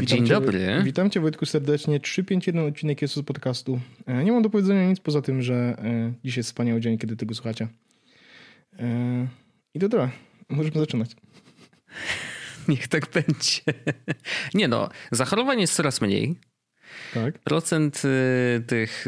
Witam 0.00 0.18
dzień 0.18 0.26
cię, 0.26 0.34
dobry. 0.34 0.82
Witam 0.84 1.10
cię 1.10 1.20
Wojtku 1.20 1.46
serdecznie. 1.46 2.00
351 2.00 2.68
odcinek 2.68 3.02
jest 3.02 3.14
z 3.14 3.22
podcastu. 3.22 3.80
E, 4.06 4.24
nie 4.24 4.32
mam 4.32 4.42
do 4.42 4.50
powiedzenia 4.50 4.88
nic 4.88 5.00
poza 5.00 5.22
tym, 5.22 5.42
że 5.42 5.54
e, 5.54 6.12
dziś 6.24 6.36
jest 6.36 6.48
wspaniały 6.48 6.80
dzień, 6.80 6.98
kiedy 6.98 7.16
tego 7.16 7.34
słuchacie. 7.34 7.68
E, 8.78 9.28
I 9.74 9.80
to 9.80 9.88
tyle. 9.88 10.10
Możemy 10.48 10.80
zaczynać. 10.80 11.10
Niech 12.68 12.88
tak 12.88 13.10
będzie. 13.10 13.62
Nie 14.54 14.68
no, 14.68 14.88
zachorowań 15.12 15.60
jest 15.60 15.74
coraz 15.74 16.00
mniej. 16.00 16.36
Tak. 17.14 17.38
Procent 17.38 18.02
tych 18.66 19.06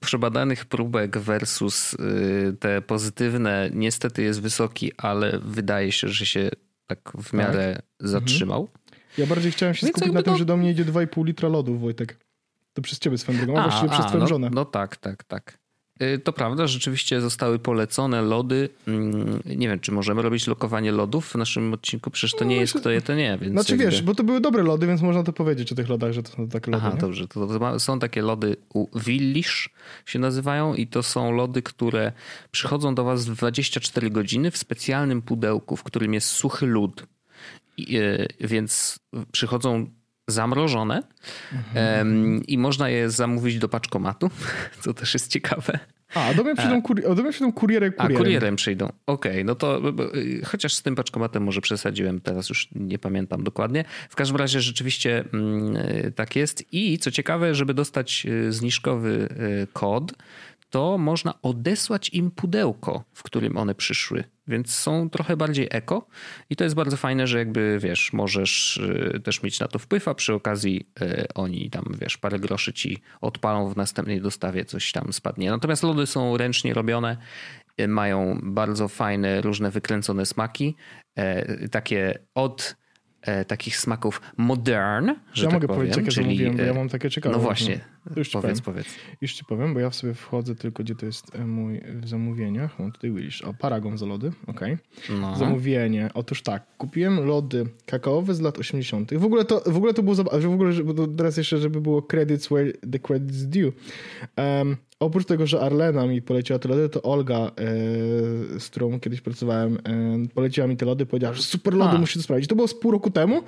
przebadanych 0.00 0.64
próbek 0.64 1.18
versus 1.18 1.96
te 2.60 2.82
pozytywne 2.82 3.70
niestety 3.72 4.22
jest 4.22 4.40
wysoki, 4.40 4.92
ale 4.96 5.38
wydaje 5.42 5.92
się, 5.92 6.08
że 6.08 6.26
się 6.26 6.50
tak 6.86 7.12
w 7.22 7.32
miarę 7.32 7.82
zatrzymał. 8.00 8.68
Ja 9.18 9.26
bardziej 9.26 9.52
chciałem 9.52 9.74
się 9.74 9.86
Więc 9.86 9.96
skupić 9.96 10.14
na 10.14 10.22
tym, 10.22 10.32
to- 10.32 10.38
że 10.38 10.44
do 10.44 10.56
mnie 10.56 10.70
idzie 10.70 10.84
2,5 10.84 11.24
litra 11.26 11.48
lodów, 11.48 11.80
Wojtek. 11.80 12.16
To 12.72 12.82
przez 12.82 12.98
ciebie 12.98 13.18
swoją 13.18 13.38
drogą, 13.38 13.58
a 13.58 13.62
właściwie 13.62 13.88
przez 13.92 14.06
twoją 14.06 14.20
no, 14.20 14.26
żonę. 14.28 14.50
no 14.52 14.64
tak, 14.64 14.96
tak, 14.96 15.24
tak. 15.24 15.58
Y, 16.02 16.18
To 16.18 16.32
prawda, 16.32 16.66
rzeczywiście 16.66 17.20
zostały 17.20 17.58
polecone 17.58 18.22
lody. 18.22 18.68
Mm, 18.88 19.40
Nie 19.44 19.68
wiem, 19.68 19.80
czy 19.80 19.92
możemy 19.92 20.22
robić 20.22 20.46
lokowanie 20.46 20.92
lodów 20.92 21.26
w 21.28 21.34
naszym 21.34 21.74
odcinku? 21.74 22.10
Przecież 22.10 22.38
to 22.38 22.44
nie 22.44 22.56
jest 22.56 22.74
kto 22.74 22.90
je, 22.90 23.02
to 23.02 23.14
nie. 23.14 23.38
Więc 23.40 23.52
Znaczy 23.52 23.72
jakby... 23.72 23.84
wiesz, 23.84 24.02
bo 24.02 24.14
to 24.14 24.24
były 24.24 24.40
dobre 24.40 24.62
lody, 24.62 24.86
więc 24.86 25.02
można 25.02 25.22
to 25.22 25.32
powiedzieć 25.32 25.72
o 25.72 25.74
tych 25.74 25.88
lodach, 25.88 26.12
że 26.12 26.22
to 26.22 26.30
są 26.32 26.48
takie 26.48 26.70
lody. 26.70 26.84
Aha, 26.86 26.94
nie? 26.94 27.00
dobrze. 27.00 27.28
To, 27.28 27.46
to 27.46 27.80
są 27.80 27.98
takie 27.98 28.22
lody 28.22 28.56
u 28.74 28.98
Willisz 28.98 29.70
się 30.06 30.18
nazywają 30.18 30.74
i 30.74 30.86
to 30.86 31.02
są 31.02 31.32
lody, 31.32 31.62
które 31.62 32.12
przychodzą 32.50 32.94
do 32.94 33.04
was 33.04 33.24
w 33.28 33.34
24 33.36 34.10
godziny 34.10 34.50
w 34.50 34.56
specjalnym 34.56 35.22
pudełku, 35.22 35.76
w 35.76 35.82
którym 35.82 36.14
jest 36.14 36.28
suchy 36.28 36.66
lód. 36.66 37.06
E, 37.78 38.26
więc 38.46 38.98
przychodzą 39.32 39.86
zamrożone 40.28 41.02
em, 41.74 42.42
i 42.46 42.58
można 42.58 42.88
je 42.88 43.10
zamówić 43.10 43.58
do 43.58 43.68
paczkomatu, 43.68 44.30
co 44.82 44.94
też 44.94 45.14
jest 45.14 45.30
ciekawe. 45.30 45.78
A, 46.14 46.34
do 46.34 46.44
mnie 46.44 46.54
przyjdą, 46.56 46.82
kuri- 46.82 47.06
a 47.10 47.14
do 47.14 47.22
mnie 47.22 47.32
przyjdą 47.32 47.52
kurierem, 47.52 47.92
A 47.98 48.02
kurierem. 48.02 48.16
kurierem 48.24 48.56
przyjdą. 48.56 48.92
Okej, 49.06 49.44
no 49.44 49.54
to 49.54 49.80
y, 50.16 50.44
chociaż 50.44 50.74
z 50.74 50.82
tym 50.82 50.94
paczkomatem 50.94 51.42
może 51.42 51.60
przesadziłem, 51.60 52.20
teraz 52.20 52.48
już 52.48 52.68
nie 52.74 52.98
pamiętam 52.98 53.44
dokładnie. 53.44 53.84
W 54.08 54.16
każdym 54.16 54.36
razie 54.36 54.60
rzeczywiście 54.60 55.24
mm, 55.32 55.76
y, 55.76 56.12
tak 56.16 56.36
jest. 56.36 56.64
I 56.72 56.98
co 56.98 57.10
ciekawe, 57.10 57.54
żeby 57.54 57.74
dostać 57.74 58.26
y, 58.26 58.52
zniżkowy 58.52 59.28
kod, 59.72 60.12
to 60.74 60.98
można 60.98 61.34
odesłać 61.42 62.10
im 62.10 62.30
pudełko, 62.30 63.04
w 63.12 63.22
którym 63.22 63.56
one 63.56 63.74
przyszły. 63.74 64.24
Więc 64.46 64.74
są 64.74 65.10
trochę 65.10 65.36
bardziej 65.36 65.68
eko 65.70 66.06
i 66.50 66.56
to 66.56 66.64
jest 66.64 66.76
bardzo 66.76 66.96
fajne, 66.96 67.26
że 67.26 67.38
jakby 67.38 67.78
wiesz, 67.80 68.12
możesz 68.12 68.76
y, 68.76 69.20
też 69.24 69.42
mieć 69.42 69.60
na 69.60 69.68
to 69.68 69.78
wpływ, 69.78 70.08
a 70.08 70.14
przy 70.14 70.34
okazji 70.34 70.88
y, 71.02 71.26
oni 71.34 71.70
tam 71.70 71.84
wiesz, 72.00 72.18
parę 72.18 72.38
groszy 72.38 72.72
ci 72.72 73.02
odpalą 73.20 73.68
w 73.68 73.76
następnej 73.76 74.20
dostawie, 74.20 74.64
coś 74.64 74.92
tam 74.92 75.12
spadnie. 75.12 75.50
Natomiast 75.50 75.82
lody 75.82 76.06
są 76.06 76.36
ręcznie 76.36 76.74
robione, 76.74 77.16
y, 77.80 77.88
mają 77.88 78.40
bardzo 78.42 78.88
fajne, 78.88 79.40
różne 79.40 79.70
wykręcone 79.70 80.26
smaki, 80.26 80.76
e, 81.16 81.68
takie 81.68 82.18
od 82.34 82.76
e, 83.22 83.44
takich 83.44 83.76
smaków 83.76 84.20
modern, 84.36 85.10
że 85.32 85.44
ja 85.44 85.50
tak 85.50 85.54
mogę 85.54 85.68
powiem. 85.68 85.80
powiedzieć, 85.80 85.96
jakie 85.96 86.10
czyli, 86.10 86.26
zamówiłem, 86.26 86.56
bo 86.56 86.62
e, 86.62 86.66
ja 86.66 86.74
mam 86.74 86.88
takie 86.88 87.10
ciekawe. 87.10 87.36
No 87.36 87.40
właśnie, 87.42 87.80
już 88.16 88.30
powiedz, 88.30 88.60
powiem. 88.60 88.62
powiedz. 88.62 88.86
Już 89.20 89.32
ci 89.32 89.44
powiem, 89.44 89.74
bo 89.74 89.80
ja 89.80 89.90
sobie 89.90 90.14
wchodzę 90.14 90.54
tylko, 90.54 90.82
gdzie 90.82 90.94
to 90.94 91.06
jest 91.06 91.34
e, 91.36 91.46
mój 91.46 91.80
w 91.94 92.08
zamówieniach. 92.08 92.78
Mam 92.78 92.92
tutaj 92.92 93.10
Willish. 93.12 93.42
O, 93.42 93.54
Paragon 93.54 93.98
za 93.98 94.06
lody, 94.06 94.32
okej. 94.46 94.76
No. 95.20 95.36
Zamówienie. 95.36 96.10
Otóż 96.14 96.42
tak, 96.42 96.62
kupiłem 96.78 97.24
lody 97.26 97.66
kakaowe 97.86 98.34
z 98.34 98.40
lat 98.40 98.58
80. 98.58 99.14
W 99.14 99.24
ogóle 99.24 99.44
to, 99.44 99.62
w 99.66 99.76
ogóle 99.76 99.94
to 99.94 100.02
było 100.02 100.14
zabawne, 100.14 100.48
w 100.48 100.52
ogóle, 100.54 100.72
że- 100.72 100.84
bo 100.84 100.94
to 100.94 101.06
teraz 101.06 101.36
jeszcze, 101.36 101.58
żeby 101.58 101.80
było 101.80 102.02
credits 102.02 102.46
where 102.46 102.72
the 102.92 102.98
credits 102.98 103.42
due. 103.42 103.72
Um, 104.36 104.76
oprócz 105.00 105.24
tego, 105.26 105.46
że 105.46 105.60
Arlena 105.60 106.06
mi 106.06 106.22
poleciła 106.22 106.58
te 106.58 106.68
lody, 106.68 106.88
to 106.88 107.02
Olga, 107.02 107.36
e, 107.36 107.50
z 108.60 108.68
którą 108.70 109.00
kiedyś 109.00 109.20
pracowałem, 109.20 109.78
e, 110.24 110.28
poleciła 110.34 110.66
mi 110.66 110.76
te 110.76 110.86
lody, 110.86 111.06
powiedziała, 111.06 111.34
że 111.34 111.42
super 111.42 111.74
lody, 111.74 111.96
A. 111.96 111.98
musi 112.00 112.18
to 112.18 112.22
sprawdzić. 112.22 112.48
To 112.48 112.56
było 112.56 112.68
z 112.68 112.74
pół 112.74 112.90
roku 112.90 113.10
temu 113.10 113.42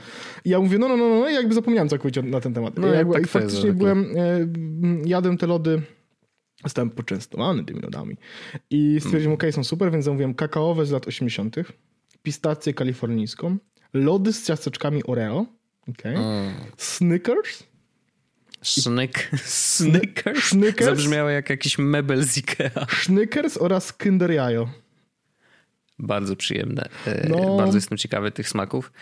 i 0.45 0.50
ja 0.50 0.61
mówię, 0.61 0.78
no, 0.78 0.89
no, 0.89 0.97
no, 0.97 1.09
no, 1.09 1.28
jakby 1.28 1.55
zapomniałem 1.55 1.89
całkowicie 1.89 2.22
na 2.22 2.41
ten 2.41 2.55
temat. 2.55 2.78
No, 2.78 2.89
I 2.89 2.97
jakby, 2.97 3.12
tak 3.15 3.22
I 3.22 3.27
faktycznie 3.27 3.72
byłem, 3.72 4.06
e, 4.16 4.46
jadłem 5.05 5.39
te 5.39 5.47
lody 5.47 5.83
Zostałem 6.65 6.91
poczęstowany 6.91 7.65
tymi 7.65 7.81
lodami. 7.81 8.17
I 8.71 8.97
stwierdziłem, 9.01 9.34
okej, 9.34 9.53
są 9.53 9.65
super, 9.65 9.93
więc 9.93 10.05
zamówiłem 10.05 10.34
kakaowe 10.34 10.87
z 10.87 10.91
lat 10.91 11.09
80., 11.09 11.57
pistację 12.23 12.75
kalifornijską, 12.75 13.57
lody 13.95 14.33
z 14.33 14.47
ciasteczkami 14.47 15.05
Oreo, 15.05 15.47
okay. 15.89 16.17
Mm. 16.17 16.55
Snickers, 16.77 17.62
Snyk, 18.62 19.31
Snickers? 19.45 20.45
Snickers? 20.45 20.84
Zabrzmiało 20.84 21.31
jak 21.31 21.51
jakiś 21.51 21.78
mebel 21.78 22.25
z 22.25 22.39
Ikea. 22.39 22.87
Snickers 23.03 23.57
oraz 23.57 23.93
Kinder 23.93 24.31
Jajo. 24.31 24.69
Bardzo 25.99 26.37
przyjemne. 26.37 26.89
E, 27.07 27.29
No. 27.29 27.57
Bardzo 27.57 27.77
jestem 27.77 27.99
ciekawy 27.99 28.31
tych 28.31 28.49
smaków. 28.49 28.93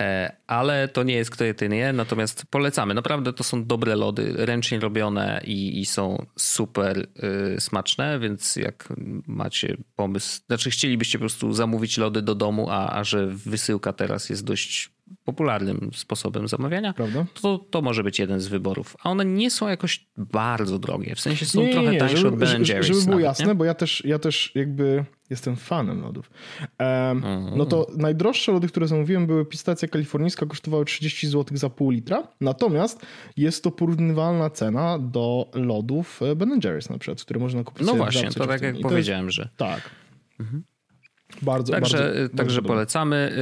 E, 0.00 0.36
Ale 0.46 0.88
to 0.88 1.02
nie 1.02 1.14
jest 1.14 1.30
kto 1.30 1.44
je, 1.44 1.54
ten 1.54 1.72
je. 1.72 1.92
Natomiast 1.92 2.44
polecamy. 2.50 2.94
Naprawdę 2.94 3.32
to 3.32 3.44
są 3.44 3.64
dobre 3.64 3.96
lody, 3.96 4.32
ręcznie 4.36 4.80
robione 4.80 5.40
i, 5.44 5.80
i 5.80 5.86
są 5.86 6.26
super 6.36 7.06
e, 7.56 7.60
smaczne, 7.60 8.18
więc 8.18 8.56
jak 8.56 8.88
macie 9.26 9.76
pomysł, 9.96 10.40
znaczy 10.46 10.70
chcielibyście 10.70 11.18
po 11.18 11.22
prostu 11.22 11.52
zamówić 11.52 11.98
lody 11.98 12.22
do 12.22 12.34
domu, 12.34 12.66
a, 12.70 12.92
a 12.92 13.04
że 13.04 13.26
wysyłka 13.26 13.92
teraz 13.92 14.30
jest 14.30 14.44
dość 14.44 14.90
popularnym 15.32 15.90
sposobem 15.94 16.48
zamawiania, 16.48 16.92
Prawda? 16.92 17.24
to, 17.42 17.58
to 17.70 17.82
może 17.82 18.02
być 18.04 18.18
jeden 18.18 18.40
z 18.40 18.46
wyborów. 18.48 18.96
A 19.02 19.10
one 19.10 19.24
nie 19.24 19.50
są 19.50 19.68
jakoś 19.68 20.06
bardzo 20.16 20.78
drogie. 20.78 21.14
W 21.14 21.20
sensie 21.20 21.46
są 21.46 21.68
trochę 21.72 21.96
tańsze 21.96 22.14
od 22.14 22.20
żeby, 22.20 22.36
Ben 22.36 22.48
żeby, 22.48 22.64
Jerry's. 22.80 22.82
żeby 22.86 23.00
było 23.00 23.10
nawet, 23.10 23.24
jasne, 23.24 23.46
nie? 23.46 23.54
bo 23.54 23.64
ja 23.64 23.74
też, 23.74 24.02
ja 24.04 24.18
też 24.18 24.52
jakby 24.54 25.04
jestem 25.30 25.56
fanem 25.56 26.00
lodów. 26.00 26.30
Mhm. 26.78 27.58
No 27.58 27.66
to 27.66 27.86
najdroższe 27.96 28.52
lody, 28.52 28.68
które 28.68 28.88
zamówiłem, 28.88 29.26
były 29.26 29.44
pistacja 29.46 29.88
kalifornijska, 29.88 30.46
kosztowały 30.46 30.84
30 30.84 31.28
zł 31.28 31.56
za 31.56 31.70
pół 31.70 31.90
litra. 31.90 32.22
Natomiast 32.40 33.06
jest 33.36 33.64
to 33.64 33.70
porównywalna 33.70 34.50
cena 34.50 34.98
do 34.98 35.50
lodów 35.54 36.20
Ben 36.36 36.60
Jerry's 36.60 36.90
na 36.90 36.98
przykład, 36.98 37.22
które 37.22 37.40
można 37.40 37.64
kupić 37.64 37.86
No 37.86 37.94
właśnie, 37.94 38.30
to 38.30 38.46
tak 38.46 38.50
jak 38.50 38.60
to 38.60 38.66
jest- 38.78 38.82
powiedziałem, 38.82 39.30
że 39.30 39.48
Tak. 39.56 39.90
Bardzo, 41.42 41.72
Także, 41.72 41.98
bardzo, 41.98 42.14
bardzo 42.20 42.36
także 42.36 42.56
dobre. 42.56 42.68
polecamy. 42.68 43.32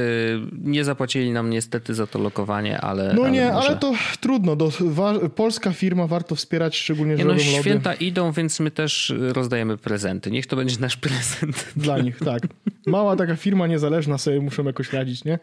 Y, 0.55 0.57
Nie 0.69 0.83
zapłacili 0.83 1.31
nam 1.31 1.49
niestety 1.49 1.93
za 1.93 2.07
to 2.07 2.19
lokowanie, 2.19 2.81
ale. 2.81 3.13
No 3.13 3.27
nie, 3.29 3.51
może... 3.51 3.67
ale 3.67 3.77
to 3.77 3.93
trudno. 4.19 4.55
Do, 4.55 4.71
wa, 4.79 5.13
polska 5.29 5.71
firma 5.71 6.07
warto 6.07 6.35
wspierać, 6.35 6.77
szczególnie, 6.77 7.17
że 7.17 7.23
no, 7.23 7.29
robią 7.29 7.45
lody 7.45 7.59
święta 7.61 7.93
idą, 7.93 8.31
więc 8.31 8.59
my 8.59 8.71
też 8.71 9.13
rozdajemy 9.33 9.77
prezenty. 9.77 10.31
Niech 10.31 10.47
to 10.47 10.55
będzie 10.55 10.79
nasz 10.79 10.97
prezent. 10.97 11.65
dla 11.75 11.99
nich. 11.99 12.19
Tak. 12.19 12.43
Mała 12.85 13.15
taka 13.15 13.35
firma 13.35 13.67
niezależna 13.67 14.17
sobie 14.17 14.39
muszą 14.41 14.63
jakoś 14.63 14.93
radzić, 14.93 15.25
nie? 15.25 15.39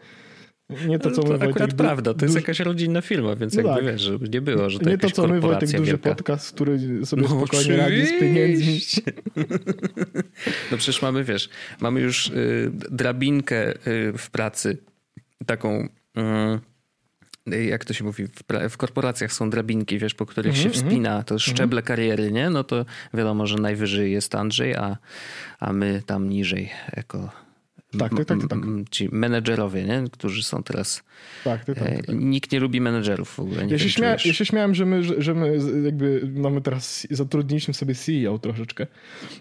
Nie 0.87 0.99
to, 0.99 1.11
co 1.11 1.21
my, 1.21 1.27
to 1.27 1.29
Wojtek. 1.29 1.49
akurat 1.49 1.69
du- 1.69 1.75
prawda, 1.83 2.13
to 2.13 2.25
jest 2.25 2.35
duży- 2.35 2.43
jakaś 2.43 2.59
rodzinna 2.59 3.01
firma, 3.01 3.35
więc 3.35 3.53
No 3.55 3.61
jakby 3.61 3.75
tak. 3.85 3.93
wiesz, 3.93 4.01
żeby 4.01 4.29
nie 4.29 4.41
było, 4.41 4.69
że 4.69 4.79
to 4.79 4.89
Nie 4.89 4.97
to, 4.97 5.09
co 5.11 5.21
my, 5.21 5.27
Wojtek, 5.27 5.41
korporacja 5.41 5.79
duży 5.79 5.91
wielka. 5.91 6.09
podcast, 6.15 6.51
który 6.55 7.05
sobie 7.05 7.21
No 7.21 7.27
spokojnie 7.27 7.77
radzi 7.77 8.05
z 8.05 8.19
pieniędzmi. 8.19 8.63
oczywiście. 8.63 9.01
No 10.71 10.77
przecież 10.77 11.01
mamy, 11.01 11.23
wiesz, 11.23 11.49
mamy 11.81 11.99
już 12.01 12.27
y, 12.27 12.71
drabinkę 12.91 13.71
y, 13.87 14.13
w 14.17 14.29
pracy, 14.31 14.77
taką... 15.45 15.87
y, 17.53 17.63
jak 17.65 17.85
to 17.85 17.93
się 17.93 18.03
mówi, 18.03 18.23
w, 18.27 18.69
w 18.69 18.77
korporacjach 18.77 19.33
są 19.33 19.49
drabinki, 19.49 19.99
wiesz, 19.99 20.13
po 20.13 20.25
których 20.25 20.55
Mhm, 20.55 20.63
się 20.73 20.79
wspina, 20.79 21.23
to 21.23 21.39
szczeble 21.39 21.81
kariery, 21.81 22.31
nie? 22.31 22.49
No 22.49 22.63
to 22.63 22.85
wiadomo, 23.13 23.47
że 23.47 23.57
najwyżej 23.57 24.11
jest 24.11 24.35
Andrzej, 24.35 24.75
a, 24.75 24.97
a 25.59 25.73
my 25.73 26.01
tam 26.05 26.29
niżej 26.29 26.69
jako 26.97 27.29
Tak, 27.99 28.11
tak, 28.17 28.25
tak, 28.25 28.41
tak. 28.41 28.51
m- 28.53 28.85
ci 28.91 29.09
menedżerowie, 29.11 29.83
nie? 29.83 30.03
Którzy 30.11 30.43
są 30.43 30.63
teraz... 30.63 31.03
Tak, 31.43 31.65
tak, 31.65 31.79
tak. 31.79 31.87
E, 32.09 32.13
Nikt 32.13 32.51
nie 32.51 32.59
lubi 32.59 32.81
menedżerów 32.81 33.29
w 33.29 33.39
ogóle. 33.39 33.65
Nie 33.65 33.73
Ja 33.73 33.79
się, 33.79 33.89
śmia, 33.89 34.09
ja 34.09 34.17
się 34.17 34.45
śmiałem, 34.45 34.75
że 34.75 34.85
my, 34.85 35.21
że, 35.21 35.33
my 35.33 35.57
jakby 35.85 36.29
mamy 36.35 36.61
teraz, 36.61 37.07
zatrudniliśmy 37.11 37.73
sobie 37.73 37.95
CEO 37.95 38.39
troszeczkę. 38.39 38.87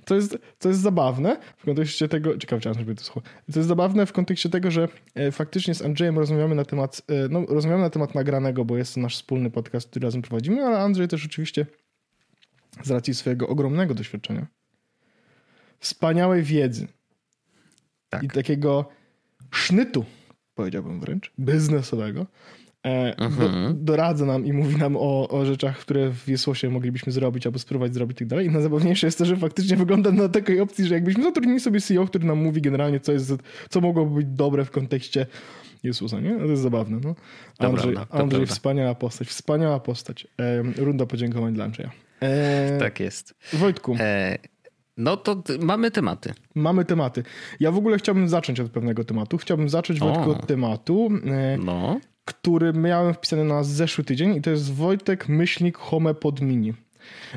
To 0.05 0.15
jest, 0.15 0.39
to 0.59 0.69
jest 0.69 0.81
zabawne 0.81 1.37
w 1.57 1.65
kontekście 1.65 2.09
tego, 2.09 2.39
ciekawe, 2.39 2.61
czy 2.63 2.75
żeby 2.75 2.95
to 2.95 3.05
słuchał. 3.05 3.23
To 3.53 3.59
jest 3.59 3.69
zabawne 3.69 4.07
w 4.07 4.13
kontekście 4.13 4.49
tego, 4.49 4.71
że 4.71 4.89
e, 5.15 5.33
faktycznie 5.33 5.75
z 5.75 5.83
Andrzejem 5.83 6.19
rozmawiamy 6.19 6.55
na 6.55 6.65
temat, 6.65 7.03
e, 7.09 7.29
no 7.29 7.47
rozmawiamy 7.49 7.83
na 7.83 7.91
temat 7.91 8.15
nagranego, 8.15 8.65
bo 8.65 8.77
jest 8.77 8.95
to 8.95 9.01
nasz 9.01 9.15
wspólny 9.17 9.51
podcast, 9.51 9.91
który 9.91 10.05
razem 10.05 10.23
prowadzimy, 10.23 10.65
ale 10.65 10.79
Andrzej 10.79 11.09
też 11.09 11.27
oczywiście 11.27 11.67
z 12.83 12.91
racji 12.91 13.15
swojego 13.15 13.49
ogromnego 13.49 13.95
doświadczenia, 13.95 14.47
wspaniałej 15.81 16.43
wiedzy 16.43 16.89
Tak. 18.21 18.23
i 18.25 18.29
takiego 18.29 18.89
sznytu, 19.51 20.05
powiedziałbym 20.55 21.01
wręcz, 21.01 21.33
biznesowego, 21.39 22.27
e, 22.87 23.17
do, 23.17 23.25
Mhm. 23.25 23.85
doradza 23.85 24.27
nam 24.27 24.47
i 24.47 24.53
mówi 24.53 24.77
nam 24.77 24.97
o, 24.97 25.29
o 25.29 25.45
rzeczach, 25.47 25.79
które 25.79 26.11
w 26.11 26.29
Jesłosie 26.29 26.71
moglibyśmy 26.71 27.13
zrobić 27.13 27.47
albo 27.47 27.59
spróbować 27.59 27.95
zrobić 27.95 28.17
i 28.17 28.19
tak 28.19 28.29
dalej. 28.29 28.47
I 28.47 28.51
najzabawniejsze 28.51 29.07
jest 29.07 29.19
to, 29.19 29.25
że 29.25 29.37
faktycznie 29.37 29.77
wygląda 29.87 30.11
na 30.13 30.29
takiej 30.29 30.61
opcji, 30.61 30.85
że 30.87 30.95
jakbyśmy 30.95 31.23
zatrudnili 31.23 31.61
sobie 31.61 31.81
CEO, 31.81 32.07
który 32.07 32.25
nam 32.25 32.39
mówi 32.43 32.63
generalnie, 32.63 33.01
co, 33.01 33.13
jest, 33.13 33.33
co 33.71 33.81
mogłoby 33.81 34.15
być 34.15 34.27
dobre 34.27 34.65
w 34.65 34.71
kontekście 34.71 35.27
Jezusa, 35.83 36.21
nie? 36.21 36.37
To 36.39 36.45
jest 36.45 36.63
zabawne, 36.63 37.01
no. 37.05 37.15
Andrzej, 37.59 37.95
to 37.95 38.07
Andrzej 38.15 38.47
wspaniała 38.47 38.95
postać, 38.95 39.29
wspaniała 39.29 39.81
postać. 39.81 40.27
E, 40.41 40.63
runda 40.85 41.07
podziękowań 41.07 41.55
dla 41.55 41.65
Andrzeja. 41.65 41.91
E, 42.21 42.79
Tak 42.79 43.01
jest. 43.01 43.35
Wojtku, 43.53 43.97
E, 44.01 44.39
no 44.97 45.17
to 45.17 45.43
mamy 45.61 45.91
tematy. 45.91 46.33
mamy 46.55 46.85
tematy. 46.85 47.23
Ja 47.61 47.71
w 47.71 47.77
ogóle 47.79 47.99
chciałbym 47.99 48.29
zacząć 48.29 48.61
od 48.61 48.71
pewnego 48.71 49.05
tematu. 49.05 49.39
Chciałbym 49.39 49.69
zacząć, 49.69 50.01
Wojtku, 50.01 50.31
od 50.31 50.47
tematu, 50.47 51.09
e, 51.27 51.57
No. 51.59 52.01
który 52.25 52.73
miałem 52.73 53.15
wpisany 53.15 53.45
na 53.45 53.65
zeszły 53.65 54.05
tydzień 54.05 54.37
i 54.37 54.43
to 54.43 54.51
jest 54.51 54.75
Wojtek 54.75 55.29
Myślnik 55.29 55.79
Home 55.79 56.15
pod 56.15 56.41
Mini. 56.41 56.75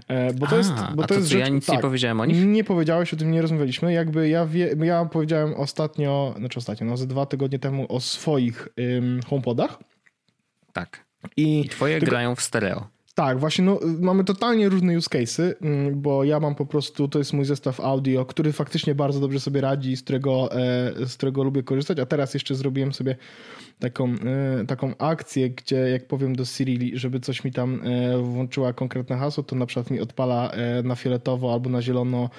E, 0.08 0.34
bo 0.34 0.48
to 0.48 0.56
A, 0.56 0.58
jest, 0.58 0.72
bo 0.96 1.02
to 1.02 1.08
to 1.08 1.14
jest 1.14 1.28
rzecz, 1.28 1.40
ja 1.40 1.48
nic 1.48 1.68
nie 1.68 1.74
tak, 1.76 1.82
powiedziałem 1.82 2.20
o 2.22 2.26
nich? 2.26 2.46
Nie 2.46 2.64
powiedziałeś, 2.64 3.14
o 3.14 3.18
tym 3.18 3.32
nie 3.32 3.42
rozmawialiśmy. 3.42 3.94
Jakby 3.94 4.30
ja, 4.30 4.46
wie, 4.46 4.76
ja 4.84 5.06
powiedziałem 5.06 5.54
ostatnio, 5.54 6.34
znaczy 6.38 6.60
ostatnio, 6.60 6.88
no 6.88 6.98
ze 6.98 7.08
dwa 7.08 7.26
tygodnie 7.26 7.60
temu 7.60 7.86
o 7.90 8.00
swoich 8.00 8.68
ym, 8.98 9.20
HomePodach. 9.30 9.80
Tak. 10.74 11.06
I 11.38 11.62
I 11.66 11.70
twoje 11.70 12.00
Tylko- 12.00 12.12
grają 12.12 12.36
w 12.36 12.42
stereo. 12.42 12.88
Tak, 13.20 13.40
właśnie 13.40 13.66
no, 13.66 13.80
mamy 14.00 14.24
totalnie 14.24 14.70
różne 14.70 14.98
use 14.98 15.10
case'y, 15.10 15.54
mm, 15.62 16.02
bo 16.02 16.24
ja 16.24 16.40
mam 16.40 16.56
po 16.56 16.66
prostu, 16.66 17.08
to 17.08 17.20
jest 17.20 17.34
mój 17.34 17.46
zestaw 17.46 17.80
audio, 17.80 18.26
który 18.26 18.54
faktycznie 18.54 18.96
bardzo 18.96 19.20
dobrze 19.20 19.40
sobie 19.40 19.62
radzi, 19.62 19.98
z 19.98 20.04
którego, 20.04 20.52
e, 20.52 20.94
z 21.08 21.18
którego 21.18 21.44
lubię 21.44 21.64
korzystać, 21.64 22.00
a 22.00 22.06
teraz 22.06 22.34
jeszcze 22.34 22.56
zrobiłem 22.56 22.94
sobie 22.94 23.16
taką, 23.80 24.14
e, 24.62 24.66
taką 24.66 24.98
akcję, 24.98 25.50
gdzie 25.50 25.76
jak 25.76 26.08
powiem 26.08 26.36
do 26.36 26.46
Siri, 26.46 26.92
żeby 26.98 27.20
coś 27.20 27.44
mi 27.44 27.52
tam 27.52 27.82
e, 27.84 28.18
włączyła 28.18 28.74
konkretne 28.74 29.18
hasło, 29.18 29.44
to 29.44 29.56
na 29.56 29.66
przykład 29.66 29.92
mi 29.92 30.00
odpala 30.00 30.52
na 30.84 30.96
fioletowo 30.96 31.54
albo 31.54 31.70
na 31.70 31.82
zielono 31.82 32.30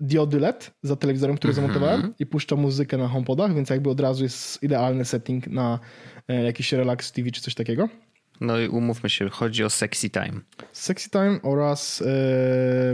diody 0.00 0.40
LED 0.40 0.70
za 0.82 0.96
telewizorem, 0.96 1.36
który 1.36 1.50
Mhm. 1.50 1.66
zamontowałem 1.66 2.14
i 2.18 2.26
puszcza 2.26 2.56
muzykę 2.56 2.96
na 2.98 3.08
HomePodach, 3.08 3.54
więc 3.54 3.70
jakby 3.70 3.90
od 3.90 4.00
razu 4.00 4.22
jest 4.22 4.62
idealny 4.62 5.04
setting 5.04 5.46
na 5.46 5.78
jakiś 6.28 6.72
relax 6.72 7.12
TV 7.12 7.30
czy 7.30 7.40
coś 7.40 7.54
takiego. 7.54 7.88
No 8.42 8.58
i 8.60 8.68
umówmy 8.68 9.10
się, 9.10 9.28
chodzi 9.28 9.64
o 9.64 9.70
sexy 9.70 10.10
time. 10.10 10.40
Sexy 10.72 11.10
Time 11.10 11.38
oraz 11.42 12.02
e, 12.02 12.04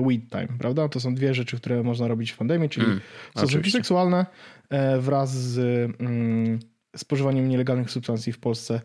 Weed 0.06 0.30
Time, 0.30 0.48
prawda? 0.58 0.88
To 0.88 1.00
są 1.00 1.14
dwie 1.14 1.34
rzeczy, 1.34 1.56
które 1.56 1.82
można 1.82 2.08
robić 2.08 2.30
w 2.30 2.36
pandemii, 2.36 2.68
czyli 2.68 2.86
Mm, 2.86 3.00
stosunki 3.36 3.70
seksualne 3.70 4.26
e, 4.70 4.98
wraz 5.00 5.34
z 5.34 5.58
mm, 6.00 6.58
spożywaniem 6.96 7.48
nielegalnych 7.48 7.90
substancji 7.90 8.32
w 8.32 8.38
Polsce 8.38 8.80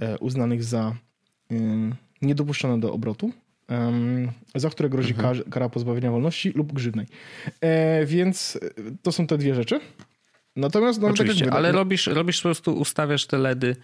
e, 0.00 0.18
uznanych 0.18 0.64
za 0.64 0.94
mm, 1.50 1.94
niedopuszczone 2.22 2.80
do 2.80 2.92
obrotu, 2.92 3.30
em, 3.68 4.30
za 4.54 4.70
które 4.70 4.88
grozi 4.88 5.14
Mhm. 5.14 5.34
kar, 5.36 5.48
kara 5.50 5.68
pozbawienia 5.68 6.10
wolności 6.10 6.50
lub 6.50 6.72
grzywnej. 6.72 7.06
E, 7.60 8.06
więc 8.06 8.58
e, 8.62 8.70
to 9.02 9.12
są 9.12 9.26
te 9.26 9.38
dwie 9.38 9.54
rzeczy. 9.54 9.80
Natomiast, 10.56 11.00
no, 11.00 11.08
Oczywiście, 11.08 11.44
tak 11.44 11.54
ale 11.54 11.68
mówię, 11.68 11.78
robisz, 11.78 12.06
robisz 12.06 12.36
po 12.38 12.42
prostu, 12.42 12.72
ustawiasz 12.72 13.26
te 13.26 13.38
LEDy, 13.38 13.76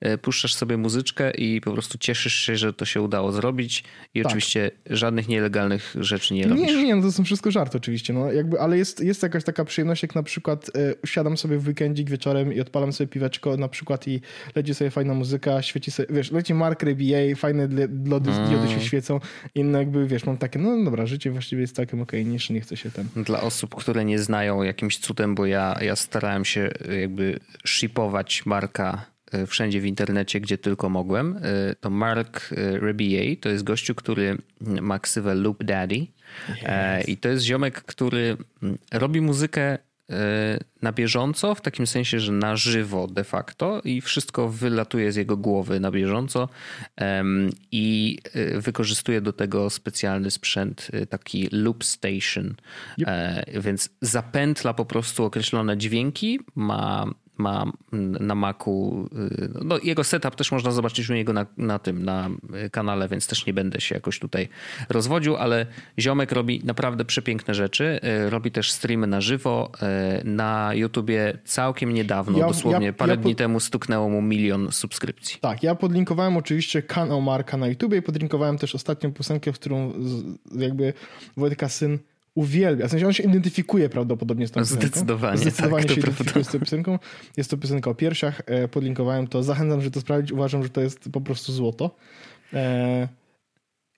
e, 0.00 0.18
puszczasz 0.18 0.54
sobie 0.54 0.76
muzyczkę 0.76 1.30
i 1.30 1.60
po 1.60 1.72
prostu 1.72 1.98
cieszysz 1.98 2.34
się, 2.34 2.56
że 2.56 2.72
to 2.72 2.84
się 2.84 3.02
udało 3.02 3.32
zrobić 3.32 3.84
i 4.14 4.18
Tak. 4.18 4.26
oczywiście 4.26 4.70
żadnych 4.90 5.28
nielegalnych 5.28 5.94
rzeczy 6.00 6.34
nie 6.34 6.46
robisz. 6.48 6.66
nie, 6.66 6.84
nie, 6.84 6.96
no 6.96 7.02
to 7.02 7.12
są 7.12 7.24
wszystko 7.24 7.50
żarty 7.50 7.78
oczywiście, 7.78 8.12
no 8.12 8.32
jakby, 8.32 8.60
ale 8.60 8.78
jest, 8.78 9.00
jest 9.00 9.22
jakaś 9.22 9.44
taka 9.44 9.64
przyjemność, 9.64 10.02
jak 10.02 10.14
na 10.14 10.22
przykład 10.22 10.70
e, 11.02 11.06
siadam 11.06 11.36
sobie 11.36 11.58
w 11.58 11.66
weekendzik 11.66 12.10
wieczorem 12.10 12.52
i 12.52 12.60
odpalam 12.60 12.92
sobie 12.92 13.08
piweczko 13.08 13.56
na 13.56 13.68
przykład 13.68 14.08
i 14.08 14.20
leci 14.56 14.74
sobie 14.74 14.90
fajna 14.90 15.14
muzyka, 15.14 15.62
świeci 15.62 15.90
sobie, 15.90 16.08
wiesz, 16.10 16.30
leci 16.32 16.54
Mark 16.54 16.82
RBA, 16.82 17.36
fajne 17.36 17.68
lody, 18.06 18.30
Mm. 18.30 18.48
diody 18.48 18.68
się 18.68 18.80
świecą 18.80 19.20
i 19.54 19.64
no 19.64 19.78
jakby, 19.78 20.06
wiesz, 20.06 20.24
mam 20.26 20.38
takie, 20.38 20.58
no 20.58 20.84
dobra, 20.84 21.06
życie 21.06 21.30
właściwie 21.30 21.60
jest 21.62 21.76
całkiem 21.76 22.00
okej, 22.00 22.26
niż 22.26 22.50
nie 22.50 22.60
chce 22.60 22.76
się 22.76 22.90
ten... 22.90 23.08
Dla 23.24 23.40
osób, 23.40 23.74
które 23.74 24.04
nie 24.04 24.18
znają 24.18 24.62
jakimś 24.62 24.98
cudem, 24.98 25.34
bo 25.34 25.46
ja, 25.46 25.76
ja 25.80 25.96
starałem 26.16 26.44
się 26.44 26.70
jakby 27.00 27.40
shipować 27.66 28.46
Marka 28.46 29.06
e, 29.32 29.46
wszędzie 29.46 29.80
w 29.80 29.86
internecie, 29.86 30.40
gdzie 30.40 30.58
tylko 30.58 30.88
mogłem. 30.88 31.36
E, 31.42 31.74
To 31.80 31.90
Mark 31.90 32.50
Rebier 32.80 33.40
to 33.40 33.48
jest 33.48 33.64
gościu, 33.64 33.94
który 33.94 34.38
ma 34.60 34.98
ksywę 34.98 35.34
Loop 35.34 35.64
Daddy. 35.64 36.06
E, 36.62 37.02
I 37.04 37.16
to 37.16 37.28
jest 37.28 37.44
ziomek, 37.44 37.82
który 37.82 38.36
mm, 38.62 38.78
robi 38.92 39.20
muzykę 39.20 39.78
na 40.82 40.92
bieżąco, 40.92 41.54
w 41.54 41.60
takim 41.60 41.86
sensie, 41.86 42.20
że 42.20 42.32
na 42.32 42.56
żywo 42.56 43.06
de 43.06 43.24
facto 43.24 43.80
i 43.84 44.00
wszystko 44.00 44.48
wylatuje 44.48 45.12
z 45.12 45.16
jego 45.16 45.36
głowy 45.36 45.80
na 45.80 45.90
bieżąco 45.90 46.48
i 47.72 48.18
e, 48.34 48.60
wykorzystuje 48.60 49.20
do 49.20 49.32
tego 49.32 49.70
specjalny 49.70 50.30
sprzęt, 50.30 50.88
e, 50.92 51.06
taki 51.06 51.48
loop 51.52 51.84
station, 51.84 52.54
Yep. 52.98 53.08
E, 53.08 53.44
więc 53.60 53.88
zapętla 54.00 54.74
po 54.74 54.84
prostu 54.84 55.24
określone 55.24 55.76
dźwięki, 55.78 56.40
ma 56.54 57.06
ma 57.38 57.72
na 58.20 58.34
Macu, 58.34 59.08
y, 59.42 59.48
no 59.64 59.78
jego 59.82 60.04
setup 60.04 60.34
też 60.34 60.52
można 60.52 60.70
zobaczyć 60.70 61.10
u 61.10 61.14
niego 61.14 61.32
na, 61.32 61.46
na 61.56 61.78
tym, 61.78 62.04
na 62.04 62.28
y, 62.66 62.70
kanale, 62.70 63.08
więc 63.08 63.26
też 63.26 63.46
nie 63.46 63.54
będę 63.54 63.80
się 63.80 63.94
jakoś 63.94 64.18
tutaj 64.18 64.48
rozwodził, 64.88 65.36
ale 65.36 65.66
ziomek 65.98 66.32
robi 66.32 66.60
naprawdę 66.64 67.04
przepiękne 67.04 67.54
rzeczy. 67.54 68.00
Y, 68.26 68.30
Robi 68.30 68.50
też 68.50 68.70
streamy 68.72 69.06
na 69.06 69.20
żywo. 69.20 69.72
Na 70.24 70.70
YouTubie 70.74 71.38
całkiem 71.44 71.94
niedawno, 71.94 72.38
Ja- 72.38 72.46
dosłownie 72.48 72.86
ja- 72.86 72.92
parę 72.92 73.12
ja 73.12 73.16
po- 73.16 73.22
dni 73.22 73.34
temu 73.36 73.60
stuknęło 73.60 74.08
mu 74.10 74.22
milion 74.22 74.72
subskrypcji. 74.72 75.38
Tak, 75.40 75.62
ja 75.62 75.74
podlinkowałem 75.74 76.36
oczywiście 76.36 76.82
kanał 76.82 77.22
Marka 77.22 77.56
na 77.56 77.66
YouTubie 77.68 77.98
i 77.98 78.02
podlinkowałem 78.02 78.58
też 78.58 78.74
ostatnią 78.74 79.12
piosenkę, 79.12 79.52
w 79.52 79.58
którą 79.58 79.92
jakby 80.56 80.92
Wojtka 81.36 81.68
syn 81.68 81.98
uwielbia. 82.36 82.88
W 82.88 82.90
sensie 82.90 83.06
on 83.06 83.12
się 83.12 83.22
identyfikuje 83.22 83.88
prawdopodobnie 83.88 84.46
z 84.46 84.50
tą 84.50 84.60
piosenką. 84.60 84.86
Zdecydowanie, 84.86 85.38
Zdecydowanie 85.38 85.84
tak, 85.84 85.94
się 85.96 86.00
prawda. 86.02 86.12
identyfikuje 86.12 86.44
z 86.44 86.48
tą 86.48 86.60
piosenką. 86.60 86.98
Jest 87.36 87.50
to 87.50 87.56
piosenka 87.56 87.90
o 87.90 87.94
piersiach. 87.94 88.42
E, 88.46 88.68
Podlinkowałem 88.68 89.26
to. 89.26 89.42
Zachęcam, 89.42 89.80
żeby 89.80 89.90
to 89.94 90.00
sprawdzić. 90.00 90.32
Uważam, 90.32 90.62
że 90.62 90.68
to 90.68 90.80
jest 90.80 91.08
po 91.12 91.20
prostu 91.20 91.52
złoto. 91.52 91.96
E, 92.52 93.08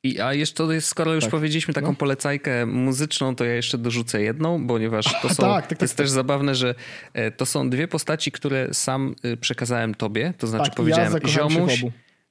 I, 0.02 0.20
a 0.20 0.34
jeszcze 0.34 0.80
skoro 0.80 1.14
już 1.14 1.24
Tak. 1.24 1.30
powiedzieliśmy 1.30 1.74
taką 1.74 1.86
No. 1.88 1.94
polecajkę 1.94 2.66
muzyczną, 2.66 3.34
to 3.36 3.44
ja 3.44 3.54
jeszcze 3.54 3.78
dorzucę 3.78 4.22
jedną, 4.22 4.66
ponieważ 4.66 5.04
to 5.22 5.28
są, 5.28 5.42
tak, 5.42 5.52
tak, 5.52 5.62
to 5.66 5.68
tak, 5.68 5.82
jest 5.82 5.96
tak. 5.96 6.04
też 6.04 6.10
zabawne, 6.10 6.54
że 6.54 6.74
e, 7.14 7.30
to 7.30 7.46
są 7.46 7.70
dwie 7.70 7.88
postaci, 7.88 8.32
które 8.32 8.68
sam 8.72 9.14
y, 9.24 9.36
przekazałem 9.36 9.94
tobie, 9.94 10.34
to 10.38 10.46
znaczy 10.46 10.64
tak, 10.64 10.72
ja 10.72 10.76
powiedziałem, 10.76 11.12
w 11.22 11.28
ziomuś. 11.28 11.84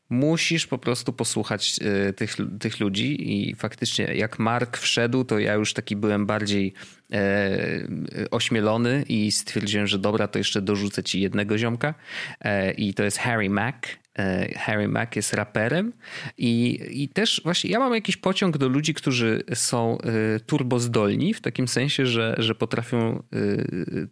Musisz 0.10 0.68
po 0.68 0.78
prostu 0.78 1.14
posłuchać 1.14 1.80
y, 2.10 2.14
tych, 2.14 2.36
tych 2.60 2.80
ludzi 2.80 3.34
i 3.34 3.56
faktycznie 3.56 4.06
jak 4.06 4.40
Mark 4.40 4.78
wszedł, 4.78 5.24
to 5.24 5.40
ja 5.40 5.54
już 5.54 5.74
taki 5.74 5.96
byłem 5.96 6.26
bardziej 6.26 6.74
e, 7.14 7.88
ośmielony 8.32 9.04
i 9.10 9.32
stwierdziłem, 9.32 9.88
że 9.88 10.00
dobra, 10.00 10.28
to 10.28 10.38
jeszcze 10.38 10.62
dorzucę 10.62 11.04
ci 11.04 11.22
jednego 11.22 11.58
ziomka 11.58 11.94
e, 12.42 12.72
i 12.72 12.94
to 12.94 13.04
jest 13.04 13.18
Harry 13.18 13.50
Mack. 13.50 13.88
E, 14.20 14.54
Harry 14.58 14.88
Mack 14.88 15.16
jest 15.16 15.34
raperem 15.34 15.94
i, 16.38 16.80
i 16.92 17.10
też 17.10 17.42
właśnie 17.44 17.70
ja 17.70 17.80
mam 17.80 17.94
jakiś 17.94 18.18
pociąg 18.18 18.58
do 18.58 18.68
ludzi, 18.68 18.94
którzy 18.94 19.44
są 19.54 19.98
e, 19.98 20.40
turbozdolni 20.40 21.34
w 21.34 21.42
takim 21.42 21.68
sensie, 21.68 22.06
że, 22.06 22.36
że 22.38 22.56
potrafią 22.56 23.24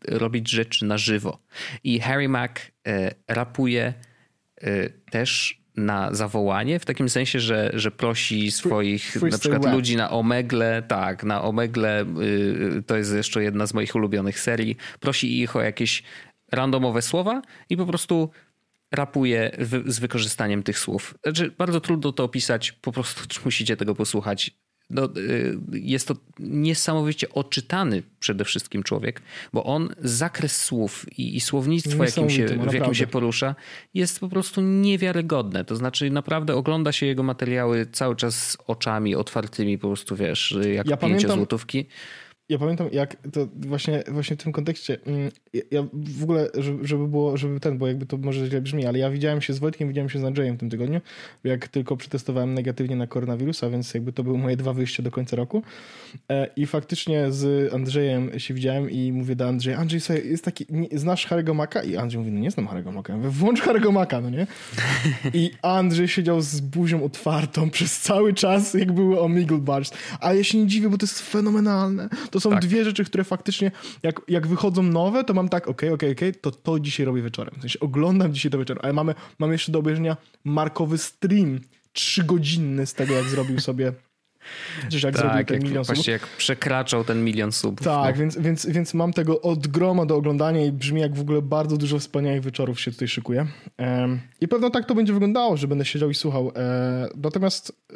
e, 0.07 0.17
robić 0.17 0.49
rzeczy 0.49 0.85
na 0.85 0.97
żywo. 0.97 1.39
I 1.83 1.99
Harry 1.99 2.29
Mack 2.29 2.71
rapuje 3.27 3.93
też 5.11 5.61
na 5.77 6.13
zawołanie, 6.13 6.79
w 6.79 6.85
takim 6.85 7.09
sensie, 7.09 7.39
że, 7.39 7.71
że 7.73 7.91
prosi 7.91 8.51
swoich 8.51 9.03
freestyle 9.03 9.31
na 9.31 9.37
przykład 9.37 9.73
ludzi 9.73 9.97
na 9.97 10.09
Omegle, 10.09 10.83
tak, 10.87 11.23
na 11.23 11.41
Omegle, 11.41 12.05
y, 12.77 12.83
to 12.87 12.97
jest 12.97 13.13
jeszcze 13.13 13.43
jedna 13.43 13.67
z 13.67 13.73
moich 13.73 13.95
ulubionych 13.95 14.39
serii, 14.39 14.77
prosi 14.99 15.41
ich 15.41 15.55
o 15.55 15.61
jakieś 15.61 16.03
randomowe 16.51 17.01
słowa 17.01 17.41
i 17.69 17.77
po 17.77 17.85
prostu 17.85 18.29
rapuje 18.91 19.51
wy, 19.59 19.83
z 19.85 19.99
wykorzystaniem 19.99 20.63
tych 20.63 20.79
słów. 20.79 21.15
Znaczy, 21.23 21.51
bardzo 21.57 21.81
trudno 21.81 22.11
to 22.11 22.23
opisać, 22.23 22.71
po 22.71 22.91
prostu 22.91 23.21
musicie 23.45 23.77
tego 23.77 23.95
posłuchać. 23.95 24.51
No, 24.89 25.09
y, 25.17 25.57
jest 25.71 26.07
to 26.07 26.15
niesamowicie 26.39 27.29
oczytany 27.29 28.03
przede 28.19 28.45
wszystkim 28.45 28.83
człowiek, 28.83 29.21
bo 29.53 29.63
on 29.63 29.95
zakres 29.99 30.63
słów 30.63 31.05
i, 31.19 31.35
i 31.35 31.41
słownictwo, 31.41 32.03
jakim 32.03 32.29
się, 32.29 32.41
Niesamowity, 32.41 32.69
w 32.71 32.73
jakim 32.73 32.93
się 32.93 33.07
porusza, 33.07 33.55
jest 33.93 34.19
po 34.19 34.29
prostu 34.29 34.61
niewiarygodne. 34.61 35.65
To 35.65 35.75
znaczy, 35.75 36.09
naprawdę 36.09 36.55
ogląda 36.55 36.91
się 36.91 37.05
jego 37.05 37.23
materiały 37.23 37.85
cały 37.91 38.15
czas 38.15 38.49
z 38.51 38.57
oczami 38.67 39.15
otwartymi, 39.15 39.77
po 39.77 39.87
prostu 39.87 40.15
wiesz, 40.15 40.51
jak 40.73 40.87
Ja 40.87 40.97
pięcie 40.97 40.97
pamiętam- 40.97 41.37
złotówki. 41.37 41.85
Ja 42.49 42.57
pamiętam, 42.57 42.89
jak 42.91 43.15
to 43.31 43.47
właśnie, 43.55 44.03
właśnie 44.07 44.35
w 44.35 44.43
tym 44.43 44.51
kontekście, 44.51 44.97
mm, 45.05 45.31
ja, 45.71 45.83
w 45.93 46.23
ogóle, 46.23 46.49
żeby, 46.81 47.07
było, 47.07 47.37
żeby 47.37 47.59
ten, 47.59 47.77
bo 47.77 47.87
jakby 47.87 48.05
to 48.05 48.17
może 48.17 48.47
źle 48.47 48.61
brzmi, 48.61 48.85
ale 48.85 48.99
ja 48.99 49.09
widziałem 49.09 49.41
się 49.41 49.53
z 49.53 49.59
Wojtkiem, 49.59 49.87
widziałem 49.87 50.09
się 50.09 50.19
z 50.19 50.23
Andrzejem 50.23 50.55
w 50.55 50.59
tym 50.59 50.69
tygodniu, 50.69 51.01
jak 51.43 51.67
tylko 51.67 51.97
przetestowałem 51.97 52.53
negatywnie 52.53 52.95
na 52.95 53.07
koronawirusa, 53.07 53.69
więc 53.69 53.93
jakby 53.93 54.13
to 54.13 54.23
były 54.23 54.37
moje 54.37 54.57
dwa 54.57 54.73
wyjścia 54.73 55.03
do 55.03 55.11
końca 55.11 55.35
roku. 55.35 55.63
E, 56.29 56.49
I 56.55 56.65
faktycznie 56.65 57.31
z 57.31 57.73
Andrzejem 57.73 58.39
się 58.39 58.53
widziałem 58.53 58.89
i 58.89 59.11
mówię 59.11 59.35
do 59.35 59.47
Andrzeja, 59.47 59.77
Andrzej, 59.77 60.01
słuchaj, 60.01 60.29
jest 60.29 60.45
taki, 60.45 60.65
znasz 60.91 61.27
Harry'ego 61.27 61.55
Maka? 61.55 61.83
I 61.83 61.97
Andrzej 61.97 62.19
mówi, 62.19 62.31
no 62.31 62.39
nie 62.39 62.51
znam 62.51 62.67
Harry'ego 62.67 62.93
Maka. 62.93 63.13
Ja 63.13 63.17
mówię, 63.17 63.29
włącz 63.29 63.61
Harry'ego 63.61 63.91
Maka, 63.91 64.21
no 64.21 64.29
nie? 64.29 64.47
I 65.33 65.51
Andrzej 65.61 66.07
siedział 66.07 66.41
z 66.41 66.59
buzią 66.59 67.03
otwartą 67.03 67.69
przez 67.69 67.99
cały 67.99 68.33
czas, 68.33 68.73
jak 68.73 68.91
były 68.91 69.19
Omegle 69.19 69.57
Bars. 69.57 69.91
Ale 70.19 70.37
ja 70.37 70.43
się 70.43 70.57
nie 70.57 70.67
dziwię, 70.67 70.89
bo 70.89 70.97
to 70.97 71.05
jest 71.05 71.19
fenomenalne. 71.19 72.09
To 72.35 72.39
są 72.39 72.49
Tak. 72.49 72.61
dwie 72.61 72.83
rzeczy, 72.83 73.05
które 73.05 73.23
faktycznie, 73.23 73.71
jak, 74.03 74.21
jak 74.27 74.47
wychodzą 74.47 74.83
nowe, 74.83 75.23
to 75.23 75.33
mam 75.33 75.49
tak, 75.49 75.67
okej, 75.67 75.89
okej, 75.89 76.11
okej, 76.11 76.33
to 76.33 76.51
to 76.51 76.79
dzisiaj 76.79 77.05
robię 77.05 77.21
wieczorem. 77.21 77.55
W 77.57 77.61
sensie 77.61 77.79
oglądam 77.79 78.33
dzisiaj 78.33 78.51
to 78.51 78.57
wieczorem, 78.57 78.83
ale 78.83 78.93
mamy, 78.93 79.15
mamy 79.39 79.53
jeszcze 79.53 79.71
do 79.71 79.79
obejrzenia 79.79 80.17
markowy 80.43 80.97
stream 80.97 81.59
trzygodzinny 81.93 82.85
z 82.85 82.93
tego, 82.93 83.13
jak 83.13 83.25
zrobił 83.25 83.59
sobie, 83.59 83.93
czy 84.89 84.99
jak 85.05 85.17
zrobił 85.17 85.37
Tak, 85.37 85.47
ten 85.47 85.55
jak, 85.57 85.63
milion 85.63 85.85
subów. 85.85 85.95
właśnie 85.97 86.13
jak 86.13 86.27
przekraczał 86.27 87.03
ten 87.03 87.23
milion 87.23 87.51
subów. 87.51 87.85
Tak, 87.85 88.15
no. 88.15 88.19
więc, 88.21 88.37
więc, 88.37 88.65
więc 88.65 88.93
mam 88.93 89.13
tego 89.13 89.41
od 89.41 89.67
groma 89.67 90.05
do 90.05 90.15
oglądania 90.15 90.65
i 90.65 90.71
brzmi 90.71 91.01
jak 91.01 91.15
w 91.15 91.21
ogóle 91.21 91.41
bardzo 91.41 91.77
dużo 91.77 91.99
wspaniałych 91.99 92.41
wieczorów 92.43 92.81
się 92.81 92.91
tutaj 92.91 93.07
szykuje. 93.07 93.45
Em, 93.77 94.19
I 94.41 94.47
pewno 94.47 94.69
tak 94.69 94.85
to 94.85 94.95
będzie 94.95 95.13
wyglądało, 95.13 95.57
że 95.57 95.67
będę 95.67 95.85
siedział 95.85 96.09
i 96.09 96.15
słuchał. 96.15 96.51
E, 96.55 97.07
natomiast 97.15 97.71
e, 97.93 97.95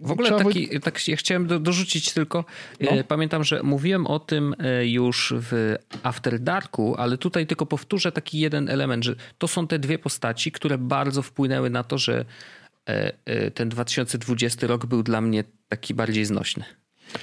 W 0.00 0.10
ogóle 0.10 0.30
taki, 0.32 0.80
tak 0.80 1.08
ja 1.08 1.16
chciałem 1.16 1.46
do, 1.46 1.58
dorzucić 1.60 2.12
tylko, 2.12 2.44
No. 2.80 2.90
e, 2.90 3.04
pamiętam, 3.04 3.44
że 3.44 3.62
mówiłem 3.62 4.06
o 4.06 4.18
tym 4.18 4.54
e, 4.58 4.86
już 4.86 5.34
w 5.36 5.74
After 6.02 6.40
Darku, 6.40 6.94
ale 6.98 7.18
tutaj 7.18 7.46
tylko 7.46 7.66
powtórzę 7.66 8.12
taki 8.12 8.38
jeden 8.40 8.68
element, 8.68 9.04
że 9.04 9.14
to 9.38 9.48
są 9.48 9.66
te 9.66 9.78
dwie 9.78 9.98
postaci, 9.98 10.52
które 10.52 10.78
bardzo 10.78 11.22
wpłynęły 11.22 11.70
na 11.70 11.84
to, 11.84 11.98
że 11.98 12.24
e, 12.86 13.50
ten 13.50 13.68
2020 13.68 14.66
rok 14.66 14.86
był 14.86 15.02
dla 15.02 15.20
mnie 15.20 15.44
taki 15.76 15.94
bardziej 15.94 16.24
znośny. 16.24 16.64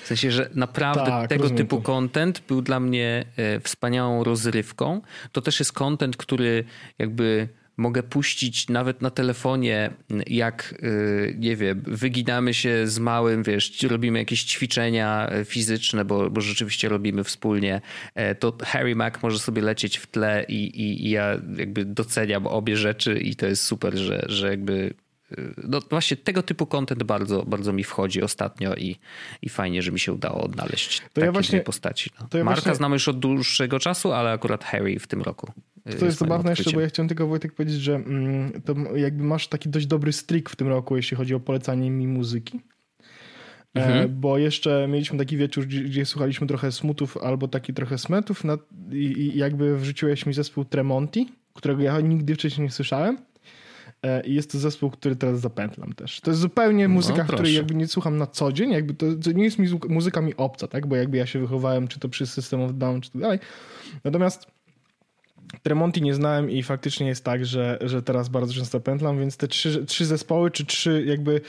W 0.01 0.07
sensie, 0.07 0.31
że 0.31 0.49
naprawdę 0.53 1.05
Tak, 1.05 1.29
tego 1.29 1.49
typu 1.49 1.77
to. 1.77 1.81
content 1.81 2.43
był 2.47 2.61
dla 2.61 2.79
mnie 2.79 3.25
e, 3.37 3.59
wspaniałą 3.59 4.23
rozrywką. 4.23 5.01
To 5.31 5.41
też 5.41 5.59
jest 5.59 5.71
content, 5.71 6.17
który 6.17 6.63
jakby 6.99 7.47
mogę 7.77 8.03
puścić 8.03 8.69
nawet 8.69 9.01
na 9.01 9.09
telefonie, 9.09 9.89
jak 10.27 10.75
e, 10.83 11.33
nie 11.33 11.55
wiem, 11.55 11.83
wyginamy 11.87 12.53
się 12.53 12.87
z 12.87 12.99
małym, 12.99 13.43
wiesz, 13.43 13.83
robimy 13.83 14.19
jakieś 14.19 14.43
ćwiczenia 14.43 15.27
e, 15.29 15.45
fizyczne, 15.45 16.05
bo, 16.05 16.29
bo 16.29 16.41
rzeczywiście 16.41 16.89
robimy 16.89 17.23
wspólnie, 17.23 17.81
to 18.39 18.57
Harry 18.63 18.95
Mac 18.95 19.13
może 19.23 19.39
sobie 19.39 19.61
lecieć 19.61 19.97
w 19.97 20.07
tle 20.07 20.45
i, 20.47 20.55
i, 20.55 21.05
i 21.07 21.09
ja 21.09 21.37
jakby 21.57 21.85
doceniam 21.85 22.47
obie 22.47 22.75
rzeczy 22.77 23.19
i 23.19 23.35
to 23.35 23.45
jest 23.45 23.63
super, 23.63 23.97
że, 23.97 24.25
że 24.29 24.49
jakby 24.49 24.93
no 25.63 25.79
właśnie 25.89 26.17
tego 26.17 26.43
typu 26.43 26.65
content 26.65 27.03
bardzo, 27.03 27.43
bardzo 27.43 27.73
mi 27.73 27.83
wchodzi 27.83 28.21
ostatnio 28.21 28.75
i, 28.75 28.95
i 29.41 29.49
fajnie, 29.49 29.81
że 29.81 29.91
mi 29.91 29.99
się 29.99 30.13
udało 30.13 30.43
odnaleźć 30.43 31.01
takie 31.13 31.25
ja 31.25 31.31
właśnie- 31.31 31.61
postaci. 31.61 32.09
No. 32.21 32.27
to 32.29 32.37
ja 32.37 32.43
Marka 32.43 32.61
właśnie- 32.61 32.75
znamy 32.75 32.95
już 32.95 33.07
od 33.07 33.19
dłuższego 33.19 33.79
czasu, 33.79 34.11
ale 34.11 34.31
akurat 34.31 34.63
Harry 34.63 34.99
w 34.99 35.07
tym 35.07 35.21
roku. 35.21 35.51
y, 35.89 35.93
To 35.93 36.05
jest 36.05 36.17
zabawne 36.17 36.49
jeszcze, 36.51 36.71
bo 36.71 36.81
ja 36.81 36.87
chciałem 36.87 37.07
tylko 37.07 37.27
Wojtek 37.27 37.55
powiedzieć, 37.55 37.81
że 37.81 37.95
mm, 37.95 38.61
to 38.61 38.75
jakby 38.95 39.23
masz 39.23 39.47
taki 39.47 39.69
dość 39.69 39.85
dobry 39.85 40.13
streak 40.13 40.49
w 40.49 40.55
tym 40.55 40.67
roku, 40.67 40.95
jeśli 40.95 41.17
chodzi 41.17 41.35
o 41.35 41.39
polecanie 41.39 41.91
mi 41.91 42.07
muzyki. 42.07 42.59
E, 43.75 43.83
Mhm. 43.85 44.19
bo 44.21 44.37
jeszcze 44.37 44.87
mieliśmy 44.89 45.17
taki 45.19 45.37
wieczór, 45.37 45.65
gdzie, 45.65 45.81
gdzie 45.81 46.05
słuchaliśmy 46.05 46.47
trochę 46.47 46.71
smutów 46.71 47.17
albo 47.17 47.47
taki 47.47 47.73
trochę 47.73 47.97
smetów 47.97 48.43
na, 48.43 48.57
i, 48.91 48.95
i 48.95 49.37
jakby 49.37 49.77
wrzuciłeś 49.77 50.25
mi 50.25 50.33
zespół 50.33 50.65
Tremonti, 50.65 51.29
którego 51.53 51.81
ja 51.81 51.99
nigdy 52.01 52.35
wcześniej 52.35 52.65
nie 52.67 52.71
słyszałem. 52.71 53.17
E, 54.03 54.21
I 54.21 54.33
jest 54.33 54.51
to 54.51 54.59
zespół, 54.59 54.89
który 54.89 55.15
teraz 55.15 55.39
zapętlam 55.39 55.93
też. 55.93 56.21
To 56.21 56.31
jest 56.31 56.41
zupełnie 56.41 56.87
muzyka, 56.87 57.15
proszę. 57.15 57.33
której 57.33 57.53
jakby 57.53 57.75
nie 57.75 57.87
słucham 57.87 58.17
na 58.17 58.27
co 58.27 58.51
dzień. 58.51 58.71
Jakby 58.71 58.93
to, 58.93 59.05
to 59.23 59.31
nie 59.31 59.43
jest 59.43 59.59
mi 59.59 59.67
muzyka 59.89 60.21
mi 60.21 60.35
obca, 60.35 60.67
tak? 60.67 60.87
Bo 60.87 60.95
jakby 60.95 61.17
ja 61.17 61.25
się 61.25 61.39
wychowałem, 61.39 61.87
czy 61.87 61.99
to 61.99 62.09
przy 62.09 62.27
System 62.27 62.61
of 62.61 62.71
Down, 62.73 63.01
czy 63.01 63.11
tak 63.11 63.21
dalej. 63.21 63.39
Natomiast 64.03 64.47
Tremonti 65.63 66.01
nie 66.01 66.13
znałem 66.13 66.49
i 66.49 66.63
faktycznie 66.63 67.07
jest 67.07 67.23
tak, 67.23 67.45
że, 67.45 67.77
że 67.81 68.01
teraz 68.01 68.29
bardzo 68.29 68.53
często 68.53 68.79
pętlam, 68.79 69.19
więc 69.19 69.37
te 69.37 69.47
trzy, 69.47 69.85
trzy 69.85 70.05
zespoły, 70.05 70.51
czy 70.51 70.65
trzy 70.65 71.03
jakby 71.07 71.41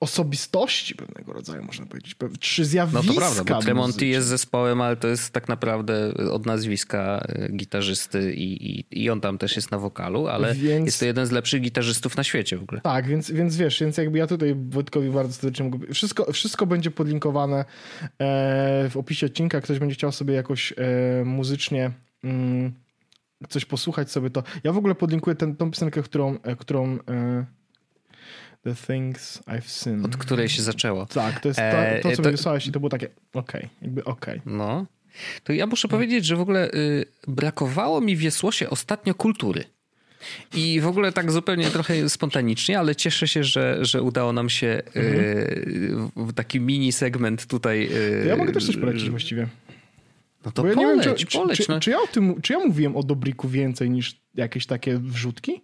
osobistości 0.00 0.94
pewnego 0.94 1.32
rodzaju, 1.32 1.64
można 1.64 1.86
powiedzieć, 1.86 2.14
pe- 2.14 2.38
trzy 2.38 2.62
No 2.62 2.68
zjawiska 2.68 3.02
to 3.06 3.14
prawda, 3.14 3.44
bo 3.44 3.62
Tremonti 3.62 4.08
jest 4.10 4.28
zespołem, 4.28 4.80
ale 4.80 4.96
to 4.96 5.08
jest 5.08 5.32
tak 5.32 5.48
naprawdę 5.48 6.14
od 6.32 6.46
nazwiska 6.46 7.26
y, 7.48 7.52
gitarzysty 7.52 8.32
i, 8.34 8.78
i, 8.80 9.02
i 9.02 9.10
on 9.10 9.20
tam 9.20 9.38
też 9.38 9.56
jest 9.56 9.70
na 9.70 9.78
wokalu, 9.78 10.26
ale 10.28 10.54
Więc- 10.54 10.86
jest 10.86 11.00
to 11.00 11.04
jeden 11.04 11.26
z 11.26 11.30
lepszych 11.30 11.62
gitarzystów 11.62 12.16
na 12.16 12.24
świecie 12.24 12.58
w 12.58 12.62
ogóle. 12.62 12.80
Tak, 12.80 13.06
więc, 13.06 13.30
więc 13.30 13.56
wiesz, 13.56 13.80
więc 13.80 13.96
jakby 13.96 14.18
ja 14.18 14.26
tutaj 14.26 14.56
Wojtkowi 14.68 15.10
bardzo 15.10 15.32
serdecznie 15.32 15.64
mogę... 15.64 15.94
Wszystko, 15.94 16.32
wszystko 16.32 16.66
będzie 16.66 16.90
podlinkowane 16.90 17.64
e, 18.18 18.88
w 18.90 18.96
opisie 18.96 19.26
odcinka. 19.26 19.60
Ktoś 19.60 19.78
będzie 19.78 19.94
chciał 19.94 20.12
sobie 20.12 20.34
jakoś 20.34 20.72
e, 20.72 21.24
muzycznie 21.24 21.90
mm, 22.24 22.72
coś 23.48 23.64
posłuchać 23.64 24.10
sobie, 24.10 24.30
to 24.30 24.42
ja 24.64 24.72
w 24.72 24.76
ogóle 24.78 24.94
podlinkuję 24.94 25.36
ten, 25.36 25.56
tą 25.56 25.70
piosenkę, 25.70 26.02
którą, 26.02 26.38
e, 26.42 26.56
którą 26.56 26.98
The 28.62 28.74
Things 28.86 29.42
I've 29.46 29.66
Seen. 29.66 30.04
Od 30.04 30.16
której 30.16 30.48
się 30.48 30.62
zaczęło. 30.62 31.06
Tak, 31.06 31.40
to 31.40 31.48
jest 31.48 31.60
E, 31.60 32.00
to, 32.02 32.08
to 32.10 32.16
co 32.16 32.22
to- 32.22 32.28
mi 32.28 32.36
wysłałeś 32.36 32.66
i 32.66 32.72
to 32.72 32.80
było 32.80 32.90
takie 32.90 33.08
okej, 33.34 33.68
jakby 33.82 34.04
okej. 34.04 34.40
No. 34.46 34.86
To 35.44 35.52
ja 35.52 35.66
muszę 35.66 35.88
powiedzieć, 35.88 36.24
że 36.26 36.36
w 36.36 36.40
ogóle 36.40 36.70
y, 36.72 37.04
brakowało 37.28 38.00
mi 38.00 38.16
w 38.16 38.22
Jesłosie 38.22 38.70
ostatnio 38.70 39.14
kultury. 39.14 39.64
I 40.54 40.80
w 40.80 40.86
ogóle 40.86 41.12
tak 41.12 41.32
zupełnie 41.32 41.64
trochę 41.70 42.08
spontanicznie, 42.08 42.78
ale 42.78 42.96
cieszę 42.96 43.28
się, 43.28 43.44
że, 43.44 43.78
że 43.84 44.02
udało 44.02 44.32
nam 44.32 44.48
się 44.48 44.82
y, 44.96 45.96
w 46.16 46.32
taki 46.32 46.60
mini 46.60 46.92
segment 46.92 47.46
tutaj. 47.46 47.84
y, 47.92 48.20
To 48.22 48.28
ja 48.28 48.36
mogę 48.36 48.52
też 48.52 48.66
coś 48.66 48.76
polecić 48.76 49.10
właściwie. 49.10 49.48
No 50.44 50.52
to 50.52 50.62
Bo 50.62 50.68
ja 50.68 50.74
poleć, 50.74 51.06
wiem, 51.06 51.14
czy, 51.16 51.26
czy, 51.26 51.38
poleć. 51.38 51.58
czy, 51.58 51.64
no. 51.68 51.80
czy, 51.80 51.90
ja 51.90 51.98
o 52.00 52.06
tym, 52.06 52.42
czy 52.42 52.52
ja 52.52 52.58
mówiłem 52.58 52.96
o 52.96 53.02
Dobriku 53.02 53.48
więcej 53.48 53.90
niż 53.90 54.20
jakieś 54.34 54.66
takie 54.66 54.98
wrzutki? 54.98 55.62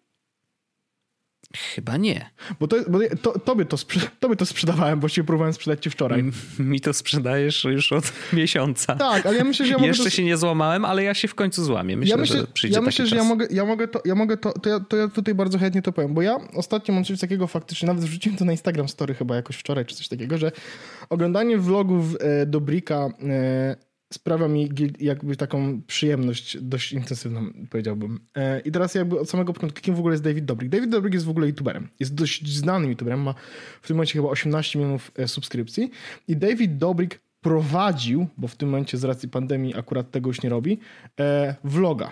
Chyba 1.54 1.96
nie. 1.96 2.30
Bo, 2.60 2.68
to, 2.68 2.76
bo 2.88 2.98
to, 3.22 3.38
tobie, 3.38 3.64
to 3.64 3.76
sprzy, 3.76 4.00
tobie 4.20 4.36
to 4.36 4.46
sprzedawałem, 4.46 5.00
bo 5.00 5.08
się 5.08 5.24
próbowałem 5.24 5.54
sprzedać 5.54 5.82
ci 5.82 5.90
wczoraj. 5.90 6.24
Mi 6.58 6.80
to 6.80 6.92
sprzedajesz 6.92 7.64
już 7.64 7.92
od 7.92 8.12
miesiąca. 8.32 8.96
Tak, 8.96 9.26
ale 9.26 9.36
ja 9.36 9.44
myślę, 9.44 9.66
że 9.66 9.72
ja 9.72 9.78
mogę 9.78 9.88
Jeszcze 9.88 10.04
to, 10.04 10.10
się 10.10 10.24
nie 10.24 10.36
złamałem, 10.36 10.84
ale 10.84 11.02
ja 11.02 11.14
się 11.14 11.28
w 11.28 11.34
końcu 11.34 11.64
złamię. 11.64 11.96
Myślę, 11.96 12.10
ja 12.10 12.16
myślę, 12.16 12.40
że 12.40 12.46
przyjdzie 12.46 12.74
ja 12.74 12.80
taki 12.80 12.86
myślę 12.86 13.06
że 13.06 13.16
czas. 13.16 13.24
ja 13.24 13.28
mogę, 13.28 13.46
ja 13.50 13.64
mogę 13.64 13.88
to, 13.88 14.02
ja 14.04 14.14
mogę 14.14 14.36
to, 14.36 14.52
to 14.52 14.68
ja, 14.68 14.80
to 14.80 14.96
ja 14.96 15.08
tutaj 15.08 15.34
bardzo 15.34 15.58
chętnie 15.58 15.82
to 15.82 15.92
powiem, 15.92 16.14
bo 16.14 16.22
ja 16.22 16.36
ostatnio 16.54 16.94
mam 16.94 17.04
coś 17.04 17.20
takiego 17.20 17.46
faktycznie, 17.46 17.86
nawet 17.86 18.04
wrzuciłem 18.04 18.38
to 18.38 18.44
na 18.44 18.52
Instagram 18.52 18.88
Story 18.88 19.14
chyba 19.14 19.36
jakoś 19.36 19.56
wczoraj, 19.56 19.86
czy 19.86 19.94
coś 19.94 20.08
takiego, 20.08 20.38
że 20.38 20.52
oglądanie 21.10 21.58
vlogów 21.58 22.16
e, 22.20 22.46
Dobrika 22.46 23.08
e, 23.22 23.76
sprawia 24.12 24.48
mi 24.48 24.70
jakby 25.00 25.36
taką 25.36 25.82
przyjemność 25.82 26.58
dość 26.62 26.92
intensywną, 26.92 27.52
powiedziałbym. 27.70 28.20
E, 28.34 28.60
I 28.60 28.72
teraz 28.72 28.94
jakby 28.94 29.20
od 29.20 29.30
samego 29.30 29.52
początku, 29.52 29.80
kim 29.80 29.94
w 29.94 29.98
ogóle 29.98 30.14
jest 30.14 30.24
David 30.24 30.44
Dobrik? 30.44 30.70
David 30.70 30.90
Dobrik 30.90 31.14
jest 31.14 31.26
w 31.26 31.30
ogóle 31.30 31.46
youtuberem. 31.46 31.88
Jest 32.00 32.14
dość 32.14 32.56
znanym 32.56 32.90
youtuberem, 32.90 33.22
ma 33.22 33.34
w 33.82 33.86
tym 33.86 33.96
momencie 33.96 34.12
chyba 34.12 34.28
18 34.28 34.78
milionów 34.78 35.12
e, 35.16 35.28
subskrypcji 35.28 35.90
i 36.28 36.36
David 36.36 36.78
Dobrik 36.78 37.20
prowadził, 37.40 38.26
bo 38.36 38.48
w 38.48 38.56
tym 38.56 38.68
momencie 38.68 38.98
z 38.98 39.04
racji 39.04 39.28
pandemii 39.28 39.74
akurat 39.76 40.10
tego 40.10 40.30
już 40.30 40.42
nie 40.42 40.50
robi, 40.50 40.78
e, 41.20 41.54
vloga. 41.64 42.10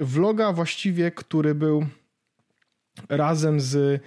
Vloga 0.00 0.52
właściwie, 0.52 1.10
który 1.10 1.54
był 1.54 1.86
razem 3.08 3.60
z 3.60 4.02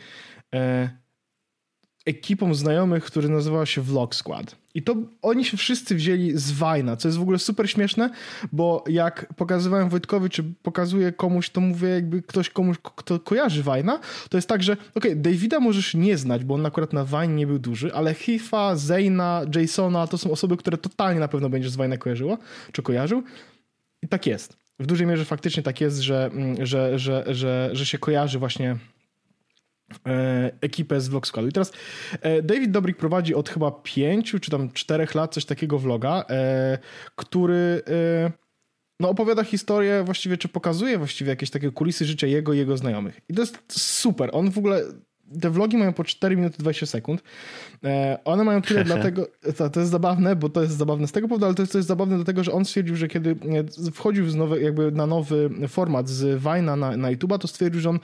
ekipą 2.06 2.54
znajomych, 2.54 3.04
który 3.04 3.30
nazywał 3.30 3.66
się 3.66 3.82
Vlog 3.82 4.16
Squad. 4.16 4.56
I 4.76 4.82
to 4.82 4.96
oni 5.22 5.46
się 5.46 5.58
wszyscy 5.58 5.96
wzięli 5.96 6.32
z 6.38 6.52
Wajna, 6.52 6.96
co 6.96 7.08
jest 7.08 7.18
w 7.18 7.22
ogóle 7.22 7.40
super 7.40 7.70
śmieszne, 7.70 8.10
bo 8.52 8.84
jak 8.88 9.34
pokazywałem 9.34 9.90
Wojtkowi, 9.90 10.30
czy 10.30 10.44
pokazuję 10.64 11.12
komuś, 11.12 11.50
to 11.50 11.62
mówię 11.62 11.90
jakby 11.90 12.22
ktoś 12.22 12.50
komuś, 12.50 12.78
kto 12.96 13.20
kojarzy 13.20 13.64
Wajna, 13.64 14.00
to 14.30 14.38
jest 14.38 14.50
tak, 14.50 14.64
że 14.64 14.78
okej, 14.96 15.18
Davida 15.18 15.60
możesz 15.60 15.94
nie 15.94 16.18
znać, 16.18 16.44
bo 16.44 16.56
on 16.56 16.66
akurat 16.66 16.94
na 16.94 17.06
Wine 17.06 17.36
nie 17.36 17.48
był 17.48 17.60
duży, 17.60 17.94
ale 17.94 18.14
Hifa, 18.14 18.76
Zayna, 18.76 19.42
Jasona 19.56 20.08
to 20.08 20.18
są 20.18 20.32
osoby, 20.32 20.58
które 20.58 20.78
totalnie 20.78 21.20
na 21.20 21.28
pewno 21.28 21.50
będziesz 21.50 21.72
z 21.72 21.76
Wajna 21.76 21.98
kojarzyło, 21.98 22.38
czy 22.72 22.82
kojarzył. 22.82 23.24
I 24.02 24.08
tak 24.08 24.26
jest. 24.26 24.58
W 24.80 24.86
dużej 24.86 25.08
mierze 25.08 25.26
faktycznie 25.26 25.64
tak 25.64 25.82
jest, 25.82 26.00
że, 26.00 26.26
mm, 26.26 26.66
że, 26.66 27.00
że, 27.00 27.24
że, 27.28 27.70
że 27.74 27.86
się 27.86 27.98
kojarzy 27.98 28.40
właśnie 28.40 28.78
ekipę 30.62 31.02
z 31.02 31.08
Vlog 31.08 31.28
Squadu. 31.28 31.48
I 31.48 31.52
teraz 31.52 31.72
e, 32.22 32.42
David 32.42 32.72
Dobrik 32.72 32.98
prowadzi 32.98 33.36
od 33.36 33.50
chyba 33.50 33.72
pięciu 33.72 34.40
czy 34.40 34.52
tam 34.52 34.72
czterech 34.72 35.16
lat 35.16 35.34
coś 35.34 35.46
takiego 35.46 35.80
vloga, 35.80 36.26
e, 36.30 36.78
który 37.16 37.82
e, 37.88 38.32
no, 39.00 39.10
opowiada 39.10 39.44
historię 39.44 40.04
właściwie, 40.04 40.38
czy 40.38 40.48
pokazuje 40.48 40.98
właściwie 40.98 41.30
jakieś 41.30 41.50
takie 41.50 41.72
kulisy 41.72 42.06
życia 42.06 42.28
jego 42.28 42.54
i 42.54 42.58
jego 42.58 42.78
znajomych. 42.78 43.22
I 43.30 43.34
to 43.34 43.42
jest 43.42 43.64
super. 43.70 44.30
On 44.34 44.52
w 44.52 44.58
ogóle 44.58 44.82
te 45.42 45.50
vlogi 45.50 45.78
mają 45.78 45.94
po 45.94 46.04
4 46.04 46.36
minuty 46.36 46.58
20 46.58 46.86
sekund. 46.86 47.24
E, 47.84 48.20
one 48.26 48.44
mają 48.44 48.62
tyle 48.62 48.84
dlatego, 48.94 49.28
to, 49.58 49.70
to 49.70 49.80
jest 49.80 49.92
zabawne, 49.92 50.36
bo 50.36 50.50
to 50.50 50.62
jest 50.62 50.78
zabawne 50.78 51.08
z 51.08 51.12
tego 51.12 51.28
powodu, 51.28 51.46
ale 51.46 51.56
to 51.56 51.62
jest, 51.62 51.72
to 51.72 51.78
jest 51.78 51.88
zabawne 51.88 52.16
dlatego, 52.16 52.44
że 52.44 52.52
on 52.52 52.66
stwierdził, 52.66 52.96
że 52.96 53.08
kiedy 53.08 53.36
e, 53.88 53.92
wchodził 53.92 54.30
z 54.30 54.36
nowy, 54.36 54.62
jakby 54.62 54.92
na 54.92 55.08
nowy 55.08 55.50
format 55.68 56.10
z 56.10 56.42
Vine'a 56.42 56.78
na, 56.78 56.98
na 56.98 57.12
YouTube'a, 57.12 57.38
to 57.38 57.48
stwierdził, 57.48 57.82
że 57.82 57.90
on 57.90 58.00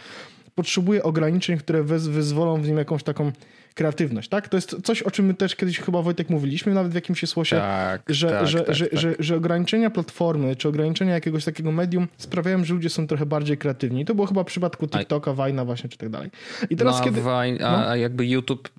potrzebuje 0.56 1.04
ograniczeń, 1.04 1.58
które 1.58 1.84
wyzwolą 1.84 2.62
w 2.62 2.68
nim 2.68 2.78
jakąś 2.78 3.04
taką 3.04 3.32
kreatywność, 3.74 4.30
tak? 4.30 4.50
To 4.50 4.58
jest 4.58 4.76
coś, 4.84 5.02
o 5.02 5.12
czym 5.12 5.26
my 5.26 5.34
też 5.34 5.56
kiedyś 5.56 5.80
chyba 5.80 6.02
Wojtek 6.02 6.30
mówiliśmy, 6.30 6.74
nawet 6.74 6.92
w 6.92 6.96
jakimś 6.96 7.30
słosie, 7.30 7.56
Tak, 7.56 8.02
że, 8.08 8.30
tak, 8.30 8.48
że, 8.48 8.62
tak, 8.62 8.76
że, 8.76 8.88
tak. 8.88 9.00
Że, 9.00 9.16
że 9.20 9.36
ograniczenia 9.36 9.90
platformy, 9.90 10.56
czy 10.56 10.68
ograniczenia 10.68 11.14
jakiegoś 11.14 11.46
takiego 11.46 11.72
medium 11.72 12.08
sprawiają, 12.18 12.64
że 12.66 12.74
ludzie 12.74 12.90
są 12.90 13.08
trochę 13.08 13.26
bardziej 13.26 13.58
kreatywni. 13.58 14.06
To 14.06 14.16
było 14.16 14.28
chyba 14.28 14.44
w 14.44 14.48
przypadku 14.48 14.88
TikToka, 14.88 15.34
Vina 15.34 15.66
właśnie, 15.66 15.90
czy 15.90 15.98
tak 15.98 16.10
dalej. 16.10 16.30
I 16.70 16.76
teraz 16.76 16.96
no, 16.96 17.02
a, 17.02 17.04
kiedy... 17.04 17.22
Vine, 17.22 17.58
no. 17.60 17.90
a 17.90 17.98
jakby 17.98 18.28
YouTube 18.28 18.70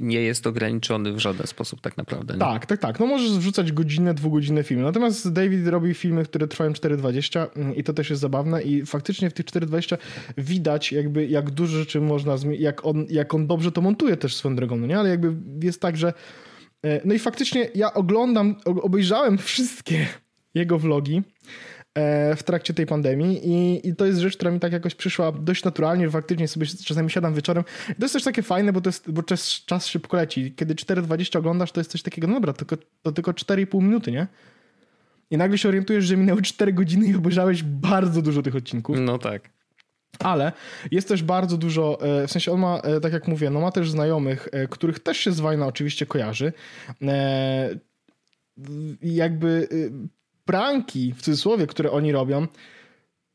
nie 0.00 0.20
jest 0.20 0.46
ograniczony 0.46 1.12
w 1.12 1.18
żaden 1.18 1.46
sposób 1.46 1.80
tak 1.80 1.96
naprawdę. 1.96 2.34
Nie? 2.34 2.40
Tak, 2.40 2.66
tak, 2.66 2.80
tak. 2.80 3.00
No 3.00 3.06
możesz 3.06 3.30
wrzucać 3.30 3.72
godzinne, 3.72 4.14
dwugodzinne 4.14 4.62
filmy. 4.62 4.82
Natomiast 4.82 5.32
David 5.32 5.66
robi 5.66 5.94
filmy, 5.94 6.24
które 6.24 6.48
trwają 6.48 6.72
4,20 6.72 7.46
mm, 7.56 7.76
i 7.76 7.84
to 7.84 7.92
też 7.92 8.10
jest 8.10 8.22
zabawne 8.22 8.62
i 8.62 8.86
faktycznie 8.86 9.30
w 9.30 9.32
tych 9.32 9.46
4,20 9.46 9.96
widać 10.38 10.92
jakby 10.92 11.26
jak 11.26 11.50
dużo 11.50 11.78
rzeczy 11.78 12.00
można, 12.00 12.36
jak 12.58 12.86
on, 12.86 13.06
jak 13.10 13.34
on 13.34 13.46
dobrze 13.46 13.72
to 13.72 13.80
montuje 13.80 14.16
też 14.16 14.36
swoją 14.40 14.56
drogą, 14.56 14.76
no 14.76 14.86
nie? 14.86 14.98
Ale 14.98 15.08
jakby 15.08 15.34
jest 15.66 15.80
tak, 15.80 15.96
że 15.96 16.12
e, 16.84 17.00
no 17.04 17.14
i 17.14 17.18
faktycznie 17.18 17.68
ja 17.74 17.94
oglądam, 17.94 18.56
obejrzałem 18.64 19.38
wszystkie 19.48 20.06
jego 20.54 20.78
vlogi 20.78 21.22
e, 21.94 22.36
w 22.36 22.42
trakcie 22.42 22.74
tej 22.74 22.86
pandemii 22.86 23.48
i, 23.48 23.88
i 23.88 23.96
to 23.96 24.06
jest 24.06 24.18
rzecz, 24.18 24.36
która 24.36 24.50
mi 24.50 24.60
tak 24.60 24.72
jakoś 24.72 24.94
przyszła 24.94 25.32
dość 25.32 25.64
naturalnie, 25.64 26.10
faktycznie 26.10 26.48
sobie 26.48 26.66
czasami 26.66 27.10
siadam 27.10 27.34
wieczorem. 27.34 27.64
To 27.86 28.04
jest 28.04 28.12
też 28.12 28.24
takie 28.24 28.42
fajne, 28.42 28.72
bo, 28.72 28.80
to 28.80 28.88
jest, 28.88 29.10
bo 29.10 29.22
czas, 29.22 29.64
czas 29.66 29.86
szybko 29.86 30.16
leci. 30.16 30.54
Kiedy 30.56 30.74
4.20 30.74 31.38
oglądasz, 31.38 31.72
to 31.72 31.80
jest 31.80 31.90
coś 31.90 32.02
takiego, 32.02 32.26
no 32.26 32.34
dobra, 32.34 32.52
tylko, 32.52 32.76
to 33.02 33.12
tylko 33.12 33.32
4,5 33.32 33.82
minuty, 33.82 34.12
nie? 34.12 34.26
I 35.30 35.36
nagle 35.36 35.58
się 35.58 35.68
orientujesz, 35.68 36.04
że 36.04 36.16
minęły 36.16 36.42
4 36.42 36.72
godziny 36.72 37.06
i 37.06 37.14
obejrzałeś 37.14 37.62
bardzo 37.62 38.22
dużo 38.22 38.42
tych 38.42 38.56
odcinków. 38.56 38.96
No 39.00 39.18
tak. 39.18 39.50
Ale 40.18 40.52
jest 40.90 41.08
też 41.08 41.22
bardzo 41.22 41.56
dużo, 41.56 41.98
e, 42.00 42.26
w 42.26 42.32
sensie 42.32 42.52
on 42.52 42.60
ma, 42.60 42.78
e, 42.78 43.00
tak 43.00 43.12
jak 43.12 43.28
mówię, 43.28 43.50
no 43.50 43.60
ma 43.60 43.72
też 43.72 43.90
znajomych, 43.90 44.48
e, 44.52 44.68
których 44.68 44.98
też 44.98 45.18
się 45.18 45.32
z 45.32 45.40
Wajna 45.40 45.66
oczywiście 45.66 46.06
kojarzy. 46.06 46.52
Jakby 49.02 49.68
pranki, 50.44 51.12
w 51.12 51.22
cudzysłowie, 51.22 51.66
które 51.66 51.90
oni 51.90 52.12
robią, 52.12 52.46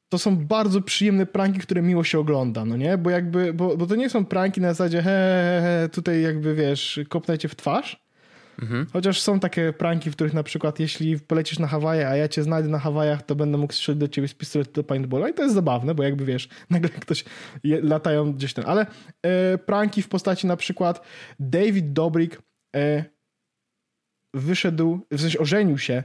to 0.10 0.18
są 0.18 0.38
bardzo 0.38 0.82
przyjemne 0.82 1.26
pranki, 1.26 1.60
które 1.60 1.82
miło 1.82 2.04
się 2.04 2.20
ogląda, 2.20 2.66
no 2.66 2.78
nie? 2.78 2.98
Bo 2.98 3.10
jakby, 3.10 3.54
bo, 3.54 3.78
bo 3.78 3.88
to 3.88 3.96
nie 3.96 4.10
są 4.10 4.26
pranki 4.26 4.62
na 4.62 4.74
zasadzie 4.74 5.02
he, 5.02 5.04
he, 5.04 5.62
he, 5.62 5.90
tutaj 5.90 6.22
jakby, 6.22 6.56
wiesz, 6.56 7.00
kopnę 7.10 7.38
cię 7.38 7.48
w 7.48 7.56
twarz, 7.56 8.05
Mhm. 8.62 8.88
Chociaż 8.94 9.22
są 9.22 9.40
takie 9.40 9.74
pranki, 9.74 10.12
w 10.12 10.14
których 10.14 10.34
na 10.34 10.44
przykład 10.44 10.80
jeśli 10.80 11.20
polecisz 11.20 11.60
na 11.60 11.68
Hawaje, 11.68 12.08
a 12.08 12.16
ja 12.16 12.28
cię 12.28 12.44
znajdę 12.44 12.70
na 12.70 12.80
Hawajach, 12.80 13.24
to 13.24 13.36
będę 13.36 13.58
mógł 13.58 13.74
strzelić 13.74 14.00
do 14.00 14.08
ciebie 14.08 14.28
z 14.28 14.34
pistoletu 14.34 14.72
do 14.72 14.84
paintballa 14.84 15.30
i 15.30 15.34
to 15.34 15.44
jest 15.44 15.56
zabawne, 15.56 15.96
bo 15.96 16.04
jakby 16.04 16.26
wiesz, 16.26 16.50
nagle 16.70 16.90
ktoś 16.90 17.26
je, 17.64 17.82
latają 17.82 18.34
gdzieś 18.34 18.54
tam. 18.54 18.66
Ale 18.68 18.86
e, 19.22 19.58
pranki 19.58 20.02
w 20.02 20.10
postaci 20.10 20.48
na 20.48 20.58
przykład 20.58 21.02
David 21.40 21.94
Dobrik 21.94 22.42
e, 22.76 23.04
wyszedł, 24.34 25.00
w 25.12 25.22
sensie 25.22 25.40
ożenił 25.40 25.78
się 25.78 26.04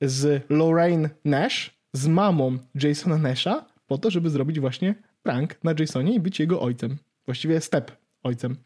z 0.00 0.44
Lorraine 0.50 1.08
Nash, 1.24 1.80
z 1.92 2.06
mamą 2.06 2.58
Jasona 2.74 3.18
Nasha, 3.18 3.64
po 3.86 3.98
to, 3.98 4.10
żeby 4.10 4.30
zrobić 4.30 4.60
właśnie 4.60 4.94
prank 5.22 5.64
na 5.64 5.74
Jasonie 5.78 6.14
i 6.14 6.20
być 6.20 6.40
jego 6.40 6.60
ojcem. 6.60 6.96
Właściwie 7.26 7.60
step 7.60 7.92
ojcem. 8.22 8.56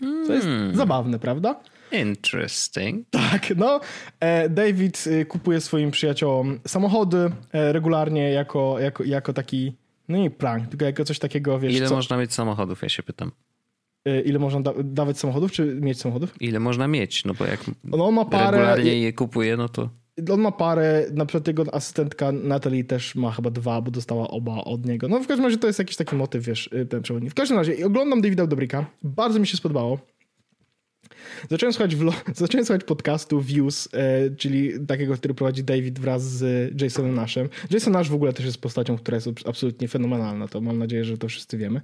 To 0.00 0.32
jest 0.32 0.46
Hmm. 0.46 0.76
zabawne, 0.76 1.18
prawda? 1.18 1.60
Interesting. 2.00 3.06
Tak, 3.10 3.56
no. 3.56 3.80
e, 4.20 4.48
David 4.48 5.04
e, 5.06 5.24
kupuje 5.24 5.60
swoim 5.60 5.90
przyjaciołom 5.90 6.60
samochody 6.66 7.30
e, 7.52 7.72
regularnie 7.72 8.30
jako, 8.30 8.78
jako, 8.80 9.04
jako 9.04 9.32
taki, 9.32 9.72
no 10.08 10.18
nie 10.18 10.30
prank, 10.30 10.68
tylko 10.68 10.84
jako 10.84 11.04
coś 11.04 11.18
takiego, 11.18 11.58
wiesz, 11.58 11.74
Ile 11.74 11.88
co, 11.88 11.94
można 11.94 12.16
mieć 12.16 12.32
samochodów, 12.34 12.82
ja 12.82 12.88
się 12.88 13.02
pytam. 13.02 13.30
e, 14.04 14.20
ile 14.20 14.38
można 14.38 14.60
da 14.60 14.72
dawać 14.84 15.18
samochodów, 15.18 15.52
czy 15.52 15.64
mieć 15.80 16.00
samochodów? 16.00 16.42
Ile 16.42 16.60
można 16.60 16.88
mieć? 16.88 17.24
No 17.24 17.34
bo 17.34 17.44
jak 17.44 17.60
No 17.84 18.06
on 18.06 18.14
ma 18.14 18.24
parę, 18.24 18.50
regularnie 18.58 19.00
je 19.00 19.12
kupuje, 19.12 19.56
no 19.56 19.68
to... 19.68 19.88
on 20.32 20.40
ma 20.40 20.52
parę, 20.52 21.06
na 21.12 21.26
przykład 21.26 21.46
jego 21.48 21.74
asystentka 21.74 22.32
Natalie 22.32 22.84
też 22.84 23.14
ma 23.14 23.30
chyba 23.30 23.50
dwa, 23.50 23.80
bo 23.80 23.90
dostała 23.90 24.28
oba 24.28 24.64
od 24.64 24.86
niego. 24.86 25.08
No 25.08 25.20
w 25.20 25.26
każdym 25.26 25.44
razie 25.46 25.56
to 25.58 25.66
jest 25.66 25.78
jakiś 25.78 25.96
taki 25.96 26.16
motyw, 26.16 26.44
wiesz, 26.44 26.70
y, 26.72 26.86
ten 26.86 27.02
przewodnik. 27.02 27.30
W 27.32 27.34
każdym 27.34 27.58
razie 27.58 27.86
oglądam 27.86 28.22
Davida 28.22 28.46
Dobrika, 28.46 28.86
bardzo 29.02 29.38
mi 29.38 29.46
się 29.46 29.56
spodobało. 29.56 29.98
Zacząłem 31.50 31.72
słuchać, 31.72 31.96
zacząłem 32.36 32.66
słuchać 32.66 32.84
podcastu 32.84 33.40
Views, 33.40 33.88
e, 33.92 34.30
czyli 34.30 34.86
takiego, 34.86 35.14
który 35.16 35.34
prowadzi 35.34 35.64
David 35.64 35.98
wraz 35.98 36.22
z 36.22 36.82
Jasonem 36.82 37.14
Nashem. 37.14 37.48
Jason 37.70 37.92
Nash 37.92 38.08
w 38.08 38.14
ogóle 38.14 38.32
też 38.32 38.46
jest 38.46 38.60
postacią, 38.60 38.96
która 38.96 39.14
jest 39.14 39.26
abs- 39.26 39.48
absolutnie 39.48 39.88
fenomenalna, 39.88 40.48
to 40.48 40.60
mam 40.60 40.78
nadzieję, 40.78 41.04
że 41.04 41.18
to 41.18 41.28
wszyscy 41.28 41.58
wiemy. 41.58 41.80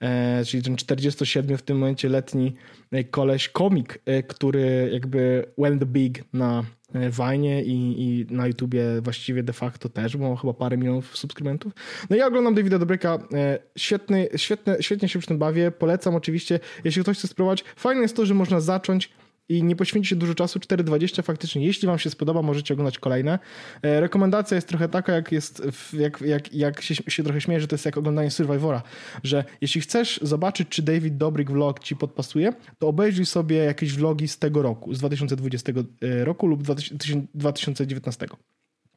E, 0.00 0.44
czyli 0.44 0.62
ten 0.62 0.76
47 0.76 1.58
w 1.58 1.62
tym 1.62 1.78
momencie 1.78 2.08
letni 2.08 2.54
e, 2.90 3.04
koleś, 3.04 3.48
komik, 3.48 3.98
e, 4.06 4.22
który 4.22 4.90
jakby 4.92 5.44
went 5.58 5.84
big 5.84 6.24
na 6.32 6.64
e, 6.94 7.10
Vine 7.10 7.62
i, 7.62 8.02
i 8.02 8.26
na 8.30 8.46
YouTubie 8.46 8.82
właściwie 9.00 9.42
de 9.42 9.52
facto 9.52 9.88
też, 9.88 10.16
bo 10.16 10.30
ma 10.30 10.36
chyba 10.36 10.54
parę 10.54 10.76
milionów 10.76 11.16
subskrybentów. 11.16 11.72
No 12.10 12.16
ja 12.16 12.26
oglądam 12.26 12.54
Davida 12.54 12.78
Dobryka, 12.78 13.18
e, 13.34 13.58
świetny, 13.76 14.28
świetne, 14.36 14.76
świetnie 14.80 15.08
się 15.08 15.18
przy 15.18 15.28
tym 15.28 15.38
bawię, 15.38 15.70
polecam 15.70 16.14
oczywiście, 16.14 16.60
jeśli 16.84 17.02
ktoś 17.02 17.18
chce 17.18 17.28
spróbować. 17.28 17.64
Fajne 17.76 18.02
jest 18.02 18.16
to, 18.16 18.26
że 18.26 18.34
można 18.34 18.60
zacząć 18.60 19.10
i 19.48 19.62
nie 19.62 19.76
poświęcić 19.76 20.10
się 20.10 20.16
dużo 20.16 20.34
czasu, 20.34 20.58
4.20 20.58 21.22
faktycznie. 21.22 21.66
Jeśli 21.66 21.88
wam 21.88 21.98
się 21.98 22.10
spodoba, 22.10 22.42
możecie 22.42 22.74
oglądać 22.74 22.98
kolejne. 22.98 23.38
E, 23.82 24.00
rekomendacja 24.00 24.54
jest 24.54 24.68
trochę 24.68 24.88
taka, 24.88 25.12
jak 25.12 25.32
jest, 25.32 25.62
jak, 25.92 26.20
jak, 26.20 26.54
jak 26.54 26.82
się, 26.82 26.94
się 26.94 27.22
trochę 27.22 27.40
śmieję, 27.40 27.60
że 27.60 27.68
to 27.68 27.74
jest 27.74 27.84
jak 27.84 27.96
oglądanie 27.96 28.30
Survivora, 28.30 28.82
że 29.24 29.44
jeśli 29.60 29.80
chcesz 29.80 30.20
zobaczyć, 30.22 30.68
czy 30.68 30.82
David 30.82 31.16
Dobrik 31.16 31.50
vlog 31.50 31.80
ci 31.80 31.96
podpasuje, 31.96 32.52
to 32.78 32.88
obejrzyj 32.88 33.26
sobie 33.26 33.56
jakieś 33.56 33.92
vlogi 33.92 34.28
z 34.28 34.38
tego 34.38 34.62
roku, 34.62 34.94
z 34.94 34.98
2020 34.98 35.72
e, 35.72 36.24
roku 36.24 36.46
lub 36.46 36.62
2000 36.62 37.26
2019 37.34 38.26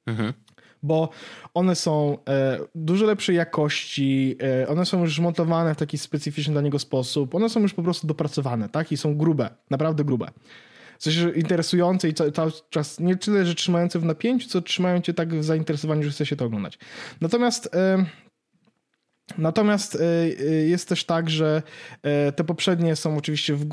Mhm. 0.06 0.34
Bo 0.84 1.10
one 1.54 1.76
są 1.76 2.17
e, 2.30 2.60
dużo 2.76 3.06
lepszej 3.06 3.36
jakości, 3.36 4.38
e, 4.63 4.67
one 4.67 4.86
są 4.86 5.02
już 5.02 5.20
montowane 5.20 5.76
w 5.76 5.78
taki 5.78 5.98
specyficzny 5.98 6.54
dla 6.54 6.62
niego 6.62 6.80
sposób, 6.80 7.36
one 7.36 7.50
są 7.50 7.60
już 7.60 7.74
po 7.74 7.84
prostu 7.84 8.08
dopracowane, 8.08 8.70
tak? 8.70 8.91
I 8.91 8.98
są 8.98 9.17
grube, 9.17 9.50
naprawdę 9.70 10.04
grube. 10.04 10.28
Że 11.06 11.32
interesujące 11.32 12.10
i 12.10 12.13
ca- 12.13 12.32
cały 12.32 12.52
czas 12.70 13.00
nie 13.00 13.15
tyle, 13.15 13.46
że 13.46 13.56
trzymające 13.56 14.00
w 14.00 14.06
napięciu, 14.06 14.50
co 14.50 14.62
trzymają 14.62 15.02
cię 15.02 15.13
tak 15.13 15.34
w 15.36 15.44
zainteresowaniu, 15.44 16.04
że 16.04 16.10
chce 16.12 16.26
się 16.26 16.36
to 16.36 16.46
oglądać. 16.46 16.80
Natomiast 17.22 17.76
e, 17.76 18.06
Natomiast 19.38 19.96
e, 19.96 20.00
e, 20.00 20.54
jest 20.54 20.89
też 20.89 21.04
tak, 21.04 21.30
że 21.30 21.63
e, 22.04 22.32
te 22.32 22.44
poprzednie 22.44 22.96
są 22.96 23.17
oczywiście 23.17 23.56
w 23.56 23.65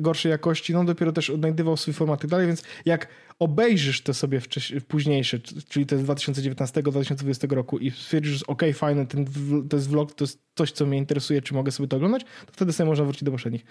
gorszej 0.00 0.30
jakości, 0.30 0.72
no 0.72 0.84
dopiero 0.84 1.12
też 1.12 1.30
odnajdywał 1.30 1.76
swój 1.76 1.94
format 1.94 2.18
i 2.18 2.22
tak 2.22 2.30
dalej, 2.30 2.46
więc 2.46 2.62
jak 2.84 3.08
obejrzysz 3.38 4.00
te 4.00 4.14
sobie 4.14 4.40
późniejsze, 4.88 5.38
czyli 5.68 5.86
te 5.86 5.98
z 5.98 6.02
2019-2020 6.04 7.52
roku 7.52 7.78
i 7.78 7.90
stwierdzisz, 7.90 8.32
że 8.32 8.46
okej, 8.46 8.72
fajne, 8.72 9.06
ten 9.06 9.26
to 9.70 9.76
jest 9.76 9.88
vlog, 9.88 10.14
to 10.14 10.24
jest 10.24 10.42
coś, 10.54 10.72
co 10.72 10.86
mnie 10.86 10.98
interesuje, 10.98 11.42
czy 11.42 11.54
mogę 11.54 11.72
sobie 11.72 11.88
to 11.88 11.96
oglądać, 11.96 12.22
to 12.22 12.52
wtedy 12.52 12.72
sobie 12.72 12.88
można 12.88 13.04
wrócić 13.04 13.24
do 13.24 13.30
poprzednich. 13.30 13.64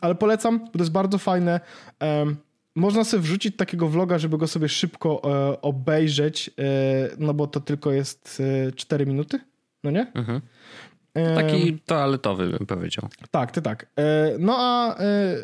Ale 0.00 0.14
polecam, 0.14 0.58
bo 0.58 0.72
to 0.72 0.78
jest 0.78 0.92
bardzo 0.92 1.18
fajne. 1.18 1.60
Można 2.74 3.04
sobie 3.04 3.22
wrzucić 3.22 3.56
takiego 3.56 3.88
vloga, 3.88 4.18
żeby 4.18 4.38
go 4.38 4.46
sobie 4.46 4.68
szybko 4.68 5.22
e, 5.24 5.60
obejrzeć, 5.60 6.50
e, 6.58 6.62
no 7.18 7.34
bo 7.34 7.46
to 7.46 7.60
tylko 7.60 7.92
jest 7.92 8.42
e, 8.68 8.72
4 8.72 9.06
minuty, 9.06 9.40
no 9.84 9.90
nie? 9.90 10.12
Mhm. 10.14 10.40
Taki 11.34 11.78
toaletowy 11.78 12.46
bym 12.48 12.66
powiedział. 12.66 13.08
tak, 13.30 13.50
ty 13.50 13.62
tak. 13.62 13.86
E, 13.96 14.30
No 14.38 14.56
a 14.58 14.98
e, 14.98 15.36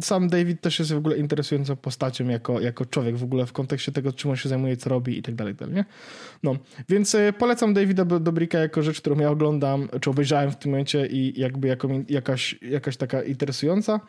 sam 0.00 0.28
David 0.28 0.60
też 0.60 0.78
jest 0.78 0.92
w 0.92 0.96
ogóle 0.96 1.16
interesującą 1.16 1.76
postacią 1.76 2.28
jako, 2.28 2.60
jako 2.60 2.86
człowiek 2.86 3.16
w 3.16 3.24
ogóle 3.24 3.46
w 3.46 3.52
kontekście 3.52 3.92
tego, 3.92 4.12
czym 4.12 4.30
on 4.30 4.36
się 4.36 4.48
zajmuje, 4.48 4.76
co 4.76 4.90
robi 4.90 5.18
i 5.18 5.22
tak 5.22 5.34
dalej, 5.34 5.54
tak 5.54 5.70
nie? 5.70 5.84
No, 6.42 6.56
więc 6.88 7.14
e, 7.14 7.32
polecam 7.32 7.74
Davida 7.74 8.04
Dobrika 8.04 8.58
jako 8.58 8.82
rzecz, 8.82 9.00
którą 9.00 9.18
ja 9.18 9.30
oglądam, 9.30 9.88
czy 10.00 10.10
obejrzałem 10.10 10.50
w 10.50 10.56
tym 10.56 10.70
momencie 10.70 11.06
i 11.06 11.40
jakby 11.40 11.68
jako, 11.68 11.88
jakaś, 12.08 12.58
jakaś 12.62 12.96
taka 12.96 13.22
interesująca. 13.22 14.00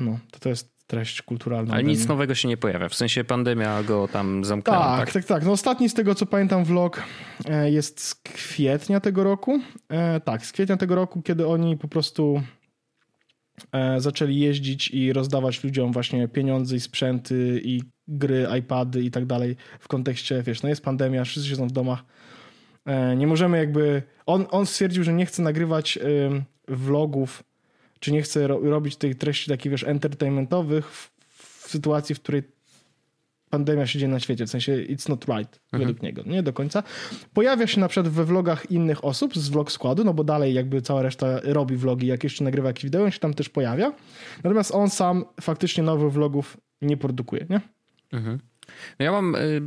No, 0.00 0.18
to 0.30 0.38
to 0.38 0.48
jest 0.48 0.75
treść 0.86 1.22
kulturalna. 1.22 1.74
Ale 1.74 1.82
nic 1.82 2.08
nowego 2.08 2.34
się 2.34 2.48
nie 2.48 2.56
pojawia. 2.56 2.88
W 2.88 2.94
sensie 2.94 3.24
pandemia 3.24 3.82
go 3.82 4.08
tam 4.08 4.44
zamknęła. 4.44 4.96
Tak, 4.96 4.98
Tak, 4.98 5.12
tak, 5.12 5.24
tak. 5.24 5.44
No 5.44 5.52
ostatni 5.52 5.88
z 5.88 5.94
tego, 5.94 6.14
co 6.14 6.26
pamiętam, 6.26 6.64
vlog 6.64 7.02
e, 7.48 7.70
jest 7.70 8.00
z 8.00 8.14
kwietnia 8.14 9.00
tego 9.00 9.24
roku. 9.24 9.60
E, 9.88 10.20
tak, 10.20 10.46
z 10.46 10.52
kwietnia 10.52 10.76
tego 10.76 10.94
roku, 10.94 11.22
kiedy 11.22 11.46
oni 11.46 11.76
po 11.76 11.88
prostu 11.88 12.42
e, 13.72 14.00
zaczęli 14.00 14.38
jeździć 14.38 14.90
i 14.90 15.12
rozdawać 15.12 15.64
ludziom 15.64 15.92
właśnie 15.92 16.28
pieniądze 16.28 16.76
i 16.76 16.80
sprzęty 16.80 17.60
i 17.64 17.82
gry, 18.08 18.46
iPady 18.58 19.02
i 19.02 19.10
tak 19.10 19.26
dalej 19.26 19.56
w 19.80 19.88
kontekście, 19.88 20.42
wiesz, 20.42 20.62
no 20.62 20.68
jest 20.68 20.84
pandemia, 20.84 21.24
wszyscy 21.24 21.48
siedzą 21.48 21.68
w 21.68 21.72
domach. 21.72 22.04
Nie 23.16 23.26
możemy 23.26 23.58
jakby... 23.58 24.02
On, 24.26 24.46
on 24.50 24.66
stwierdził, 24.66 25.04
że 25.04 25.12
nie 25.12 25.26
chce 25.26 25.42
nagrywać 25.42 25.98
vlogów, 26.68 27.42
czy 28.00 28.12
nie 28.12 28.22
chce 28.22 28.46
ro- 28.46 28.60
robić 28.60 28.96
tej 28.96 29.14
treści 29.14 29.50
takich, 29.50 29.72
wiesz, 29.72 29.84
entertainmentowych 29.84 30.90
w, 30.90 31.10
w 31.28 31.70
sytuacji, 31.70 32.14
w 32.14 32.20
której 32.20 32.42
pandemia 33.50 33.86
się 33.86 33.98
dzieje 33.98 34.12
na 34.12 34.20
świecie, 34.20 34.46
w 34.46 34.50
sensie 34.50 34.72
it's 34.72 35.08
not 35.08 35.24
right 35.24 35.60
mhm. 35.72 35.80
według 35.80 36.02
niego, 36.02 36.22
nie 36.26 36.42
do 36.42 36.52
końca. 36.52 36.82
Pojawia 37.34 37.66
się 37.66 37.80
na 37.80 37.88
przykład 37.88 38.12
we 38.12 38.24
vlogach 38.24 38.70
innych 38.70 39.04
osób 39.04 39.36
z 39.36 39.48
vlog 39.48 39.72
składu, 39.72 40.04
no 40.04 40.14
bo 40.14 40.24
dalej 40.24 40.54
jakby 40.54 40.82
cała 40.82 41.02
reszta 41.02 41.40
robi 41.40 41.76
vlogi, 41.76 42.06
jak 42.06 42.24
jeszcze 42.24 42.44
nagrywa 42.44 42.68
jakieś 42.68 42.84
wideo, 42.84 43.04
on 43.04 43.10
się 43.10 43.18
tam 43.18 43.34
też 43.34 43.48
pojawia. 43.48 43.92
Natomiast 44.44 44.74
on 44.74 44.90
sam 44.90 45.24
faktycznie 45.40 45.82
nowych 45.82 46.12
vlogów 46.12 46.56
nie 46.82 46.96
produkuje, 46.96 47.46
nie? 47.50 47.60
Mhm. 48.12 48.38
No 48.98 49.04
ja 49.04 49.12
mam, 49.12 49.34
y, 49.34 49.62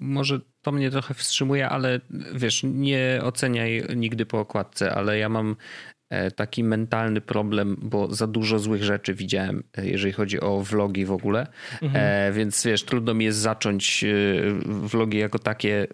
może 0.00 0.40
to 0.62 0.72
mnie 0.72 0.90
trochę 0.90 1.14
wstrzymuje, 1.14 1.68
ale 1.68 2.00
wiesz, 2.34 2.60
nie 2.64 3.20
oceniaj 3.22 3.82
nigdy 3.96 4.26
po 4.26 4.40
okładce, 4.40 4.94
ale 4.94 5.18
ja 5.18 5.28
mam 5.28 5.56
taki 6.36 6.64
mentalny 6.64 7.20
problem, 7.20 7.76
bo 7.82 8.14
za 8.14 8.26
dużo 8.26 8.58
złych 8.58 8.84
rzeczy 8.84 9.14
widziałem, 9.14 9.62
e, 9.78 9.86
jeżeli 9.86 10.12
chodzi 10.12 10.40
o 10.40 10.62
vlogi 10.62 11.04
w 11.04 11.12
ogóle. 11.12 11.46
Mhm. 11.82 12.04
E, 12.04 12.32
więc 12.32 12.64
wiesz, 12.64 12.82
trudno 12.82 13.14
mi 13.14 13.24
jest 13.24 13.38
zacząć 13.38 14.04
vlogi 14.64 15.18
jako 15.18 15.38
takie, 15.38 15.86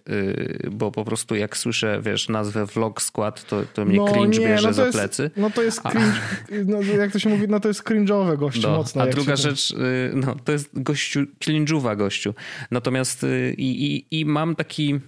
bo 0.71 0.91
po 0.91 1.05
prostu 1.05 1.35
jak 1.35 1.57
słyszę, 1.57 2.01
wiesz, 2.03 2.29
nazwę 2.29 2.67
vlog 2.67 3.03
skład, 3.03 3.45
to, 3.47 3.63
to 3.75 3.85
mnie 3.85 3.97
no, 3.97 4.05
cringe 4.13 4.39
nie, 4.39 4.47
bierze 4.47 4.69
no 4.69 4.75
za 4.75 4.85
jest, 4.85 4.99
plecy. 4.99 5.31
No 5.37 5.51
to 5.51 5.63
jest 5.63 5.83
cringe, 5.83 6.21
a... 6.51 6.55
no, 6.65 6.83
jak 6.83 7.13
to 7.13 7.19
się 7.19 7.29
mówi, 7.29 7.49
no 7.49 7.61
to 7.61 7.69
jest 7.69 7.83
cringe'owe 7.83 8.39
gościu 8.39 8.63
no, 8.63 8.77
mocno. 8.77 9.03
A 9.03 9.07
druga 9.07 9.37
rzecz, 9.37 9.75
no 10.15 10.37
to 10.45 10.53
jest 10.53 10.83
gościu, 10.83 11.21
cringe'uwa 11.21 11.97
gościu. 11.97 12.35
Natomiast 12.71 13.27
i, 13.57 13.95
i, 13.95 14.21
i 14.21 14.25
mam 14.25 14.57
taki 14.57 15.01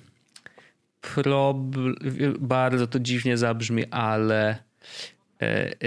problem, 1.00 1.96
bardzo 2.40 2.86
to 2.86 2.98
dziwnie 2.98 3.36
zabrzmi, 3.36 3.84
ale 3.90 4.64
E, 4.73 4.73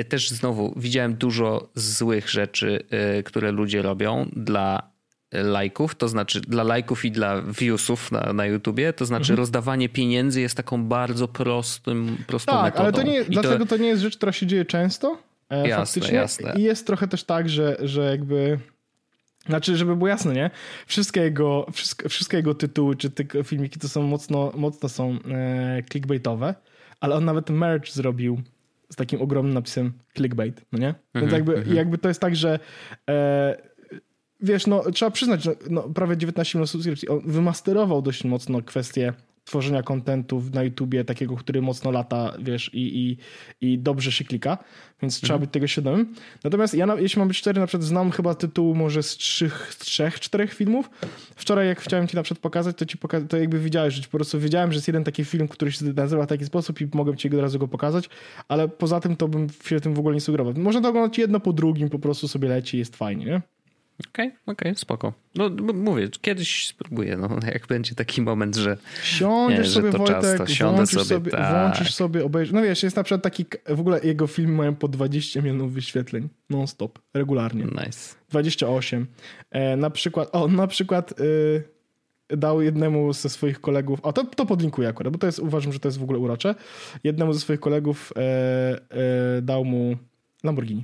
też 0.10 0.30
znowu 0.30 0.74
widziałem 0.76 1.16
dużo 1.16 1.70
złych 1.76 2.30
rzeczy, 2.30 2.84
e, 2.90 3.24
które 3.24 3.52
ludzie 3.52 3.82
robią 3.82 4.30
dla 4.36 4.98
lajków, 5.32 5.96
to 5.96 6.08
znaczy 6.08 6.42
dla 6.42 6.64
lajków 6.64 7.06
i 7.06 7.12
dla 7.12 7.42
viewsów 7.42 8.12
na, 8.12 8.34
na 8.34 8.46
YouTubie, 8.46 8.94
to 8.94 9.06
znaczy 9.06 9.34
mhm. 9.34 9.38
rozdawanie 9.38 9.90
pieniędzy 9.90 10.42
jest 10.42 10.58
taką 10.58 10.84
bardzo 10.84 11.28
prostym, 11.28 12.18
prostą 12.28 12.52
tak, 12.52 12.64
metodą. 12.64 12.84
ale 12.84 12.94
to 12.94 13.04
nie, 13.04 13.24
dlatego 13.24 13.66
to... 13.66 13.66
to 13.66 13.78
nie 13.78 13.88
jest 13.88 14.02
rzecz, 14.02 14.18
która 14.18 14.32
się 14.32 14.46
dzieje 14.46 14.66
często. 14.66 15.18
E, 15.50 15.68
jasne, 15.68 15.86
faktycznie. 15.86 16.18
jasne. 16.18 16.54
I 16.58 16.62
jest 16.62 16.88
trochę 16.88 17.08
też 17.08 17.24
tak, 17.24 17.50
że, 17.50 17.78
że 17.80 18.12
jakby... 18.12 18.60
Znaczy, 19.46 19.78
żeby 19.78 19.96
było 19.96 20.08
jasne, 20.08 20.34
nie? 20.34 20.50
Wszystkie 20.88 21.22
jego, 21.22 21.68
wszystkie, 21.74 22.10
wszystkie 22.10 22.38
jego 22.38 22.56
tytuły 22.56 22.96
czy 22.96 23.10
te 23.10 23.44
filmiki 23.44 23.80
to 23.80 23.90
są 23.90 24.04
mocno, 24.04 24.52
mocno 24.56 24.90
są 24.90 25.20
e, 25.32 25.84
clickbaitowe, 25.92 26.56
ale 27.00 27.16
on 27.16 27.26
nawet 27.26 27.50
merch 27.50 27.92
zrobił 27.92 28.42
z 28.90 28.96
takim 28.96 29.22
ogromnym 29.22 29.54
napisem 29.54 29.94
clickbait, 30.16 30.66
no 30.72 30.80
nie? 30.80 30.96
Więc 31.16 31.24
mhm, 31.24 31.34
jakby, 31.34 31.56
mhm. 31.58 31.76
jakby 31.76 31.98
to 31.98 32.08
jest 32.08 32.20
tak, 32.20 32.36
że 32.36 32.60
e, 33.10 33.58
wiesz, 34.42 34.68
no 34.68 34.92
trzeba 34.92 35.12
przyznać, 35.12 35.44
że 35.44 35.56
no, 35.70 35.82
prawie 35.82 36.18
19 36.18 36.58
milionów 36.58 36.70
subskrypcji, 36.70 37.10
on 37.10 37.22
wymasterował 37.26 38.02
dość 38.02 38.24
mocno 38.24 38.62
kwestię 38.62 39.14
tworzenia 39.48 39.84
kontentu 39.84 40.44
na 40.54 40.64
YouTubie, 40.64 41.06
takiego, 41.06 41.36
który 41.36 41.62
mocno 41.62 41.92
lata, 41.92 42.34
wiesz, 42.40 42.74
i, 42.74 43.00
i, 43.00 43.18
i 43.62 43.80
dobrze 43.80 44.12
się 44.12 44.26
klika, 44.26 44.58
więc 45.02 45.16
mhm. 45.16 45.28
trzeba 45.28 45.40
być 45.40 45.52
tego 45.52 45.68
świadomym. 45.68 46.14
Natomiast 46.44 46.74
ja, 46.74 46.88
jeśli 47.00 47.20
mam 47.20 47.28
być 47.28 47.38
cztery, 47.38 47.60
na 47.60 47.68
przykład 47.68 47.88
znam 47.88 48.12
chyba 48.12 48.36
tytuł 48.36 48.76
może 48.76 49.04
z 49.04 49.18
trzech, 49.18 49.76
trzech 49.80 50.20
czterech 50.20 50.54
filmów. 50.54 50.90
Wczoraj, 51.36 51.68
jak 51.68 51.82
chciałem 51.82 52.08
ci 52.08 52.16
na 52.16 52.24
przykład 52.24 52.42
pokazać, 52.42 52.78
to 52.78 52.86
ci 52.86 52.98
poka- 52.98 53.28
to 53.28 53.38
jakby 53.38 53.60
widziałeś, 53.60 53.94
że 53.94 54.02
po 54.02 54.18
prostu 54.18 54.40
wiedziałem, 54.40 54.72
że 54.72 54.78
jest 54.78 54.88
jeden 54.88 55.04
taki 55.04 55.26
film, 55.26 55.48
który 55.48 55.72
się 55.72 55.86
nazywa 55.86 56.24
w 56.24 56.28
taki 56.28 56.46
sposób 56.46 56.82
i 56.82 56.88
mogę 56.94 57.18
ci 57.18 57.28
od 57.28 57.42
razu 57.42 57.60
go 57.60 57.68
pokazać, 57.68 58.10
ale 58.48 58.68
poza 58.68 59.00
tym 59.00 59.16
to 59.16 59.28
bym 59.28 59.48
się 59.66 59.80
tym 59.80 59.94
w 59.94 60.00
ogóle 60.00 60.16
nie 60.16 60.22
sugerował. 60.22 60.54
Można 60.58 60.82
to 60.82 60.90
oglądać 60.90 61.18
jedno 61.18 61.40
po 61.40 61.54
drugim, 61.54 61.90
po 61.90 62.00
prostu 62.00 62.28
sobie 62.28 62.50
leci, 62.50 62.78
jest 62.78 62.96
fajnie, 62.96 63.26
nie? 63.26 63.42
Okej, 64.00 64.28
okay, 64.28 64.40
okej, 64.46 64.72
okay, 64.72 64.76
spoko. 64.76 65.14
No 65.36 65.50
mówię, 65.74 66.10
kiedyś 66.22 66.68
spróbuję, 66.68 67.18
no 67.18 67.30
jak 67.54 67.68
będzie 67.68 67.96
taki 67.96 68.22
moment, 68.22 68.56
że 68.56 68.78
Siądziesz 69.04 69.68
nie, 69.68 69.72
sobie 69.72 69.88
że 69.88 69.92
to 69.92 69.98
Wojtek, 69.98 70.22
czas, 70.22 70.58
to 70.58 70.72
włączysz 70.72 70.94
sobie, 70.94 71.06
sobie 71.06 71.32
tak. 71.32 71.52
włączysz 71.52 71.96
sobie, 71.96 72.26
obejrzysz. 72.26 72.54
No 72.54 72.62
wiesz, 72.62 72.84
jest 72.84 72.96
na 72.96 73.04
przykład 73.04 73.24
taki, 73.24 73.46
w 73.70 73.80
ogóle 73.80 74.00
jego 74.04 74.28
filmy 74.28 74.54
mają 74.54 74.76
po 74.76 74.88
20 74.88 75.42
milionów 75.42 75.74
wyświetleń 75.74 76.30
non-stop, 76.50 77.00
regularnie. 77.14 77.64
Nice. 77.64 78.16
28. 78.30 79.08
E, 79.52 79.78
na 79.78 79.90
przykład, 79.90 80.30
o, 80.32 80.48
na 80.48 80.68
przykład 80.68 81.22
y, 81.22 81.64
dał 82.38 82.62
jednemu 82.62 83.14
ze 83.14 83.30
swoich 83.30 83.62
kolegów, 83.62 84.00
a 84.04 84.14
to, 84.14 84.24
to 84.24 84.46
podlinkuję 84.46 84.88
akurat, 84.88 85.14
bo 85.14 85.20
to 85.20 85.26
jest, 85.26 85.40
uważam, 85.40 85.74
że 85.74 85.80
to 85.80 85.88
jest 85.88 85.98
w 85.98 86.04
ogóle 86.04 86.20
urocze. 86.20 86.56
Jednemu 87.04 87.34
ze 87.34 87.40
swoich 87.40 87.60
kolegów 87.60 88.14
e, 88.16 88.22
e, 89.38 89.42
dał 89.42 89.66
mu 89.66 89.98
Lamborghini. 90.44 90.84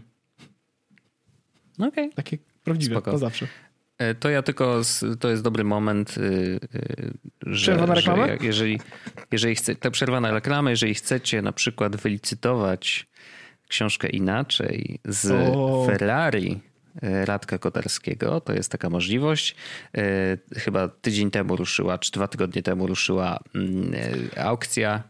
Okej. 1.80 1.88
Okay. 1.88 2.10
Takie 2.10 2.38
Prawdziwe, 2.64 2.96
Spoko. 2.96 3.12
to 3.12 3.18
zawsze. 3.18 3.48
E, 3.98 4.16
to 4.16 4.30
ja 4.30 4.42
tylko, 4.42 4.82
to 5.20 5.30
jest 5.30 5.44
dobry 5.44 5.64
moment, 5.64 6.18
y, 6.18 6.22
y, 6.22 7.14
że, 7.42 7.72
przerwa 7.72 7.88
na 7.88 7.94
reklamę? 7.94 8.28
Że 8.28 8.46
jeżeli, 8.46 8.80
jeżeli 9.32 9.56
chce, 9.56 9.76
ta 9.76 9.92
przerwa 9.92 10.22
na 10.22 10.32
reklamę, 10.32 10.72
jeżeli 10.72 10.94
chcecie 10.94 11.42
na 11.42 11.52
przykład 11.52 11.96
wylicytować 11.96 13.08
książkę 13.68 14.10
inaczej 14.10 15.00
z 15.06 15.32
o. 15.32 15.86
Ferrari 15.88 16.60
e, 17.02 17.26
Radka 17.26 17.58
Kotarskiego, 17.58 18.42
to 18.42 18.54
jest 18.54 18.72
taka 18.72 18.90
możliwość. 18.90 19.56
E, 19.98 20.38
chyba 20.60 20.88
tydzień 20.88 21.32
temu 21.32 21.56
ruszyła, 21.56 21.98
czy 21.98 22.12
dwa 22.12 22.28
tygodnie 22.28 22.64
temu 22.64 22.88
ruszyła 22.88 23.40
mm, 23.56 23.94
aukcja 24.38 25.04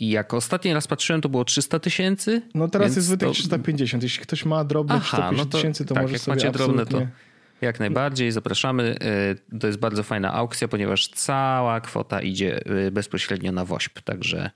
i 0.00 0.10
jak 0.10 0.34
ostatni 0.34 0.74
raz 0.74 0.86
patrzyłem, 0.86 1.20
to 1.20 1.28
było 1.28 1.44
300 1.44 1.78
tysięcy. 1.78 2.42
No 2.54 2.68
teraz 2.68 2.96
jest 2.96 3.08
wytyk 3.08 3.28
to... 3.28 3.34
350. 3.34 4.02
Jeśli 4.02 4.22
ktoś 4.22 4.44
ma 4.44 4.64
drobne 4.64 5.00
350 5.00 5.38
no 5.38 5.58
tysięcy, 5.58 5.84
to, 5.84 5.94
tak, 5.94 6.02
może 6.02 6.12
jak 6.12 6.22
sobie 6.22 6.34
macie 6.34 6.50
drobne, 6.50 6.86
to 6.86 7.06
jak 7.60 7.80
najbardziej 7.80 8.32
zapraszamy. 8.32 8.96
Y, 9.52 9.58
to 9.58 9.66
jest 9.66 9.78
bardzo 9.78 10.02
fajna 10.02 10.32
aukcja, 10.32 10.68
ponieważ 10.68 11.08
cała 11.08 11.80
kwota 11.80 12.20
idzie 12.20 12.60
y, 12.86 12.90
bezpośrednio 12.90 13.52
na 13.52 13.64
WOŚP. 13.64 14.00
Także 14.00 14.50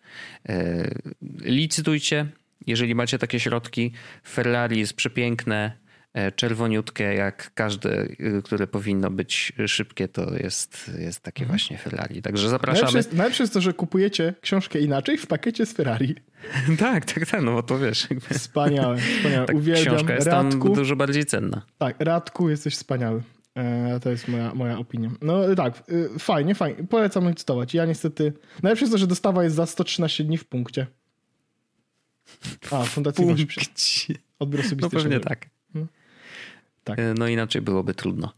y, 0.50 1.12
licytujcie, 1.40 2.26
jeżeli 2.66 2.94
macie 2.94 3.18
takie 3.18 3.40
środki. 3.40 3.92
Ferrari 4.24 4.78
jest 4.78 4.92
przepiękne 4.92 5.72
E, 5.72 5.87
czerwoniutkie, 6.36 7.04
jak 7.04 7.54
każde, 7.54 8.02
y, 8.02 8.42
które 8.44 8.66
powinno 8.66 9.10
być 9.10 9.52
szybkie, 9.66 10.08
to 10.08 10.34
jest, 10.36 10.90
jest 10.98 11.20
takie 11.20 11.42
mhm. 11.42 11.58
właśnie 11.58 11.78
Ferrari. 11.78 12.22
Także 12.22 12.48
zapraszamy. 12.48 12.82
Najlepsze 12.82 12.98
jest, 12.98 13.12
najlepsze 13.12 13.42
jest 13.42 13.54
to, 13.54 13.60
że 13.60 13.72
kupujecie 13.72 14.34
książkę 14.40 14.78
inaczej 14.78 15.18
w 15.18 15.26
pakiecie 15.26 15.66
z 15.66 15.72
Ferrari. 15.72 16.14
tak, 16.78 17.04
tak, 17.04 17.26
tak, 17.26 17.42
no 17.42 17.52
bo 17.52 17.62
to 17.62 17.78
wiesz. 17.78 18.08
Wspaniałe, 18.32 18.96
wspaniałe. 18.98 19.46
Tak, 19.46 19.56
Uwielbiam. 19.56 19.96
Książka 19.96 20.14
jest 20.14 20.26
Radku. 20.26 20.64
tam 20.64 20.74
dużo 20.74 20.96
bardziej 20.96 21.24
cenna. 21.24 21.62
Tak, 21.78 21.96
Radku, 21.98 22.48
jesteś 22.48 22.74
wspaniały. 22.74 23.22
E, 23.54 24.00
to 24.00 24.10
jest 24.10 24.28
moja, 24.28 24.54
moja 24.54 24.78
opinia. 24.78 25.10
No 25.22 25.54
tak, 25.54 25.82
y, 25.92 26.18
fajnie, 26.18 26.54
fajnie. 26.54 26.84
Polecam 26.84 27.28
licytować. 27.28 27.74
Ja 27.74 27.84
niestety... 27.84 28.32
Najlepsze 28.62 28.84
jest 28.84 28.92
to, 28.92 28.98
że 28.98 29.06
dostawa 29.06 29.44
jest 29.44 29.56
za 29.56 29.66
113 29.66 30.24
dni 30.24 30.38
w 30.38 30.44
punkcie. 30.44 30.86
A, 32.70 32.82
fundacji 32.82 33.24
Punkcie. 33.24 34.14
Odbiór 34.38 34.60
osobisty. 34.60 34.96
No 34.96 35.02
pewnie 35.02 35.20
tak. 35.20 35.46
Tak. 36.88 36.98
E, 36.98 37.14
no 37.18 37.28
inaczej 37.28 37.62
byłoby 37.62 37.94
trudno. 37.94 38.32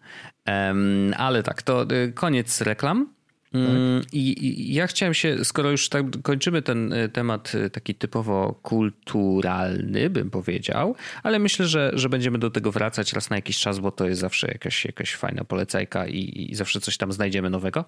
Um, 0.46 1.14
ale 1.16 1.42
tak, 1.42 1.62
to 1.62 1.82
e, 1.82 2.08
koniec 2.08 2.60
reklam. 2.60 3.08
Mm, 3.54 4.00
tak. 4.02 4.14
I, 4.14 4.46
I, 4.46 4.74
ja 4.74 4.86
chciałem 4.86 5.14
się, 5.14 5.44
skoro 5.44 5.70
już 5.70 5.88
tak 5.88 6.06
kończymy 6.22 6.62
ten 6.62 6.92
e, 6.92 7.08
temat 7.08 7.52
taki 7.72 7.94
typowo 7.94 8.60
kulturalny, 8.62 10.10
bym 10.10 10.30
powiedział, 10.30 10.96
ale 11.22 11.38
myślę, 11.38 11.66
że, 11.66 11.90
że 11.94 12.08
będziemy 12.08 12.38
do 12.38 12.50
tego 12.50 12.72
wracać 12.72 13.12
raz 13.12 13.30
na 13.30 13.36
jakiś 13.36 13.58
czas, 13.58 13.78
bo 13.78 13.90
to 13.90 14.08
jest 14.08 14.20
zawsze 14.20 14.48
jakaś, 14.48 14.84
jakaś 14.84 15.14
fajna 15.14 15.44
polecajka 15.44 16.06
i, 16.06 16.46
i 16.50 16.54
zawsze 16.54 16.80
coś 16.80 16.96
tam 16.96 17.12
znajdziemy 17.12 17.50
nowego. 17.50 17.84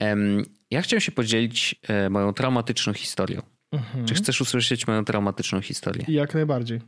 Um, 0.00 0.42
ja 0.70 0.82
chciałem 0.82 1.00
się 1.00 1.12
podzielić 1.12 1.74
moją 2.10 2.32
traumatyczną 2.32 2.92
historią. 2.92 3.42
Mhm. 3.72 4.06
Czy 4.06 4.14
chcesz 4.14 4.40
usłyszeć 4.40 4.86
moją 4.86 5.04
traumatyczną 5.04 5.60
historię? 5.60 6.04
Jak 6.08 6.34
najbardziej 6.34 6.80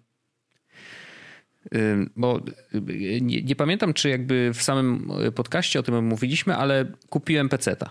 bo 2.16 2.40
y, 2.74 3.20
nie, 3.20 3.42
nie, 3.42 3.56
pamiętam, 3.56 3.94
czy 3.94 4.08
jakby 4.08 4.50
w 4.54 4.62
samym 4.62 5.10
podcaście 5.34 5.80
o 5.80 5.82
tym 5.82 6.04
mówiliśmy, 6.04 6.56
ale 6.56 6.86
kupiłem 7.08 7.48
PC-ta. 7.48 7.90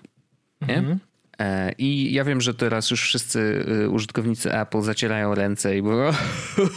Mhm. 0.62 1.00
E, 1.40 1.72
I 1.78 2.14
ja 2.14 2.24
wiem, 2.24 2.42
że 2.42 2.54
teraz 2.54 2.92
już 2.92 3.02
wszyscy 3.02 3.66
y, 3.84 3.90
użytkownicy 3.90 4.54
Apple 4.54 4.82
zacierają 4.82 5.36
ręce 5.36 5.78
i 5.78 5.82
mówią 5.82 6.12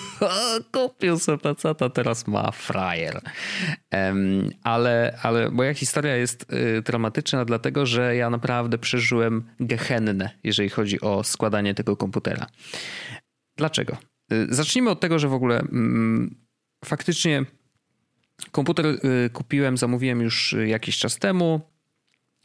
kupił 0.73 1.19
sobie 1.19 1.39
PC-ta, 1.39 1.91
teraz 1.91 2.27
ma 2.27 2.51
frajer. 2.51 3.21
Ale, 4.63 5.19
ale 5.23 5.51
moja 5.51 5.75
historia 5.75 6.17
jest 6.17 6.53
y, 6.53 6.83
dramatyczna 6.83 7.45
dlatego, 7.45 7.87
że 7.87 8.17
ja 8.17 8.31
naprawdę 8.31 8.79
przeżyłem 8.79 9.45
gehennę, 9.61 10.31
jeżeli 10.45 10.69
chodzi 10.69 11.01
o 11.01 11.25
składanie 11.25 11.75
tego 11.75 11.97
komputera. 11.97 12.47
Dlaczego? 13.57 13.97
Zacznijmy 14.49 14.91
od 14.91 15.01
tego, 15.01 15.19
że 15.19 15.29
w 15.29 15.35
ogóle 15.35 15.61
mm, 15.61 16.46
faktycznie 16.85 17.45
komputer 18.53 18.87
y, 18.87 19.31
kupiłem, 19.33 19.77
zamówiłem 19.77 20.21
już 20.21 20.57
jakiś 20.67 20.99
czas 20.99 21.19
temu. 21.19 21.61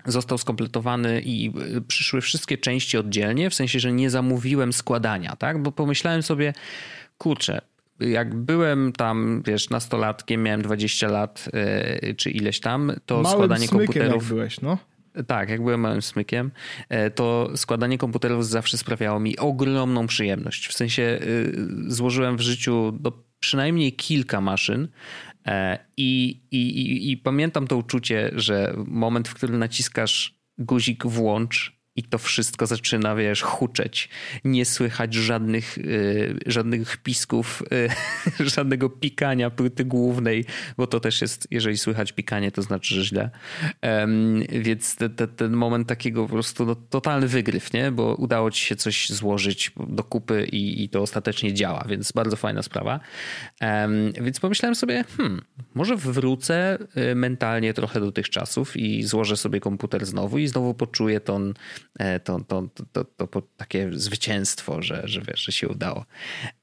Został 0.05 0.37
skompletowany 0.37 1.21
i 1.21 1.51
y, 1.77 1.81
przyszły 1.81 2.21
wszystkie 2.21 2.57
części 2.57 2.97
oddzielnie, 2.97 3.49
w 3.49 3.53
sensie, 3.53 3.79
że 3.79 3.91
nie 3.91 4.09
zamówiłem 4.09 4.73
składania, 4.73 5.35
tak? 5.35 5.61
Bo 5.61 5.71
pomyślałem 5.71 6.23
sobie, 6.23 6.53
kurczę, 7.17 7.61
jak 7.99 8.35
byłem 8.35 8.91
tam, 8.91 9.41
wiesz, 9.45 9.69
nastolatkiem, 9.69 10.43
miałem 10.43 10.61
20 10.61 11.07
lat 11.07 11.49
e, 11.53 12.13
czy 12.13 12.31
ileś 12.31 12.59
tam, 12.59 12.91
to 13.05 13.21
Małym 13.21 13.37
składanie 13.37 13.67
komputerów. 13.67 14.23
Jak 14.23 14.33
byłeś, 14.33 14.61
no. 14.61 14.77
Tak, 15.27 15.49
jak 15.49 15.63
byłem 15.63 15.79
małym 15.79 16.01
smykiem, 16.01 16.51
e, 16.89 17.11
to 17.11 17.51
składanie 17.55 17.97
komputerów 17.97 18.47
zawsze 18.47 18.77
sprawiało 18.77 19.19
mi 19.19 19.37
ogromną 19.37 20.07
przyjemność. 20.07 20.67
W 20.67 20.73
sensie 20.73 21.19
złożyłem 21.87 22.37
w 22.37 22.41
życiu 22.41 22.91
do 22.99 23.30
przynajmniej 23.41 23.93
kilka 23.93 24.41
maszyn. 24.41 24.87
I, 25.97 26.41
i, 26.51 26.57
i, 26.57 27.11
i 27.11 27.17
pamiętam 27.17 27.67
to 27.67 27.77
uczucie, 27.77 28.31
że 28.33 28.73
moment, 28.87 29.27
w 29.27 29.33
którym 29.33 29.59
naciskasz 29.59 30.35
guzik 30.57 31.05
włącz 31.05 31.80
i 31.95 32.03
to 32.03 32.17
wszystko 32.17 32.67
zaczyna, 32.67 33.15
wiesz, 33.15 33.41
huczeć. 33.41 34.09
Nie 34.43 34.65
słychać 34.65 35.13
żadnych, 35.13 35.77
y, 35.77 36.39
żadnych 36.45 36.97
pisków, 36.97 37.63
y, 38.39 38.45
żadnego 38.55 38.89
pikania 38.89 39.49
płyty 39.49 39.85
głównej, 39.85 40.45
bo 40.77 40.87
to 40.87 40.99
też 40.99 41.21
jest, 41.21 41.47
jeżeli 41.51 41.77
słychać 41.77 42.11
pikanie, 42.11 42.51
to 42.51 42.61
znaczy, 42.61 42.95
że 42.95 43.03
źle. 43.03 43.29
Um, 43.83 44.43
więc 44.49 44.95
te, 44.95 45.09
te, 45.09 45.27
ten 45.27 45.51
moment 45.51 45.87
takiego 45.87 46.23
po 46.23 46.29
prostu 46.29 46.65
no, 46.65 46.75
totalny 46.75 47.27
wygryw, 47.27 47.73
nie? 47.73 47.91
Bo 47.91 48.15
udało 48.15 48.51
ci 48.51 48.65
się 48.65 48.75
coś 48.75 49.09
złożyć 49.09 49.71
do 49.87 50.03
kupy 50.03 50.47
i, 50.51 50.83
i 50.83 50.89
to 50.89 51.01
ostatecznie 51.01 51.53
działa, 51.53 51.85
więc 51.89 52.11
bardzo 52.11 52.35
fajna 52.35 52.63
sprawa. 52.63 52.99
Um, 53.61 54.11
więc 54.21 54.39
pomyślałem 54.39 54.75
sobie, 54.75 55.03
hmm, 55.17 55.41
może 55.73 55.95
wrócę 55.95 56.77
y, 57.11 57.15
mentalnie 57.15 57.73
trochę 57.73 57.99
do 57.99 58.11
tych 58.11 58.29
czasów 58.29 58.77
i 58.77 59.03
złożę 59.03 59.37
sobie 59.37 59.59
komputer 59.59 60.05
znowu 60.05 60.37
i 60.37 60.47
znowu 60.47 60.73
poczuję 60.73 61.19
ton 61.19 61.53
to, 62.23 62.39
to, 62.39 62.63
to, 62.91 63.03
to, 63.05 63.27
to 63.27 63.41
takie 63.57 63.89
zwycięstwo, 63.93 64.81
że, 64.81 65.01
że 65.05 65.21
wiesz, 65.21 65.39
że 65.45 65.51
się 65.51 65.67
udało. 65.67 66.05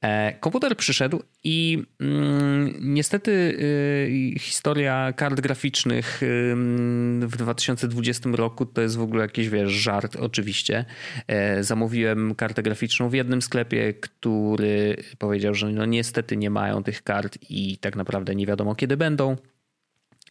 E, 0.01 0.33
komputer 0.39 0.77
przyszedł 0.77 1.23
i 1.43 1.83
mm, 1.99 2.73
niestety 2.79 3.31
y, 3.31 4.39
historia 4.39 5.13
kart 5.13 5.41
graficznych 5.41 6.23
y, 6.23 6.55
w 7.21 7.37
2020 7.37 8.29
roku 8.33 8.65
to 8.65 8.81
jest 8.81 8.97
w 8.97 9.01
ogóle 9.01 9.21
jakiś, 9.21 9.49
wiesz, 9.49 9.71
żart 9.71 10.15
oczywiście. 10.15 10.85
E, 11.27 11.63
zamówiłem 11.63 12.35
kartę 12.35 12.63
graficzną 12.63 13.09
w 13.09 13.13
jednym 13.13 13.41
sklepie, 13.41 13.93
który 13.93 15.03
powiedział, 15.17 15.55
że 15.55 15.69
no 15.69 15.85
niestety 15.85 16.37
nie 16.37 16.49
mają 16.49 16.83
tych 16.83 17.03
kart 17.03 17.37
i 17.49 17.77
tak 17.77 17.95
naprawdę 17.95 18.35
nie 18.35 18.45
wiadomo 18.45 18.75
kiedy 18.75 18.97
będą. 18.97 19.35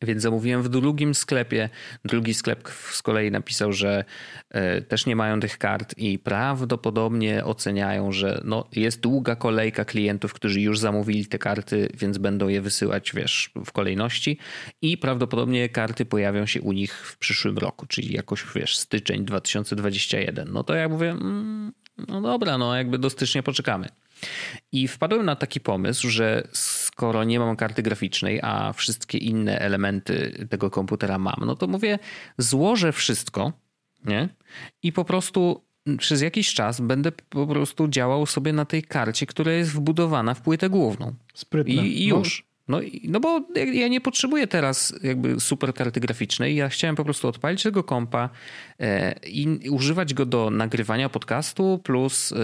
Więc 0.02 0.22
zamówiłem 0.22 0.62
w 0.62 0.68
drugim 0.68 1.14
sklepie. 1.14 1.68
Drugi 2.04 2.34
sklep 2.34 2.68
z 2.68 3.02
kolei 3.02 3.30
napisał, 3.30 3.72
że 3.72 4.04
e, 4.50 4.82
też 4.82 5.06
nie 5.06 5.16
mają 5.16 5.40
tych 5.40 5.58
kart 5.58 5.94
i 5.96 6.18
prawdopodobnie 6.18 7.44
oceniają, 7.44 8.12
że 8.12 8.40
no, 8.44 8.68
jest 8.72 9.00
długa 9.00 9.36
kolejka 9.36 9.84
klientów, 9.84 10.32
którzy 10.32 10.60
już 10.60 10.78
zamówili 10.78 11.26
te 11.26 11.38
karty, 11.38 11.88
więc 11.94 12.18
będą 12.18 12.48
je 12.48 12.60
wysyłać, 12.60 13.12
wiesz, 13.14 13.50
w 13.64 13.72
kolejności 13.72 14.38
i 14.82 14.98
prawdopodobnie 14.98 15.68
karty 15.68 16.04
pojawią 16.04 16.46
się 16.46 16.60
u 16.60 16.72
nich 16.72 16.94
w 16.94 17.18
przyszłym 17.18 17.58
roku, 17.58 17.86
czyli 17.86 18.14
jakoś, 18.14 18.44
wiesz, 18.54 18.78
styczeń 18.78 19.24
2021. 19.24 20.52
No 20.52 20.64
to 20.64 20.74
ja 20.74 20.88
mówię, 20.88 21.10
mm, 21.10 21.72
no 22.08 22.20
dobra, 22.20 22.58
no 22.58 22.76
jakby 22.76 22.98
do 22.98 23.10
stycznia 23.10 23.42
poczekamy. 23.42 23.88
I 24.72 24.88
wpadłem 24.88 25.26
na 25.26 25.36
taki 25.36 25.60
pomysł, 25.60 26.08
że 26.08 26.48
skoro 26.52 27.24
nie 27.24 27.38
mam 27.38 27.56
karty 27.56 27.82
graficznej, 27.82 28.40
a 28.42 28.72
wszystkie 28.72 29.18
inne 29.18 29.58
elementy 29.58 30.46
tego 30.50 30.70
komputera 30.70 31.18
mam, 31.18 31.42
no 31.46 31.56
to 31.56 31.66
mówię, 31.66 31.98
złożę 32.38 32.92
wszystko, 32.92 33.52
nie? 34.04 34.28
I 34.82 34.92
po 34.92 35.04
prostu 35.04 35.64
przez 35.98 36.22
jakiś 36.22 36.54
czas 36.54 36.80
będę 36.80 37.12
po 37.12 37.46
prostu 37.46 37.88
działał 37.88 38.26
sobie 38.26 38.52
na 38.52 38.64
tej 38.64 38.82
karcie, 38.82 39.26
która 39.26 39.52
jest 39.52 39.72
wbudowana 39.72 40.34
w 40.34 40.40
płytę 40.40 40.70
główną. 40.70 41.14
Sprytne. 41.34 41.72
I, 41.72 42.04
i 42.04 42.08
no. 42.08 42.18
już. 42.18 42.47
No, 42.68 42.80
no 43.04 43.20
bo 43.20 43.40
ja 43.72 43.88
nie 43.88 44.00
potrzebuję 44.00 44.46
teraz 44.46 44.94
jakby 45.02 45.40
super 45.40 45.74
karty 45.74 46.00
graficznej. 46.00 46.56
Ja 46.56 46.68
chciałem 46.68 46.96
po 46.96 47.04
prostu 47.04 47.28
odpalić 47.28 47.62
tego 47.62 47.84
kompa 47.84 48.30
e, 48.80 49.14
i 49.26 49.70
używać 49.70 50.14
go 50.14 50.26
do 50.26 50.50
nagrywania 50.50 51.08
podcastu 51.08 51.80
plus, 51.84 52.34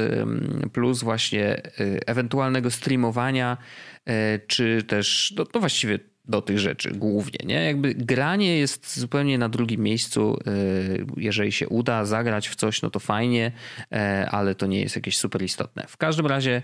plus 0.73 1.03
właśnie 1.03 1.45
e, 1.47 1.63
ewentualnego 2.07 2.71
streamowania, 2.71 3.57
e, 4.07 4.39
czy 4.39 4.83
też 4.83 5.35
no, 5.37 5.45
no 5.55 5.61
właściwie 5.61 5.99
do 6.25 6.43
tych 6.43 6.59
rzeczy 6.59 6.91
głównie. 6.91 7.39
Nie? 7.45 7.65
Jakby 7.65 7.95
granie 7.95 8.59
jest 8.59 8.99
zupełnie 8.99 9.39
na 9.39 9.49
drugim 9.49 9.81
miejscu. 9.81 10.39
Jeżeli 11.17 11.53
się 11.53 11.69
uda 11.69 12.05
zagrać 12.05 12.49
w 12.49 12.55
coś, 12.55 12.83
no 12.83 12.91
to 12.91 13.01
fajnie, 13.01 13.53
ale 14.31 14.55
to 14.55 14.67
nie 14.67 14.81
jest 14.81 14.97
jakieś 14.97 15.17
super 15.17 15.43
istotne. 15.43 15.85
W 15.89 15.97
każdym 15.97 16.27
razie 16.27 16.63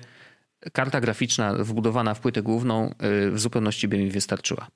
karta 0.73 1.01
graficzna 1.01 1.55
wbudowana 1.55 2.15
w 2.15 2.21
płytę 2.21 2.43
główną 2.43 2.91
y, 2.91 3.31
w 3.31 3.41
zupełności 3.41 3.89
by 3.89 3.99
mi 3.99 4.11
wystarczyła. 4.11 4.69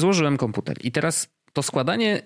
Złożyłem 0.00 0.36
komputer 0.36 0.76
i 0.80 0.92
teraz 0.92 1.28
to 1.52 1.62
składanie. 1.62 2.22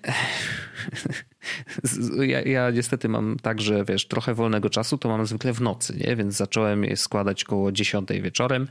ja, 2.21 2.41
ja, 2.41 2.71
niestety 2.71 3.09
mam 3.09 3.37
tak, 3.41 3.61
że 3.61 3.85
wiesz, 3.85 4.07
trochę 4.07 4.33
wolnego 4.33 4.69
czasu 4.69 4.97
to 4.97 5.09
mam 5.09 5.25
zwykle 5.25 5.53
w 5.53 5.61
nocy, 5.61 5.97
nie? 6.07 6.15
więc 6.15 6.35
zacząłem 6.35 6.83
je 6.83 6.97
składać 6.97 7.43
koło 7.43 7.71
10 7.71 8.09
wieczorem. 8.21 8.67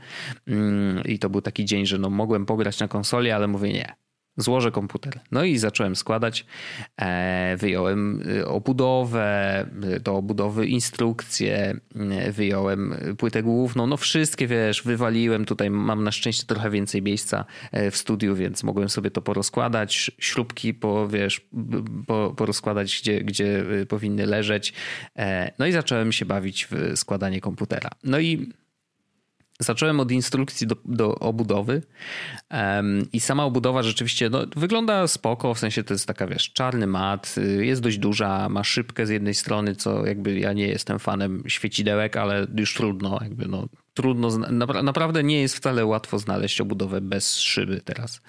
Mm, 0.47 1.03
I 1.03 1.19
to 1.19 1.29
był 1.29 1.41
taki 1.41 1.65
dzień, 1.65 1.85
że 1.85 1.97
no, 1.97 2.09
mogłem 2.09 2.45
pograć 2.45 2.79
na 2.79 2.87
konsoli, 2.87 3.31
ale 3.31 3.47
mówię 3.47 3.73
nie 3.73 3.95
złożę 4.37 4.71
komputer. 4.71 5.19
No 5.31 5.43
i 5.43 5.57
zacząłem 5.57 5.95
składać. 5.95 6.45
E, 7.01 7.55
wyjąłem 7.57 8.21
y, 8.29 8.47
obudowę, 8.47 9.65
y, 9.95 9.99
do 9.99 10.15
obudowy 10.15 10.67
instrukcje, 10.67 11.79
wyjąłem 12.31 12.95
płytę 13.17 13.43
główną, 13.43 13.87
no 13.87 13.97
wszystkie 13.97 14.47
wiesz, 14.47 14.83
wywaliłem. 14.83 15.45
Tutaj 15.45 15.69
mam 15.69 16.03
na 16.03 16.11
szczęście 16.11 16.45
trochę 16.45 16.69
więcej 16.69 17.01
miejsca 17.01 17.45
e, 17.71 17.91
w 17.91 17.97
studiu, 17.97 18.35
więc 18.35 18.63
mogłem 18.63 18.89
sobie 18.89 19.11
to 19.11 19.21
porozkładać. 19.21 20.11
Śrubki 20.19 20.73
po, 20.73 21.07
wiesz, 21.07 21.41
po, 22.07 22.33
porozkładać, 22.37 22.99
gdzie, 23.01 23.23
gdzie 23.23 23.65
powinny 23.89 24.25
leżeć. 24.25 24.73
E, 25.17 25.51
no 25.59 25.65
i 25.65 25.71
zacząłem 25.71 26.11
się 26.11 26.25
bawić 26.25 26.67
w 26.71 26.91
składanie 26.95 27.41
komputera. 27.41 27.89
No 28.03 28.19
i 28.19 28.53
Zacząłem 29.61 29.99
od 29.99 30.11
instrukcji 30.11 30.67
do, 30.67 30.75
do 30.85 31.15
obudowy 31.15 31.81
um, 32.51 33.07
i 33.13 33.19
sama 33.19 33.45
obudowa 33.45 33.83
rzeczywiście 33.83 34.29
no, 34.29 34.45
wygląda 34.55 35.07
spoko, 35.07 35.53
w 35.53 35.59
sensie 35.59 35.83
to 35.83 35.93
jest 35.93 36.05
taka, 36.05 36.27
wiesz, 36.27 36.51
czarny 36.53 36.87
mat, 36.87 37.35
y, 37.37 37.65
jest 37.65 37.81
dość 37.81 37.97
duża, 37.97 38.49
ma 38.49 38.63
szybkę 38.63 39.05
z 39.05 39.09
jednej 39.09 39.33
strony, 39.33 39.75
co 39.75 40.05
jakby 40.05 40.39
ja 40.39 40.53
nie 40.53 40.67
jestem 40.67 40.99
fanem 40.99 41.43
świecidełek, 41.47 42.17
ale 42.17 42.47
już 42.57 42.73
trudno, 42.73 43.19
jakby 43.21 43.47
no, 43.47 43.67
trudno, 43.93 44.37
naprawdę 44.83 45.23
nie 45.23 45.41
jest 45.41 45.55
wcale 45.55 45.85
łatwo 45.85 46.19
znaleźć 46.19 46.61
obudowę 46.61 47.01
bez 47.01 47.37
szyby 47.37 47.81
teraz, 47.85 48.21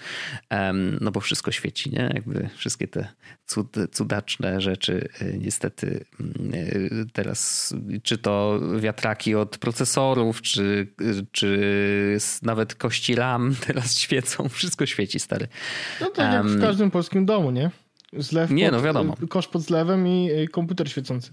no 1.00 1.10
bo 1.10 1.20
wszystko 1.20 1.52
świeci, 1.52 1.90
nie? 1.90 2.10
Jakby 2.14 2.48
wszystkie 2.56 2.88
te 2.88 3.08
cud, 3.46 3.76
cudaczne 3.92 4.60
rzeczy 4.60 5.08
y, 5.22 5.38
niestety 5.38 6.04
mm, 6.20 6.54
y, 6.54 7.06
teraz, 7.12 7.74
czy 8.02 8.18
to 8.18 8.60
wiatraki 8.78 9.34
od 9.34 9.58
procesorów, 9.58 10.42
czy, 10.42 10.86
czy 11.32 12.18
nawet 12.42 12.74
kości 12.74 13.14
RAM 13.14 13.54
teraz 13.66 13.96
świecą, 13.96 14.48
wszystko 14.48 14.86
świeci, 14.86 15.20
stary. 15.20 15.48
No 16.00 16.10
tak 16.10 16.32
jak 16.32 16.46
w 16.46 16.60
każdym 16.60 16.90
polskim 16.90 17.26
domu, 17.26 17.50
nie? 17.50 17.70
Zlew 18.12 18.50
nie, 18.50 18.64
pod, 18.64 18.78
no 18.78 18.82
wiadomo. 18.82 19.16
Kosz 19.28 19.48
pod 19.48 19.62
zlewem 19.62 20.08
i 20.08 20.48
komputer 20.52 20.90
świecący. 20.90 21.32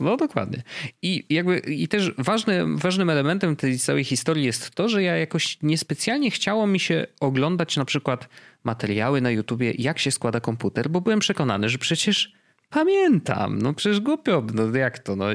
No 0.00 0.16
dokładnie. 0.16 0.62
I 1.02 1.24
jakby 1.30 1.58
i 1.58 1.88
też 1.88 2.12
ważny, 2.18 2.64
ważnym 2.76 3.10
elementem 3.10 3.56
tej 3.56 3.78
całej 3.78 4.04
historii 4.04 4.44
jest 4.44 4.70
to, 4.70 4.88
że 4.88 5.02
ja 5.02 5.16
jakoś 5.16 5.58
niespecjalnie 5.62 6.30
chciało 6.30 6.66
mi 6.66 6.80
się 6.80 7.06
oglądać 7.20 7.76
na 7.76 7.84
przykład 7.84 8.28
materiały 8.64 9.20
na 9.20 9.30
YouTubie, 9.30 9.72
jak 9.78 9.98
się 9.98 10.10
składa 10.10 10.40
komputer, 10.40 10.90
bo 10.90 11.00
byłem 11.00 11.18
przekonany, 11.18 11.68
że 11.68 11.78
przecież 11.78 12.32
Pamiętam, 12.70 13.58
no 13.62 13.74
przecież 13.74 14.00
głupio, 14.00 14.42
no 14.54 14.78
jak 14.78 14.98
to, 14.98 15.16
no 15.16 15.26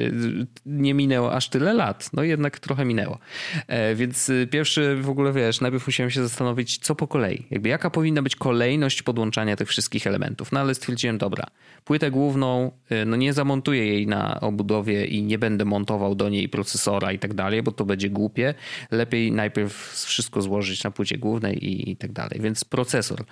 nie 0.65 0.93
minęło 0.93 1.33
aż 1.33 1.49
tyle 1.49 1.73
lat, 1.73 2.09
no 2.13 2.23
jednak 2.23 2.59
trochę 2.59 2.85
minęło. 2.85 3.19
E, 3.67 3.95
więc 3.95 4.29
y, 4.29 4.47
pierwszy 4.51 4.95
w 4.95 5.09
ogóle, 5.09 5.33
wiesz, 5.33 5.61
najpierw 5.61 5.87
musiałem 5.87 6.11
się 6.11 6.23
zastanowić, 6.23 6.77
co 6.77 6.95
po 6.95 7.07
kolei, 7.07 7.45
jakby 7.51 7.69
jaka 7.69 7.89
powinna 7.89 8.21
być 8.21 8.35
kolejność 8.35 9.03
podłączania 9.03 9.55
tych 9.55 9.67
wszystkich 9.67 10.07
elementów, 10.07 10.51
no 10.51 10.59
ale 10.59 10.75
stwierdziłem, 10.75 11.17
dobra, 11.17 11.47
płytę 11.85 12.11
główną, 12.11 12.71
y, 12.91 13.05
no 13.05 13.15
nie 13.15 13.33
zamontuję 13.33 13.87
jej 13.87 14.07
na 14.07 14.39
obudowie 14.41 15.05
i 15.05 15.23
nie 15.23 15.39
będę 15.39 15.65
montował 15.65 16.15
do 16.15 16.29
niej 16.29 16.49
procesora 16.49 17.11
i 17.11 17.19
tak 17.19 17.33
dalej, 17.33 17.63
bo 17.63 17.71
to 17.71 17.85
będzie 17.85 18.09
głupie, 18.09 18.53
lepiej 18.91 19.31
najpierw 19.31 19.93
wszystko 20.05 20.41
złożyć 20.41 20.83
na 20.83 20.91
płycie 20.91 21.17
głównej 21.17 21.65
i, 21.65 21.91
i 21.91 21.95
tak 21.97 22.11
dalej, 22.11 22.39
więc 22.41 22.63
procesor. 22.63 23.25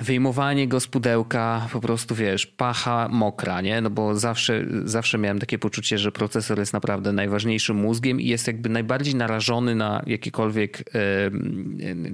Wyjmowanie 0.00 0.68
go 0.68 0.80
z 0.80 0.86
pudełka, 0.86 1.68
po 1.72 1.80
prostu 1.80 2.14
wiesz, 2.14 2.46
pacha 2.46 3.08
mokra, 3.10 3.60
nie? 3.60 3.80
No 3.80 3.90
bo 3.90 4.16
zawsze, 4.16 4.64
zawsze 4.84 5.18
miałem 5.18 5.38
takie 5.38 5.58
poczucie, 5.58 5.98
że 5.98 6.12
procesor 6.12 6.58
jest 6.58 6.72
naprawdę 6.72 7.12
najważniejszym 7.12 7.76
mózgiem 7.76 8.20
i 8.20 8.26
jest 8.26 8.46
jakby 8.46 8.68
najbardziej 8.68 9.14
narażony 9.14 9.74
na 9.74 10.02
jakiekolwiek 10.06 10.84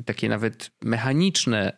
takie 0.07 0.29
nawet 0.29 0.71
mechaniczne 0.83 1.73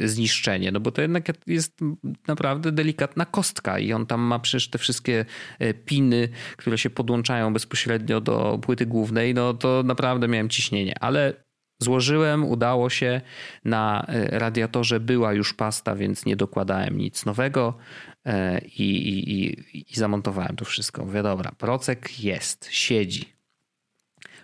e, 0.00 0.08
zniszczenie, 0.08 0.72
no 0.72 0.80
bo 0.80 0.92
to 0.92 1.02
jednak 1.02 1.26
jest 1.46 1.80
naprawdę 2.28 2.72
delikatna 2.72 3.24
kostka 3.24 3.78
i 3.78 3.92
on 3.92 4.06
tam 4.06 4.20
ma 4.20 4.38
przecież 4.38 4.70
te 4.70 4.78
wszystkie 4.78 5.24
e, 5.58 5.74
piny, 5.74 6.28
które 6.56 6.78
się 6.78 6.90
podłączają 6.90 7.52
bezpośrednio 7.52 8.20
do 8.20 8.58
płyty 8.62 8.86
głównej, 8.86 9.34
no 9.34 9.54
to 9.54 9.82
naprawdę 9.82 10.28
miałem 10.28 10.48
ciśnienie, 10.48 10.94
ale 11.00 11.47
Złożyłem, 11.78 12.44
udało 12.44 12.90
się. 12.90 13.20
Na 13.64 14.06
e, 14.08 14.38
radiatorze 14.38 15.00
była 15.00 15.32
już 15.32 15.54
pasta, 15.54 15.96
więc 15.96 16.26
nie 16.26 16.36
dokładałem 16.36 16.98
nic 16.98 17.24
nowego 17.24 17.78
e, 18.24 18.60
i, 18.60 19.08
i, 19.08 19.30
i, 19.32 19.92
i 19.92 19.94
zamontowałem 19.94 20.56
to 20.56 20.64
wszystko. 20.64 21.04
Mówię, 21.04 21.22
dobra, 21.22 21.52
procek 21.58 22.20
jest, 22.20 22.68
siedzi. 22.70 23.32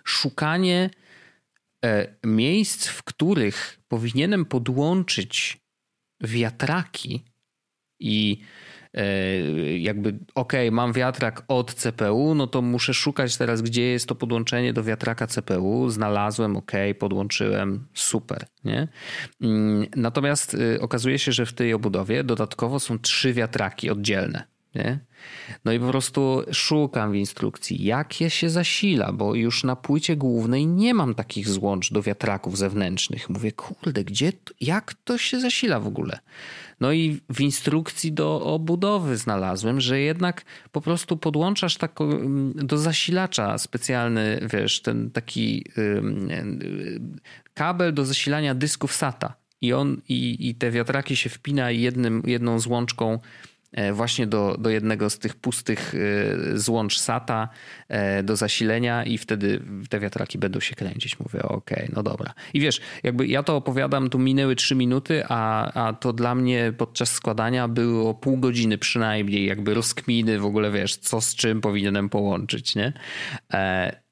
Szukanie 0.03 0.89
e, 1.85 2.07
miejsc, 2.23 2.87
w 2.87 3.03
których 3.03 3.79
powinienem 3.87 4.45
podłączyć 4.45 5.57
wiatraki 6.21 7.25
i 7.99 8.41
jakby 9.79 10.19
ok, 10.35 10.53
mam 10.71 10.93
wiatrak 10.93 11.43
od 11.47 11.73
CPU, 11.73 12.35
no 12.35 12.47
to 12.47 12.61
muszę 12.61 12.93
szukać 12.93 13.37
teraz, 13.37 13.61
gdzie 13.61 13.81
jest 13.83 14.07
to 14.07 14.15
podłączenie 14.15 14.73
do 14.73 14.83
wiatraka 14.83 15.27
CPU. 15.27 15.89
Znalazłem, 15.89 16.57
ok, 16.57 16.71
podłączyłem, 16.99 17.87
super. 17.93 18.45
Nie? 18.63 18.87
Mm, 19.41 19.85
natomiast 19.95 20.53
y, 20.53 20.81
okazuje 20.81 21.19
się, 21.19 21.31
że 21.31 21.45
w 21.45 21.53
tej 21.53 21.73
obudowie 21.73 22.23
dodatkowo 22.23 22.79
są 22.79 22.99
trzy 22.99 23.33
wiatraki 23.33 23.89
oddzielne. 23.89 24.43
Nie? 24.75 24.99
No 25.65 25.71
i 25.71 25.79
po 25.79 25.87
prostu 25.87 26.43
szukam 26.51 27.11
w 27.11 27.15
instrukcji, 27.15 27.83
jak 27.83 28.21
je 28.21 28.29
się 28.29 28.49
zasila, 28.49 29.11
bo 29.11 29.35
już 29.35 29.63
na 29.63 29.75
płycie 29.75 30.15
głównej 30.15 30.67
nie 30.67 30.93
mam 30.93 31.15
takich 31.15 31.47
złącz 31.47 31.93
do 31.93 32.01
wiatraków 32.01 32.57
zewnętrznych. 32.57 33.29
Mówię, 33.29 33.51
kurde, 33.51 34.03
gdzie, 34.03 34.33
jak 34.61 34.93
to 34.93 35.17
się 35.17 35.39
zasila 35.39 35.79
w 35.79 35.87
ogóle? 35.87 36.19
No 36.79 36.91
i 36.91 37.21
w 37.29 37.41
instrukcji 37.41 38.11
do 38.11 38.41
obudowy 38.41 39.17
znalazłem, 39.17 39.81
że 39.81 39.99
jednak 39.99 40.45
po 40.71 40.81
prostu 40.81 41.17
podłączasz 41.17 41.77
tako, 41.77 42.03
mm, 42.03 42.53
do 42.55 42.77
zasilacza 42.77 43.57
specjalny, 43.57 44.47
wiesz, 44.53 44.81
ten 44.81 45.11
taki 45.11 45.65
kabel 47.53 47.93
do 47.93 48.05
zasilania 48.05 48.55
dysków 48.55 48.93
SATA. 48.93 49.33
I 49.61 49.73
on 49.73 50.01
i, 50.09 50.49
i 50.49 50.55
te 50.55 50.71
wiatraki 50.71 51.15
się 51.15 51.29
wpina 51.29 51.71
jednym, 51.71 52.23
jedną 52.25 52.59
złączką 52.59 53.19
właśnie 53.93 54.27
do, 54.27 54.55
do 54.59 54.69
jednego 54.69 55.09
z 55.09 55.19
tych 55.19 55.35
pustych 55.35 55.95
e, 55.95 56.57
złącz 56.57 56.99
SATA 56.99 57.49
e, 57.87 58.23
do 58.23 58.35
zasilenia 58.35 59.03
i 59.03 59.17
wtedy 59.17 59.61
te 59.89 59.99
wiatraki 59.99 60.37
będą 60.37 60.59
się 60.59 60.75
kręcić. 60.75 61.19
Mówię, 61.19 61.43
okej, 61.43 61.77
okay, 61.77 61.89
no 61.95 62.03
dobra. 62.03 62.33
I 62.53 62.59
wiesz, 62.59 62.81
jakby 63.03 63.27
ja 63.27 63.43
to 63.43 63.55
opowiadam, 63.55 64.09
tu 64.09 64.19
minęły 64.19 64.55
trzy 64.55 64.75
minuty, 64.75 65.23
a, 65.29 65.71
a 65.87 65.93
to 65.93 66.13
dla 66.13 66.35
mnie 66.35 66.73
podczas 66.77 67.11
składania 67.11 67.67
było 67.67 68.13
pół 68.13 68.37
godziny 68.37 68.77
przynajmniej, 68.77 69.45
jakby 69.45 69.73
rozkminy 69.73 70.39
w 70.39 70.45
ogóle, 70.45 70.71
wiesz, 70.71 70.95
co 70.95 71.21
z 71.21 71.35
czym 71.35 71.61
powinienem 71.61 72.09
połączyć, 72.09 72.75
nie? 72.75 72.93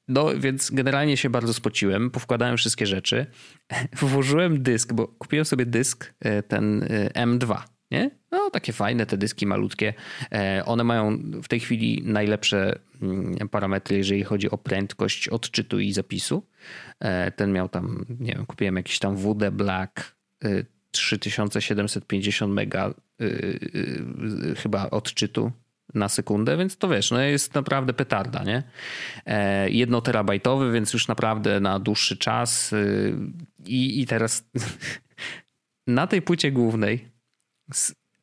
No, 0.08 0.26
więc 0.38 0.70
generalnie 0.70 1.16
się 1.16 1.30
bardzo 1.30 1.54
spociłem, 1.54 2.10
powkładałem 2.10 2.56
wszystkie 2.56 2.86
rzeczy, 2.86 3.26
włożyłem 4.00 4.62
dysk, 4.62 4.92
bo 4.92 5.08
kupiłem 5.08 5.44
sobie 5.44 5.66
dysk 5.66 6.14
ten 6.48 6.88
M2, 7.14 7.73
nie? 7.94 8.10
No, 8.30 8.50
takie 8.50 8.72
fajne 8.72 9.06
te 9.06 9.16
dyski 9.16 9.46
malutkie. 9.46 9.94
E, 10.32 10.62
one 10.66 10.84
mają 10.84 11.18
w 11.42 11.48
tej 11.48 11.60
chwili 11.60 12.02
najlepsze 12.04 12.78
mm, 13.02 13.48
parametry, 13.48 13.96
jeżeli 13.96 14.24
chodzi 14.24 14.50
o 14.50 14.58
prędkość 14.58 15.28
odczytu 15.28 15.80
i 15.80 15.92
zapisu. 15.92 16.46
E, 17.00 17.30
ten 17.30 17.52
miał 17.52 17.68
tam, 17.68 18.04
nie 18.20 18.32
wiem, 18.32 18.46
kupiłem 18.46 18.76
jakiś 18.76 18.98
tam 18.98 19.16
WD 19.16 19.50
Black 19.50 20.16
3750 20.90 22.50
e, 22.50 22.54
mega 22.54 22.94
chyba 24.56 24.90
odczytu 24.90 25.52
na 25.94 26.08
sekundę, 26.08 26.56
więc 26.56 26.76
to 26.76 26.88
wiesz, 26.88 27.10
no 27.10 27.20
jest 27.20 27.54
naprawdę 27.54 27.92
petarda, 27.92 28.44
nie? 28.44 28.62
Jedno 29.68 30.00
terabajtowy, 30.00 30.72
więc 30.72 30.92
już 30.92 31.08
naprawdę 31.08 31.60
na 31.60 31.78
dłuższy 31.78 32.16
czas 32.16 32.74
i, 33.66 34.00
i 34.00 34.06
teraz 34.06 34.44
na 35.86 36.06
tej 36.06 36.22
płycie 36.22 36.52
głównej 36.52 37.13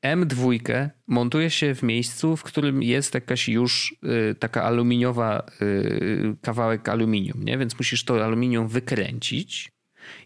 M2 0.03 0.89
montuje 1.07 1.49
się 1.49 1.75
w 1.75 1.83
miejscu, 1.83 2.37
w 2.37 2.43
którym 2.43 2.83
jest 2.83 3.13
jakaś 3.13 3.49
już 3.49 3.95
y, 4.31 4.35
taka 4.35 4.63
aluminiowa 4.63 5.45
y, 5.61 6.35
kawałek 6.41 6.89
aluminium, 6.89 7.43
nie? 7.43 7.57
Więc 7.57 7.77
musisz 7.77 8.03
to 8.03 8.25
aluminium 8.25 8.67
wykręcić 8.67 9.71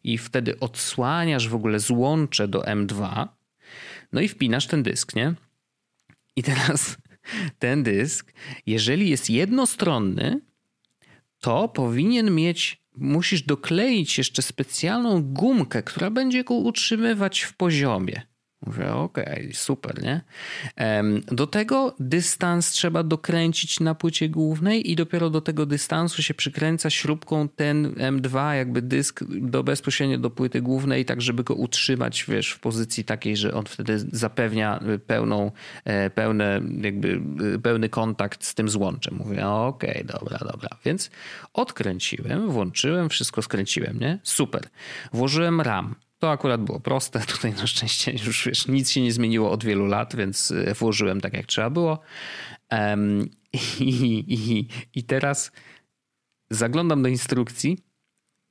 i 0.04 0.18
wtedy 0.18 0.60
odsłaniasz 0.60 1.50
w 1.50 1.56
ogóle 1.56 1.80
złącze 1.80 2.48
do 2.48 2.62
M2, 2.62 3.28
no 4.12 4.22
i 4.22 4.28
wpinasz 4.28 4.68
ten 4.68 4.84
dysk, 4.84 5.16
nie? 5.16 5.34
I 6.36 6.44
teraz 6.44 6.98
ten 7.60 7.84
dysk, 7.84 8.34
jeżeli 8.66 9.10
jest 9.10 9.30
jednostronny, 9.30 10.42
to 11.40 11.68
powinien 11.68 12.36
mieć, 12.36 12.82
musisz 12.98 13.42
dokleić 13.42 14.18
jeszcze 14.18 14.42
specjalną 14.42 15.24
gumkę, 15.24 15.84
która 15.84 16.10
będzie 16.10 16.44
go 16.44 16.54
utrzymywać 16.54 17.42
w 17.42 17.54
poziomie. 17.54 18.35
Mówię, 18.66 18.94
okej, 18.94 19.26
okay, 19.26 19.54
super, 19.54 20.04
nie? 20.04 20.22
Do 21.28 21.48
tego 21.48 21.96
dystans 22.00 22.72
trzeba 22.72 23.04
dokręcić 23.04 23.80
na 23.80 23.96
płycie 23.96 24.30
głównej 24.30 24.92
i 24.92 24.96
dopiero 24.96 25.30
do 25.30 25.42
tego 25.42 25.66
dystansu 25.66 26.24
się 26.24 26.34
przykręca 26.34 26.90
śrubką 26.90 27.50
ten 27.50 27.94
M2, 27.94 28.54
jakby 28.54 28.82
dysk 28.82 29.24
do, 29.24 29.64
bezpośrednio 29.64 30.18
do 30.18 30.30
płyty 30.30 30.62
głównej, 30.62 31.06
tak 31.06 31.22
żeby 31.22 31.44
go 31.44 31.54
utrzymać, 31.54 32.26
wiesz, 32.28 32.52
w 32.52 32.60
pozycji 32.60 33.04
takiej, 33.04 33.38
że 33.38 33.54
on 33.54 33.66
wtedy 33.66 34.00
zapewnia 34.00 34.80
pełną, 35.08 35.52
e, 35.86 36.10
pełne, 36.10 36.62
jakby 36.82 37.22
e, 37.56 37.60
pełny 37.60 37.90
kontakt 37.90 38.46
z 38.46 38.56
tym 38.56 38.70
złączem. 38.70 39.16
Mówię, 39.16 39.48
okej, 39.48 39.90
okay, 39.90 40.04
dobra, 40.04 40.38
dobra. 40.38 40.70
Więc 40.86 41.12
odkręciłem, 41.54 42.52
włączyłem, 42.52 43.10
wszystko 43.10 43.42
skręciłem, 43.42 44.00
nie? 44.00 44.20
Super. 44.24 44.62
Włożyłem 45.14 45.62
RAM 45.62 45.96
to 46.26 46.32
akurat 46.32 46.62
było 46.62 46.80
proste. 46.80 47.20
Tutaj 47.36 47.54
na 47.54 47.68
szczęście 47.68 48.12
już 48.12 48.46
wiesz, 48.46 48.68
nic 48.68 48.92
się 48.92 49.02
nie 49.02 49.12
zmieniło 49.12 49.52
od 49.52 49.64
wielu 49.64 49.86
lat, 49.86 50.16
więc 50.16 50.52
e, 50.52 50.74
włożyłem 50.74 51.22
tak 51.22 51.34
jak 51.34 51.46
trzeba 51.46 51.70
było. 51.70 52.00
Um, 52.72 53.30
i, 53.80 54.24
i, 54.28 54.68
I 54.96 55.04
teraz 55.04 55.52
zaglądam 56.50 57.04
do 57.04 57.10
instrukcji 57.10 57.78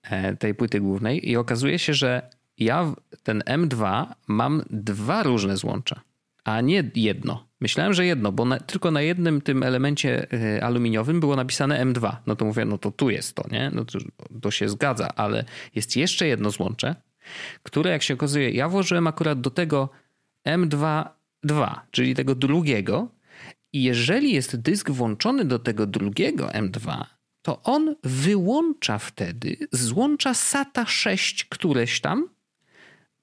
e, 0.02 0.37
tej 0.37 0.54
płyty 0.54 0.80
głównej 0.80 1.30
i 1.30 1.37
okazuje 1.37 1.78
się, 1.78 1.94
że 1.94 2.30
ja 2.58 2.94
ten 3.22 3.40
M2 3.40 4.06
mam 4.26 4.62
dwa 4.70 5.22
różne 5.22 5.56
złącza, 5.56 6.00
a 6.44 6.60
nie 6.60 6.90
jedno. 6.94 7.46
Myślałem, 7.60 7.94
że 7.94 8.06
jedno, 8.06 8.32
bo 8.32 8.44
na, 8.44 8.58
tylko 8.58 8.90
na 8.90 9.02
jednym 9.02 9.40
tym 9.40 9.62
elemencie 9.62 10.26
e, 10.32 10.64
aluminiowym 10.64 11.20
było 11.20 11.37
napisane 11.37 11.84
M2. 11.87 12.16
No 12.26 12.37
to 12.37 12.44
mówię, 12.44 12.64
no 12.64 12.78
to 12.78 12.90
tu 12.90 13.10
jest 13.10 13.37
to, 13.37 13.44
nie? 13.50 13.70
No 13.74 13.84
to, 13.84 13.98
to 14.42 14.50
się 14.50 14.68
zgadza, 14.68 15.08
ale 15.16 15.44
jest 15.74 15.96
jeszcze 15.96 16.26
jedno 16.26 16.50
złącze, 16.50 16.94
które 17.62 17.90
jak 17.90 18.02
się 18.02 18.14
okazuje, 18.14 18.50
ja 18.50 18.68
włożyłem 18.68 19.06
akurat 19.06 19.40
do 19.40 19.50
tego 19.50 19.88
M2.2, 20.46 21.80
czyli 21.90 22.14
tego 22.14 22.34
drugiego. 22.34 23.08
I 23.72 23.82
jeżeli 23.82 24.32
jest 24.32 24.56
dysk 24.56 24.90
włączony 24.90 25.44
do 25.44 25.58
tego 25.58 25.87
drugiego 25.87 26.46
M2, 26.46 27.04
to 27.42 27.62
on 27.62 27.94
wyłącza 28.02 28.98
wtedy, 28.98 29.56
złącza 29.72 30.34
SATA 30.34 30.87
6 30.87 31.44
któreś 31.44 32.00
tam 32.00 32.28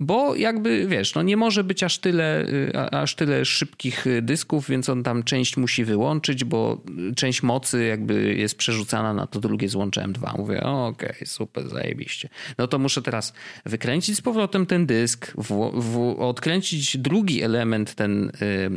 bo 0.02 0.36
jakby 0.36 0.88
wiesz, 0.88 1.16
no 1.16 1.22
nie 1.22 1.38
może 1.38 1.64
być 1.64 1.84
aż 1.84 2.00
tyle, 2.00 2.50
y, 2.50 2.76
aż 2.76 3.16
tyle 3.16 3.46
szybkich 3.46 4.08
y, 4.08 4.22
dysków, 4.22 4.70
więc 4.70 4.90
on 4.90 5.04
tam 5.04 5.24
część 5.24 5.58
musi 5.58 5.86
wyłączyć, 5.86 6.44
bo 6.44 6.84
część 7.16 7.44
mocy 7.44 7.86
jakby 7.86 8.36
jest 8.36 8.58
przerzucana 8.58 9.14
na 9.14 9.28
to 9.28 9.40
drugie 9.40 9.70
złącze 9.70 10.02
M2. 10.02 10.38
Mówię, 10.38 10.64
okej, 10.64 11.10
okay, 11.12 11.28
super, 11.28 11.70
zajebiście. 11.70 12.30
No 12.58 12.68
to 12.68 12.80
muszę 12.80 13.02
teraz 13.02 13.34
wykręcić 13.66 14.18
z 14.18 14.22
powrotem 14.22 14.66
ten 14.66 14.86
dysk, 14.86 15.34
w, 15.38 15.72
w, 15.82 16.16
odkręcić 16.20 16.98
drugi 16.98 17.42
element, 17.44 17.96
ten 17.96 18.30
y, 18.30 18.32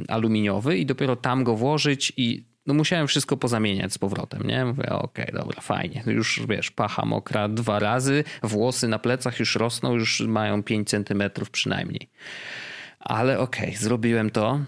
aluminiowy 0.09 0.79
i 0.79 0.87
dopiero 0.87 1.17
tam 1.17 1.45
go 1.45 1.57
włożyć 1.57 2.13
i 2.17 2.54
no 2.67 2.75
musiałem 2.75 3.07
wszystko 3.07 3.37
pozamieniać 3.37 3.93
z 3.93 3.99
powrotem, 3.99 4.43
nie? 4.43 4.65
Mówię, 4.65 4.89
okej, 4.89 5.25
okay, 5.29 5.41
dobra, 5.41 5.61
fajnie. 5.61 6.03
Już 6.07 6.41
wiesz, 6.49 6.71
pacha 6.71 7.05
mokra 7.05 7.49
dwa 7.49 7.79
razy, 7.79 8.25
włosy 8.43 8.89
na 8.89 8.99
plecach 8.99 9.41
już 9.41 9.57
rosną, 9.57 9.95
już 9.95 10.21
mają 10.21 10.63
5 10.63 10.89
centymetrów 10.89 11.51
przynajmniej. 11.51 12.09
Ale 13.01 13.39
okej, 13.39 13.69
okay, 13.69 13.79
zrobiłem 13.79 14.31
to. 14.31 14.61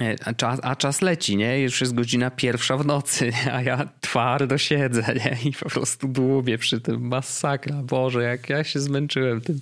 E, 0.00 0.16
a 0.24 0.34
czas, 0.34 0.60
a 0.62 0.76
czas 0.76 1.02
leci, 1.02 1.36
nie? 1.36 1.60
Już 1.60 1.80
jest 1.80 1.94
godzina 1.94 2.30
pierwsza 2.30 2.76
w 2.76 2.86
nocy, 2.86 3.32
a 3.52 3.62
ja 3.62 3.88
twardo 4.00 4.58
siedzę, 4.58 5.14
nie? 5.14 5.50
I 5.50 5.52
po 5.52 5.68
prostu 5.68 6.08
dłubię 6.08 6.58
przy 6.58 6.80
tym. 6.80 7.08
Masakra, 7.08 7.82
Boże, 7.82 8.22
jak 8.22 8.48
ja 8.48 8.64
się 8.64 8.80
zmęczyłem 8.80 9.40
tym. 9.40 9.60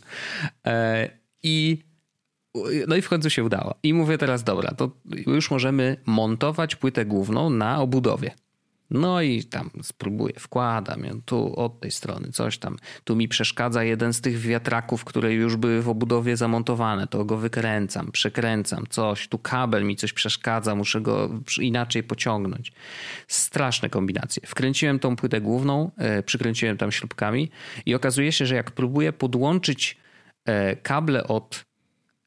E, 0.66 1.08
I 1.42 1.87
no 2.88 2.96
i 2.96 3.02
w 3.02 3.08
końcu 3.08 3.30
się 3.30 3.44
udało. 3.44 3.74
I 3.82 3.94
mówię 3.94 4.18
teraz, 4.18 4.44
dobra, 4.44 4.74
to 4.74 4.90
już 5.26 5.50
możemy 5.50 5.96
montować 6.06 6.76
płytę 6.76 7.06
główną 7.06 7.50
na 7.50 7.80
obudowie. 7.80 8.30
No 8.90 9.22
i 9.22 9.44
tam 9.44 9.70
spróbuję, 9.82 10.34
wkładam 10.38 11.04
ją 11.04 11.22
tu 11.22 11.60
od 11.60 11.80
tej 11.80 11.90
strony, 11.90 12.32
coś 12.32 12.58
tam. 12.58 12.76
Tu 13.04 13.16
mi 13.16 13.28
przeszkadza 13.28 13.84
jeden 13.84 14.12
z 14.12 14.20
tych 14.20 14.38
wiatraków, 14.38 15.04
które 15.04 15.32
już 15.34 15.56
były 15.56 15.82
w 15.82 15.88
obudowie 15.88 16.36
zamontowane, 16.36 17.06
to 17.06 17.24
go 17.24 17.36
wykręcam, 17.36 18.12
przekręcam, 18.12 18.84
coś. 18.90 19.28
Tu 19.28 19.38
kabel 19.38 19.84
mi 19.84 19.96
coś 19.96 20.12
przeszkadza, 20.12 20.74
muszę 20.74 21.00
go 21.00 21.30
inaczej 21.60 22.02
pociągnąć. 22.02 22.72
Straszne 23.28 23.90
kombinacje. 23.90 24.42
Wkręciłem 24.46 24.98
tą 24.98 25.16
płytę 25.16 25.40
główną, 25.40 25.90
e, 25.96 26.22
przykręciłem 26.22 26.76
tam 26.76 26.92
śrubkami 26.92 27.50
i 27.86 27.94
okazuje 27.94 28.32
się, 28.32 28.46
że 28.46 28.54
jak 28.54 28.70
próbuję 28.70 29.12
podłączyć 29.12 29.96
e, 30.44 30.76
kable 30.76 31.24
od 31.24 31.67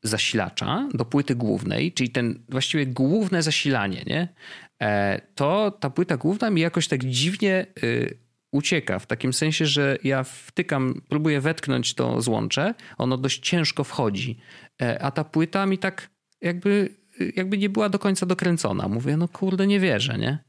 zasilacza 0.04 0.90
do 0.94 1.06
płyty 1.06 1.36
głównej, 1.36 1.94
czyli 1.94 2.10
ten 2.10 2.44
właściwie 2.50 2.86
główne 2.86 3.44
zasilanie, 3.44 4.04
nie? 4.08 4.28
E, 4.82 5.22
to 5.36 5.72
ta 5.72 5.90
płyta 5.90 6.18
główna 6.18 6.50
mi 6.50 6.62
jakoś 6.62 6.88
tak 6.88 7.04
dziwnie 7.04 7.66
y, 7.84 8.18
ucieka. 8.52 9.00
W 9.00 9.08
takim 9.08 9.34
sensie, 9.34 9.66
że 9.66 9.98
ja 10.04 10.24
wtykam, 10.24 11.02
próbuję 11.10 11.42
wetknąć 11.42 11.94
to 11.94 12.22
złącze, 12.22 12.74
ono 12.98 13.18
dość 13.18 13.40
ciężko 13.40 13.84
wchodzi, 13.84 14.40
e, 14.82 15.04
a 15.04 15.12
ta 15.12 15.24
płyta 15.24 15.66
mi 15.66 15.78
tak 15.78 16.10
jakby, 16.42 16.90
jakby 17.36 17.58
nie 17.58 17.70
była 17.70 17.90
do 17.90 18.00
końca 18.00 18.26
dokręcona. 18.26 18.88
Mówię, 18.88 19.18
no 19.18 19.28
kurde, 19.28 19.68
nie 19.68 19.80
wierzę, 19.80 20.18
nie? 20.18 20.40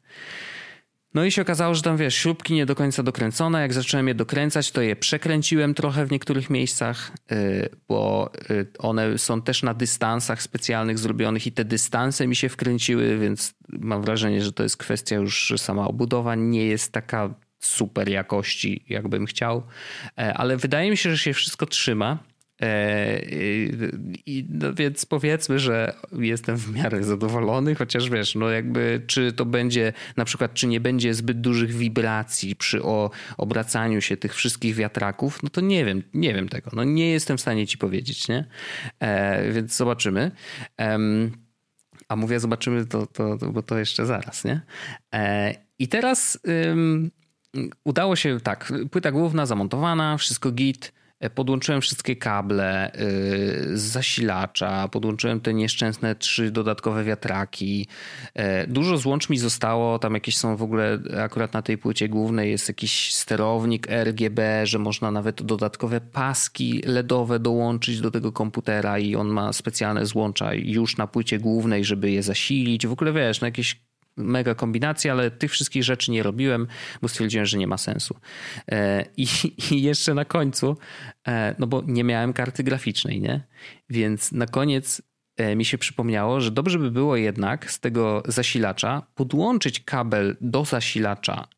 No 1.15 1.25
i 1.25 1.31
się 1.31 1.43
okazało, 1.43 1.75
że 1.75 1.83
tam 1.83 1.97
wiesz, 1.97 2.15
śrubki 2.15 2.55
nie 2.55 2.67
do 2.67 2.75
końca 2.75 3.03
dokręcone. 3.03 3.61
Jak 3.61 3.73
zacząłem 3.73 4.09
je 4.09 4.15
dokręcać, 4.15 4.71
to 4.71 4.83
je 4.83 4.97
przekręciłem 4.97 5.75
trochę 5.75 6.07
w 6.07 6.11
niektórych 6.11 6.51
miejscach, 6.51 7.13
y, 7.33 7.69
bo 7.89 8.31
y, 8.51 8.67
one 8.79 9.19
są 9.19 9.43
też 9.43 9.63
na 9.63 9.75
dystansach 9.75 10.43
specjalnych 10.43 10.99
zrobionych 10.99 11.47
i 11.47 11.53
te 11.53 11.65
dystanse 11.65 12.27
mi 12.27 12.37
się 12.37 12.49
wkręciły, 12.49 13.19
więc 13.19 13.55
mam 13.69 14.03
wrażenie, 14.03 14.43
że 14.43 14.53
to 14.53 14.63
jest 14.63 14.77
kwestia 14.77 15.17
już, 15.17 15.47
że 15.47 15.59
sama 15.59 15.89
obudowa 15.89 16.35
nie 16.35 16.67
jest 16.67 16.93
taka 16.93 17.35
super 17.59 18.09
jakości, 18.09 18.85
jakbym 18.89 19.27
chciał, 19.27 19.63
e, 20.19 20.35
ale 20.35 20.57
wydaje 20.57 20.91
mi 20.91 20.97
się, 20.97 21.11
że 21.11 21.19
się 21.19 21.33
wszystko 21.33 21.67
trzyma. 21.67 22.19
E, 22.61 23.21
I, 24.27 24.47
no 24.49 24.75
więc 24.75 25.07
powiedzmy, 25.07 25.59
że 25.59 25.95
jestem 26.19 26.57
w 26.57 26.75
miarę 26.75 27.05
zadowolony, 27.05 27.75
chociaż 27.75 28.11
wiesz, 28.11 28.35
no 28.35 28.51
jakby 28.51 29.03
czy 29.07 29.33
to 29.33 29.45
będzie 29.45 29.93
na 30.17 30.25
przykład, 30.25 30.55
czy 30.55 30.67
nie 30.67 30.81
będzie 30.81 31.15
zbyt 31.15 31.41
dużych 31.41 31.73
wibracji 31.73 32.57
przy 32.57 32.83
o, 32.83 33.11
obracaniu 33.39 34.01
się 34.01 34.17
tych 34.17 34.35
wszystkich 34.35 34.75
wiatraków, 34.75 35.43
no 35.43 35.49
to 35.49 35.61
nie 35.61 35.85
wiem, 35.85 36.03
nie 36.15 36.35
wiem 36.35 36.49
tego. 36.49 36.71
No 36.73 36.85
nie 36.85 37.11
jestem 37.11 37.37
w 37.37 37.41
stanie 37.41 37.67
ci 37.67 37.79
powiedzieć, 37.79 38.29
nie? 38.29 38.47
E, 39.01 39.53
więc 39.53 39.77
zobaczymy. 39.77 40.31
a 42.09 42.17
mówię 42.17 42.41
zobaczymy, 42.41 42.87
to, 42.87 43.07
to, 43.07 43.39
to, 43.39 43.53
bo 43.53 43.63
to 43.63 43.79
jeszcze 43.79 44.07
zaraz, 44.07 44.45
nie? 44.45 44.61
E, 45.15 45.55
I 45.79 45.89
teraz 45.89 46.39
udało 47.85 48.17
się 48.17 48.41
tak, 48.41 48.73
płyta 48.91 49.13
główna 49.13 49.47
zamontowana, 49.47 50.17
wszystko 50.17 50.53
git 50.53 50.93
E, 50.93 51.02
podłączyłem 51.31 51.81
wszystkie 51.81 52.17
kable 52.17 52.93
e, 52.93 52.99
z 53.77 53.81
zasilacza, 53.81 54.89
podłączyłem 54.89 55.41
te 55.41 55.55
nieszczęsne 55.55 56.15
trzy 56.15 56.51
dodatkowe 56.51 57.05
wiatraki. 57.05 57.87
E, 58.35 58.67
dużo 58.67 58.99
złącz 58.99 59.31
mi 59.31 59.39
zostało, 59.39 59.99
tam 59.99 60.15
jakieś 60.15 60.37
są 60.37 60.57
w 60.57 60.63
ogóle, 60.63 60.99
akurat 61.25 61.53
na 61.53 61.63
tej 61.63 61.79
płycie 61.79 62.09
głównej 62.09 62.51
jest 62.51 62.69
jakiś 62.69 63.15
sterownik 63.15 63.87
RGB, 63.91 64.67
że 64.67 64.79
można 64.79 65.11
nawet 65.11 65.43
dodatkowe 65.43 66.01
paski 66.01 66.83
LEDowe 66.87 67.39
dołączyć 67.39 68.01
do 68.01 68.11
tego 68.11 68.33
komputera 68.33 68.99
i 68.99 69.17
on 69.17 69.29
ma 69.29 69.53
specjalne 69.53 70.07
złącza 70.07 70.55
już 70.55 70.97
na 70.97 71.07
płycie 71.07 71.39
głównej, 71.39 71.85
żeby 71.85 72.11
je 72.11 72.23
zasilić. 72.23 72.87
W 72.87 72.93
ogóle 72.93 73.13
wiesz, 73.13 73.41
no 73.41 73.47
jakieś 73.47 73.92
mega 74.17 74.55
kombinacja, 74.55 75.13
ale 75.13 75.31
tych 75.31 75.51
wszystkich 75.51 75.85
rzeczy 75.85 76.11
nie 76.11 76.23
robiłem, 76.23 76.67
bo 77.03 77.09
stwierdziłem, 77.09 77.47
że 77.47 77.59
nie 77.59 77.67
ma 77.67 77.79
sensu. 77.79 78.17
E, 78.73 79.05
I, 79.17 79.27
I, 79.71 79.83
jeszcze 79.83 80.15
na 80.15 80.25
końcu, 80.25 80.77
e, 81.29 81.55
no 81.59 81.67
bo 81.67 81.83
nie 81.87 82.05
miałem 82.05 82.33
karty 82.33 82.63
graficznej, 82.63 83.21
nie? 83.21 83.47
Więc 83.91 84.33
na 84.33 84.47
koniec 84.47 85.03
e, 85.37 85.57
mi 85.57 85.65
się 85.65 85.79
przypomniało, 85.79 86.41
że 86.41 86.51
dobrze 86.51 86.79
by 86.79 86.91
było 86.91 87.17
jednak 87.17 87.71
z 87.71 87.81
tego 87.81 88.23
zasilacza 88.27 89.07
podłączyć 89.15 89.81
kabel 89.81 90.37
do 90.41 90.65
zasilacza 90.65 91.49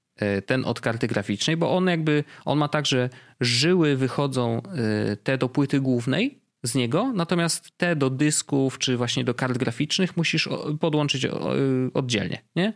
ten 0.46 0.64
od 0.64 0.80
karty 0.80 1.06
graficznej, 1.06 1.56
bo 1.56 1.76
on 1.76 1.86
jakby, 1.86 2.24
on 2.44 2.58
ma 2.58 2.68
tak, 2.68 2.86
że 2.86 3.10
żyły 3.40 3.96
wychodzą 3.96 4.62
te 5.22 5.38
do 5.38 5.48
płyty 5.48 5.80
głównej, 5.80 6.43
z 6.64 6.74
niego, 6.74 7.12
natomiast 7.14 7.70
te 7.76 7.96
do 7.96 8.10
dysków 8.10 8.78
czy 8.78 8.96
właśnie 8.96 9.24
do 9.24 9.34
kart 9.34 9.58
graficznych 9.58 10.16
musisz 10.16 10.48
podłączyć 10.80 11.26
oddzielnie, 11.94 12.42
nie? 12.56 12.72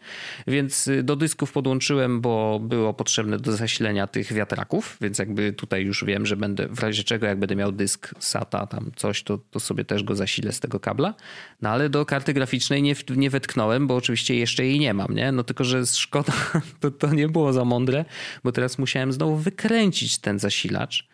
Więc 0.46 0.88
y, 0.88 1.02
do 1.02 1.16
dysków 1.16 1.52
podłączyłem, 1.52 2.20
bo 2.20 2.60
było 2.60 2.94
potrzebne 2.94 3.38
do 3.38 3.52
zasilenia 3.52 4.06
tych 4.06 4.32
wiatraków, 4.32 4.96
więc 5.00 5.18
jakby 5.18 5.52
tutaj 5.52 5.84
już 5.84 6.04
wiem, 6.04 6.26
że 6.26 6.36
będę 6.36 6.68
w 6.68 6.80
razie 6.80 7.04
czego, 7.04 7.26
jak 7.26 7.38
będę 7.38 7.56
miał 7.56 7.72
dysk 7.72 8.14
SATA 8.18 8.66
tam 8.66 8.90
coś, 8.96 9.22
to, 9.22 9.38
to 9.38 9.60
sobie 9.60 9.84
też 9.84 10.02
go 10.02 10.14
zasilę 10.14 10.52
z 10.52 10.60
tego 10.60 10.80
kabla. 10.80 11.14
No 11.62 11.70
ale 11.70 11.88
do 11.88 12.06
karty 12.06 12.32
graficznej 12.32 12.82
nie, 12.82 12.94
nie 13.16 13.30
wetknąłem, 13.30 13.86
bo 13.86 13.96
oczywiście 13.96 14.34
jeszcze 14.34 14.64
jej 14.64 14.78
nie 14.78 14.94
mam, 14.94 15.14
nie? 15.14 15.32
No 15.32 15.44
tylko, 15.44 15.64
że 15.64 15.86
szkoda, 15.86 16.32
to, 16.80 16.90
to 16.90 17.14
nie 17.14 17.28
było 17.28 17.52
za 17.52 17.64
mądre, 17.64 18.04
bo 18.44 18.52
teraz 18.52 18.78
musiałem 18.78 19.12
znowu 19.12 19.36
wykręcić 19.36 20.18
ten 20.18 20.38
zasilacz 20.38 21.08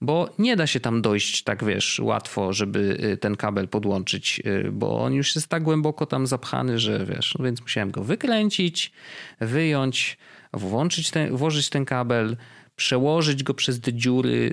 bo 0.00 0.30
nie 0.38 0.56
da 0.56 0.66
się 0.66 0.80
tam 0.80 1.02
dojść 1.02 1.42
tak, 1.42 1.64
wiesz, 1.64 2.00
łatwo, 2.04 2.52
żeby 2.52 2.98
y, 3.12 3.16
ten 3.16 3.36
kabel 3.36 3.68
podłączyć, 3.68 4.42
y, 4.46 4.72
bo 4.72 5.00
on 5.00 5.14
już 5.14 5.34
jest 5.34 5.48
tak 5.48 5.62
głęboko 5.62 6.06
tam 6.06 6.26
zapchany, 6.26 6.78
że 6.78 7.06
wiesz, 7.06 7.34
no 7.38 7.44
więc 7.44 7.60
musiałem 7.60 7.90
go 7.90 8.04
wykręcić, 8.04 8.92
wyjąć, 9.40 10.18
włączyć 10.52 11.10
ten, 11.10 11.36
włożyć 11.36 11.68
ten 11.68 11.84
kabel, 11.84 12.36
przełożyć 12.76 13.42
go 13.42 13.54
przez 13.54 13.80
te 13.80 13.92
dziury, 13.92 14.50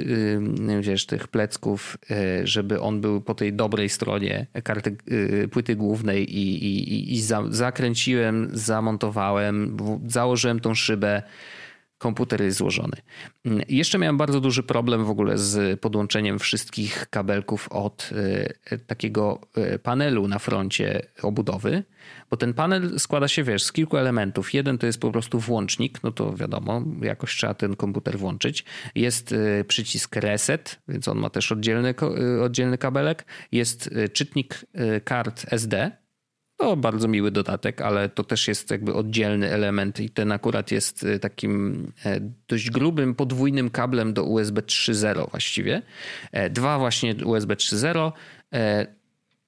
y, 0.70 0.82
wiesz, 0.82 1.06
tych 1.06 1.28
plecków, 1.28 1.98
żeby 2.44 2.82
on 2.82 3.02
był 3.02 3.22
po 3.22 3.36
tej 3.36 3.54
dobrej 3.54 3.90
stronie 3.90 4.48
karty, 4.64 4.98
płyty 5.52 5.76
głównej 5.76 6.38
i, 6.38 6.66
i, 6.66 7.14
i 7.14 7.22
zakręciłem, 7.50 8.50
zamontowałem, 8.54 9.78
założyłem 10.08 10.60
tą 10.60 10.76
szybę, 10.76 11.24
komputer 11.98 12.42
jest 12.42 12.58
złożony. 12.58 12.98
Jeszcze 13.70 13.98
miałem 13.98 14.18
bardzo 14.18 14.42
duży 14.42 14.64
problem 14.64 15.06
w 15.06 15.10
ogóle 15.10 15.38
z 15.38 15.80
podłączeniem 15.80 16.40
wszystkich 16.40 17.08
kabelków 17.10 17.68
od 17.72 18.10
e, 18.72 18.78
takiego 18.78 19.42
e, 19.56 19.80
panelu 19.80 20.28
na 20.28 20.40
froncie 20.40 21.02
obudowy, 21.22 21.84
bo 22.30 22.38
ten 22.38 22.54
panel 22.54 23.00
składa 23.00 23.28
się, 23.28 23.44
wiesz, 23.44 23.64
z 23.64 23.72
kilku 23.72 23.98
elementów. 23.98 24.54
Jeden 24.54 24.78
to 24.78 24.86
jest 24.86 25.00
po 25.00 25.12
prostu 25.12 25.40
włącznik, 25.40 26.04
no 26.04 26.12
to 26.12 26.34
wiadomo, 26.34 26.84
jakoś 27.02 27.36
trzeba 27.36 27.54
ten 27.54 27.76
komputer 27.76 28.18
włączyć. 28.18 28.66
Jest 28.96 29.32
e, 29.32 29.64
przycisk 29.64 30.16
reset, 30.16 30.80
więc 30.88 31.08
on 31.08 31.18
ma 31.18 31.30
też 31.30 31.52
oddzielny, 31.52 31.94
oddzielny 32.44 32.78
kabelek. 32.78 33.26
Jest 33.52 33.90
czytnik 34.14 34.66
kart 35.04 35.46
SD, 35.52 35.92
to 36.58 36.78
bardzo 36.78 37.08
miły 37.08 37.32
dodatek, 37.32 37.82
ale 37.82 38.10
to 38.10 38.24
też 38.24 38.48
jest 38.48 38.72
jakby 38.72 38.94
oddzielny 38.94 39.50
element 39.50 40.00
i 40.00 40.10
ten 40.10 40.32
akurat 40.32 40.72
jest 40.72 41.04
y, 41.04 41.20
takim 41.20 41.84
e, 42.06 42.20
dość 42.48 42.70
grubym, 42.70 43.16
podwójnym 43.16 43.70
kablem 43.70 44.14
do 44.14 44.24
USB 44.24 44.62
3.0 44.62 45.32
właściwie. 45.32 45.82
E, 46.32 46.50
dwa 46.50 46.80
właśnie 46.80 47.16
USB 47.26 47.56
3.0, 47.56 48.12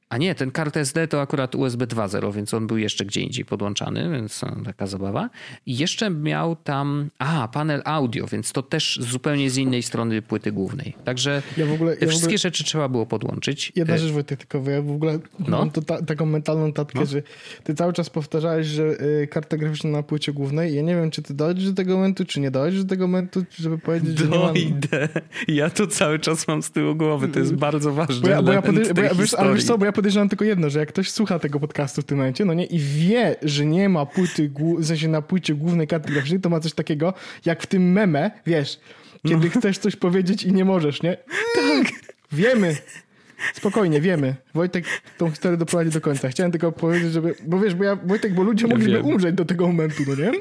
a 0.09 0.17
nie, 0.17 0.35
ten 0.35 0.51
kart 0.51 0.77
SD 0.77 1.07
to 1.07 1.21
akurat 1.21 1.55
USB 1.55 1.87
2.0, 1.87 2.33
więc 2.33 2.53
on 2.53 2.67
był 2.67 2.77
jeszcze 2.77 3.05
gdzie 3.05 3.21
indziej 3.21 3.45
podłączany, 3.45 4.09
więc 4.11 4.41
taka 4.65 4.87
zabawa. 4.87 5.29
I 5.65 5.77
jeszcze 5.77 6.09
miał 6.09 6.55
tam, 6.55 7.09
a, 7.19 7.47
panel 7.47 7.81
audio, 7.85 8.27
więc 8.27 8.51
to 8.51 8.63
też 8.63 8.99
zupełnie 9.01 9.49
z 9.49 9.57
innej 9.57 9.83
strony 9.83 10.21
płyty 10.21 10.51
głównej. 10.51 10.95
Także 11.03 11.41
ja 11.57 11.73
ogóle, 11.73 11.91
ja 12.01 12.07
wszystkie 12.07 12.27
ogóle... 12.27 12.37
rzeczy 12.37 12.63
trzeba 12.63 12.89
było 12.89 13.05
podłączyć. 13.05 13.71
Jedna 13.75 13.93
e, 13.93 13.99
rzecz 13.99 14.11
Wojtek, 14.11 14.39
tylko 14.45 14.69
ja 14.69 14.81
w 14.81 14.91
ogóle 14.91 15.19
no? 15.39 15.57
mam 15.57 15.71
to 15.71 15.81
ta, 15.81 16.01
taką 16.01 16.25
mentalną 16.25 16.73
tatkę, 16.73 16.99
no? 16.99 17.05
że 17.05 17.23
ty 17.63 17.75
cały 17.75 17.93
czas 17.93 18.09
powtarzałeś, 18.09 18.67
że 18.67 18.83
y, 18.83 19.27
karta 19.27 19.57
graficzna 19.57 19.89
na 19.89 20.03
płycie 20.03 20.33
głównej, 20.33 20.75
ja 20.75 20.81
nie 20.81 20.95
wiem, 20.95 21.11
czy 21.11 21.21
ty 21.21 21.33
dojdziesz 21.33 21.65
do 21.65 21.73
tego 21.73 21.95
momentu, 21.95 22.25
czy 22.25 22.39
nie 22.39 22.51
dojdziesz 22.51 22.83
do 22.83 22.89
tego 22.89 23.07
momentu, 23.07 23.43
żeby 23.59 23.77
powiedzieć, 23.77 24.13
Dojdę. 24.13 24.35
że 24.35 24.39
mam... 24.39 24.55
Ja 25.47 25.69
to 25.69 25.87
cały 25.87 26.19
czas 26.19 26.47
mam 26.47 26.63
z 26.63 26.71
tyłu 26.71 26.95
głowy, 26.95 27.27
to 27.27 27.39
jest 27.39 27.55
bardzo 27.55 27.93
ważne. 27.93 28.21
Bo 28.21 28.29
ja, 28.29 28.41
bo 28.41 28.51
ja, 28.51 28.61
bo 28.95 29.01
ja 29.01 29.13
wiesz, 29.13 29.33
ale 29.33 29.53
wiesz 29.53 29.63
co, 29.63 29.77
bo 29.77 29.85
ja 29.85 29.91
podejrzewam 29.99 30.29
tylko 30.29 30.45
jedno, 30.45 30.69
że 30.69 30.79
jak 30.79 30.89
ktoś 30.89 31.11
słucha 31.11 31.39
tego 31.39 31.59
podcastu 31.59 32.01
w 32.01 32.05
tym 32.05 32.17
momencie, 32.17 32.45
no 32.45 32.53
nie, 32.53 32.65
i 32.65 32.79
wie, 32.79 33.35
że 33.41 33.65
nie 33.65 33.89
ma 33.89 34.05
płyty, 34.05 34.51
w 34.79 34.85
sensie 34.85 35.07
na 35.07 35.21
płycie 35.21 35.55
głównej 35.55 35.87
karty 35.87 36.13
graficznej, 36.13 36.39
to 36.39 36.49
ma 36.49 36.59
coś 36.59 36.73
takiego, 36.73 37.13
jak 37.45 37.63
w 37.63 37.67
tym 37.67 37.91
meme, 37.91 38.31
wiesz, 38.45 38.79
kiedy 39.27 39.47
no. 39.47 39.59
chcesz 39.59 39.77
coś 39.77 39.95
powiedzieć 39.95 40.43
i 40.43 40.53
nie 40.53 40.65
możesz, 40.65 41.01
nie? 41.01 41.17
Tak. 41.55 41.87
Wiemy. 42.31 42.75
Spokojnie, 43.53 44.01
wiemy. 44.01 44.35
Wojtek 44.53 44.85
tą 45.17 45.29
historię 45.29 45.57
doprowadzi 45.57 45.91
do 45.91 46.01
końca. 46.01 46.29
Chciałem 46.29 46.51
tylko 46.51 46.71
powiedzieć, 46.71 47.11
żeby. 47.11 47.35
Bo 47.47 47.59
wiesz, 47.59 47.75
bo 47.75 47.83
ja, 47.83 47.95
Wojtek, 47.95 48.33
bo 48.33 48.43
ludzie 48.43 48.67
ja 48.67 48.75
mogliby 48.75 48.97
wiem. 48.97 49.05
umrzeć 49.05 49.35
do 49.35 49.45
tego 49.45 49.67
momentu, 49.67 50.03
no 50.07 50.15
nie? 50.15 50.31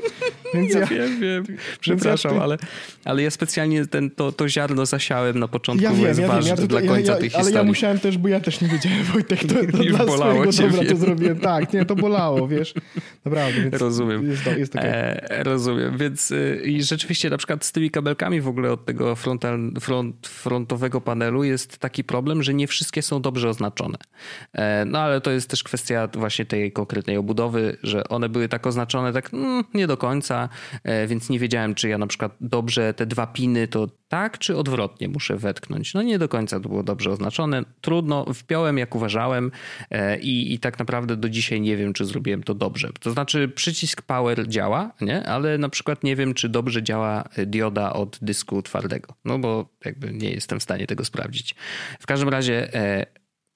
Więc 0.55 0.75
ja, 0.75 0.81
ja 0.81 0.87
wiem, 0.87 1.21
wiem. 1.21 1.45
Przepraszam, 1.81 2.35
ja 2.35 2.43
ale, 2.43 2.59
ale 3.05 3.23
ja 3.23 3.31
specjalnie 3.31 3.87
ten, 3.87 4.11
to, 4.11 4.33
to 4.33 4.49
ziarno 4.49 4.87
zasiałem 4.87 5.39
na 5.39 5.49
początku, 5.49 5.85
ja 5.85 5.93
wiem, 5.93 6.07
jest 6.07 6.21
ja 6.21 6.29
ważne 6.29 6.51
wiem, 6.51 6.61
ja 6.61 6.67
dla 6.67 6.81
końca 6.81 7.17
tej 7.17 7.31
historii. 7.31 7.49
Ale 7.49 7.59
ja 7.59 7.65
musiałem 7.65 7.99
też, 7.99 8.19
bo 8.19 8.29
ja 8.29 8.41
też 8.41 8.61
nie 8.61 8.69
wiedziałem, 8.69 9.05
Wojtek, 9.13 9.41
to, 9.41 9.55
to 9.77 9.83
Już 9.83 9.97
dla 9.97 10.07
bolało 10.07 10.53
swojego 10.53 10.77
dobra 10.77 10.91
to 10.91 10.97
zrobiłem. 10.97 11.39
Tak, 11.39 11.73
nie, 11.73 11.85
to 11.85 11.97
bolało, 11.97 12.49
wiesz. 12.49 12.75
Naprawdę, 13.25 13.63
więc 13.63 13.75
rozumiem. 13.75 14.31
Jest, 14.31 14.47
jest 14.47 14.77
okay. 14.77 14.91
e, 14.91 15.43
rozumiem, 15.45 15.99
więc 15.99 16.31
y, 16.31 16.63
i 16.65 16.83
rzeczywiście 16.83 17.31
na 17.31 17.37
przykład 17.37 17.65
z 17.65 17.73
tymi 17.73 17.91
kabelkami 17.91 18.41
w 18.41 18.49
ogóle 18.49 18.73
od 18.73 18.85
tego 18.85 19.17
frontal, 19.17 19.73
front, 19.81 20.27
frontowego 20.27 21.01
panelu 21.01 21.45
jest 21.45 21.79
taki 21.79 22.05
problem, 22.05 22.43
że 22.43 22.55
nie 22.55 22.67
wszystkie 22.67 23.03
są 23.03 23.23
dobrze 23.23 23.49
oznaczone. 23.49 23.99
E, 24.53 24.85
no 24.85 24.99
ale 24.99 25.21
to 25.21 25.31
jest 25.31 25.51
też 25.51 25.63
kwestia 25.63 26.09
właśnie 26.15 26.45
tej 26.45 26.73
konkretnej 26.73 27.17
obudowy, 27.17 27.77
że 27.83 28.09
one 28.09 28.29
były 28.29 28.49
tak 28.49 28.67
oznaczone 28.67 29.13
tak 29.13 29.35
mm, 29.35 29.65
nie 29.75 29.87
do 29.87 29.97
końca, 29.97 30.38
e, 30.85 31.07
więc 31.07 31.31
nie 31.31 31.39
wiedziałem, 31.39 31.75
czy 31.75 31.89
ja 31.89 31.99
na 31.99 32.07
przykład 32.07 32.33
dobrze 32.41 32.95
te 32.95 33.07
dwa 33.07 33.27
piny 33.27 33.69
to 33.69 33.89
tak, 34.09 34.39
czy 34.39 34.57
odwrotnie 34.57 35.09
muszę 35.09 35.37
wetknąć. 35.37 35.95
No 35.95 36.03
nie 36.03 36.19
do 36.19 36.29
końca 36.29 36.61
to 36.61 36.69
było 36.69 36.83
dobrze 36.83 37.11
oznaczone. 37.11 37.63
Trudno, 37.81 38.27
wpiąłem 38.35 38.79
jak 38.79 38.95
uważałem 38.95 39.51
e, 39.91 40.19
i, 40.19 40.55
i 40.55 40.59
tak 40.59 40.79
naprawdę 40.79 41.17
do 41.17 41.29
dzisiaj 41.29 41.61
nie 41.61 41.77
wiem, 41.77 41.93
czy 41.93 42.05
zrobiłem 42.05 42.43
to 42.43 42.55
dobrze. 42.55 42.91
To 43.01 43.11
znaczy 43.11 43.49
przycisk 43.49 44.03
power 44.03 44.49
działa, 44.49 44.91
nie? 45.01 45.27
ale 45.27 45.59
na 45.59 45.69
przykład 45.69 46.05
nie 46.05 46.17
wiem, 46.17 46.35
czy 46.35 46.49
dobrze 46.49 46.83
działa 46.83 47.25
dioda 47.47 47.93
od 47.93 48.19
dysku 48.23 48.63
twardego. 48.63 49.15
No 49.25 49.39
bo 49.39 49.69
jakby 49.85 50.13
nie 50.13 50.31
jestem 50.31 50.61
w 50.61 50.63
stanie 50.63 50.87
tego 50.87 51.05
sprawdzić. 51.05 51.55
W 52.01 52.07
każdym 52.07 52.29
razie 52.29 52.75
e, 52.75 53.07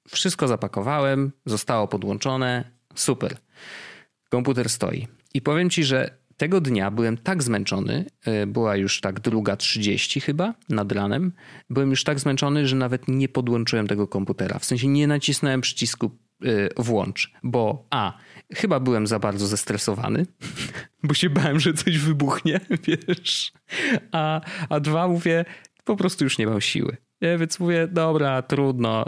wszystko 0.09 0.49
zapakowałem, 0.49 1.33
zostało 1.47 1.89
podłączone, 1.89 2.65
super. 2.95 3.37
Komputer 4.31 4.69
stoi. 4.69 5.09
I 5.35 5.43
powiem 5.43 5.71
ci, 5.71 5.85
że 5.85 6.11
tego 6.37 6.61
dnia 6.61 6.91
byłem 6.91 7.17
tak 7.17 7.43
zmęczony, 7.43 8.05
e, 8.25 8.47
była 8.47 8.77
już 8.77 9.01
tak 9.01 9.21
druga 9.21 9.57
30 9.57 10.21
chyba 10.21 10.55
nad 10.69 10.93
ranem, 10.93 11.33
byłem 11.71 11.91
już 11.91 12.05
tak 12.05 12.21
zmęczony, 12.21 12.67
że 12.67 12.77
nawet 12.77 13.09
nie 13.09 13.29
podłączyłem 13.29 13.87
tego 13.87 14.09
komputera. 14.09 14.59
W 14.59 14.65
sensie 14.65 14.89
nie 14.89 15.07
nacisnąłem 15.07 15.61
przycisku 15.61 16.11
e, 16.45 16.83
włącz, 16.83 17.33
bo 17.43 17.87
a, 17.91 18.19
chyba 18.55 18.81
byłem 18.81 19.07
za 19.07 19.19
bardzo 19.19 19.47
zestresowany, 19.47 20.27
bo 21.05 21.15
się 21.15 21.31
bałem, 21.31 21.61
że 21.61 21.73
coś 21.75 21.99
wybuchnie, 21.99 22.61
wiesz, 22.87 23.53
a, 24.13 24.41
a 24.69 24.81
dwa 24.81 25.09
mówię, 25.09 25.45
po 25.85 25.97
prostu 25.97 26.25
już 26.25 26.39
nie 26.39 26.47
mam 26.47 26.61
siły. 26.61 26.97
Więc 27.39 27.61
mówię, 27.61 27.89
dobra, 27.93 28.43
trudno, 28.43 29.05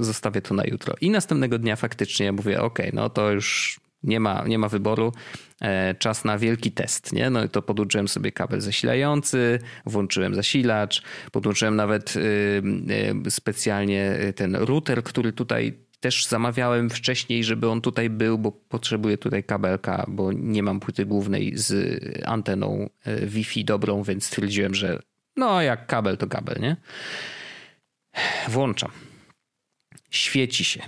zostawię 0.00 0.42
to 0.42 0.54
na 0.54 0.64
jutro. 0.64 0.94
I 1.00 1.10
następnego 1.10 1.58
dnia 1.58 1.76
faktycznie 1.76 2.32
mówię, 2.32 2.62
ok, 2.62 2.78
no 2.92 3.10
to 3.10 3.30
już 3.30 3.80
nie 4.04 4.20
ma, 4.20 4.44
nie 4.46 4.58
ma 4.58 4.68
wyboru. 4.68 5.12
E, 5.60 5.94
czas 5.94 6.24
na 6.24 6.38
wielki 6.38 6.72
test, 6.72 7.12
nie? 7.12 7.30
No 7.30 7.44
i 7.44 7.48
to 7.48 7.62
podłączyłem 7.62 8.08
sobie 8.08 8.32
kabel 8.32 8.60
zasilający, 8.60 9.58
włączyłem 9.86 10.34
zasilacz, 10.34 11.02
podłączyłem 11.32 11.76
nawet 11.76 12.16
y, 12.16 12.20
y, 13.26 13.30
specjalnie 13.30 14.18
ten 14.36 14.56
router, 14.56 15.02
który 15.02 15.32
tutaj 15.32 15.78
też 16.00 16.26
zamawiałem 16.26 16.90
wcześniej, 16.90 17.44
żeby 17.44 17.68
on 17.68 17.80
tutaj 17.80 18.10
był, 18.10 18.38
bo 18.38 18.52
potrzebuję 18.52 19.18
tutaj 19.18 19.44
kabelka, 19.44 20.04
bo 20.08 20.32
nie 20.32 20.62
mam 20.62 20.80
płyty 20.80 21.06
głównej 21.06 21.52
z 21.54 22.00
anteną 22.26 22.90
Wi-Fi 23.26 23.64
dobrą, 23.64 24.02
więc 24.02 24.24
stwierdziłem, 24.24 24.74
że 24.74 24.98
no, 25.36 25.62
jak 25.62 25.86
kabel 25.86 26.16
to 26.16 26.26
kabel, 26.26 26.56
nie? 26.60 26.76
Włączam. 28.48 28.90
Świeci 30.10 30.64
się. 30.64 30.82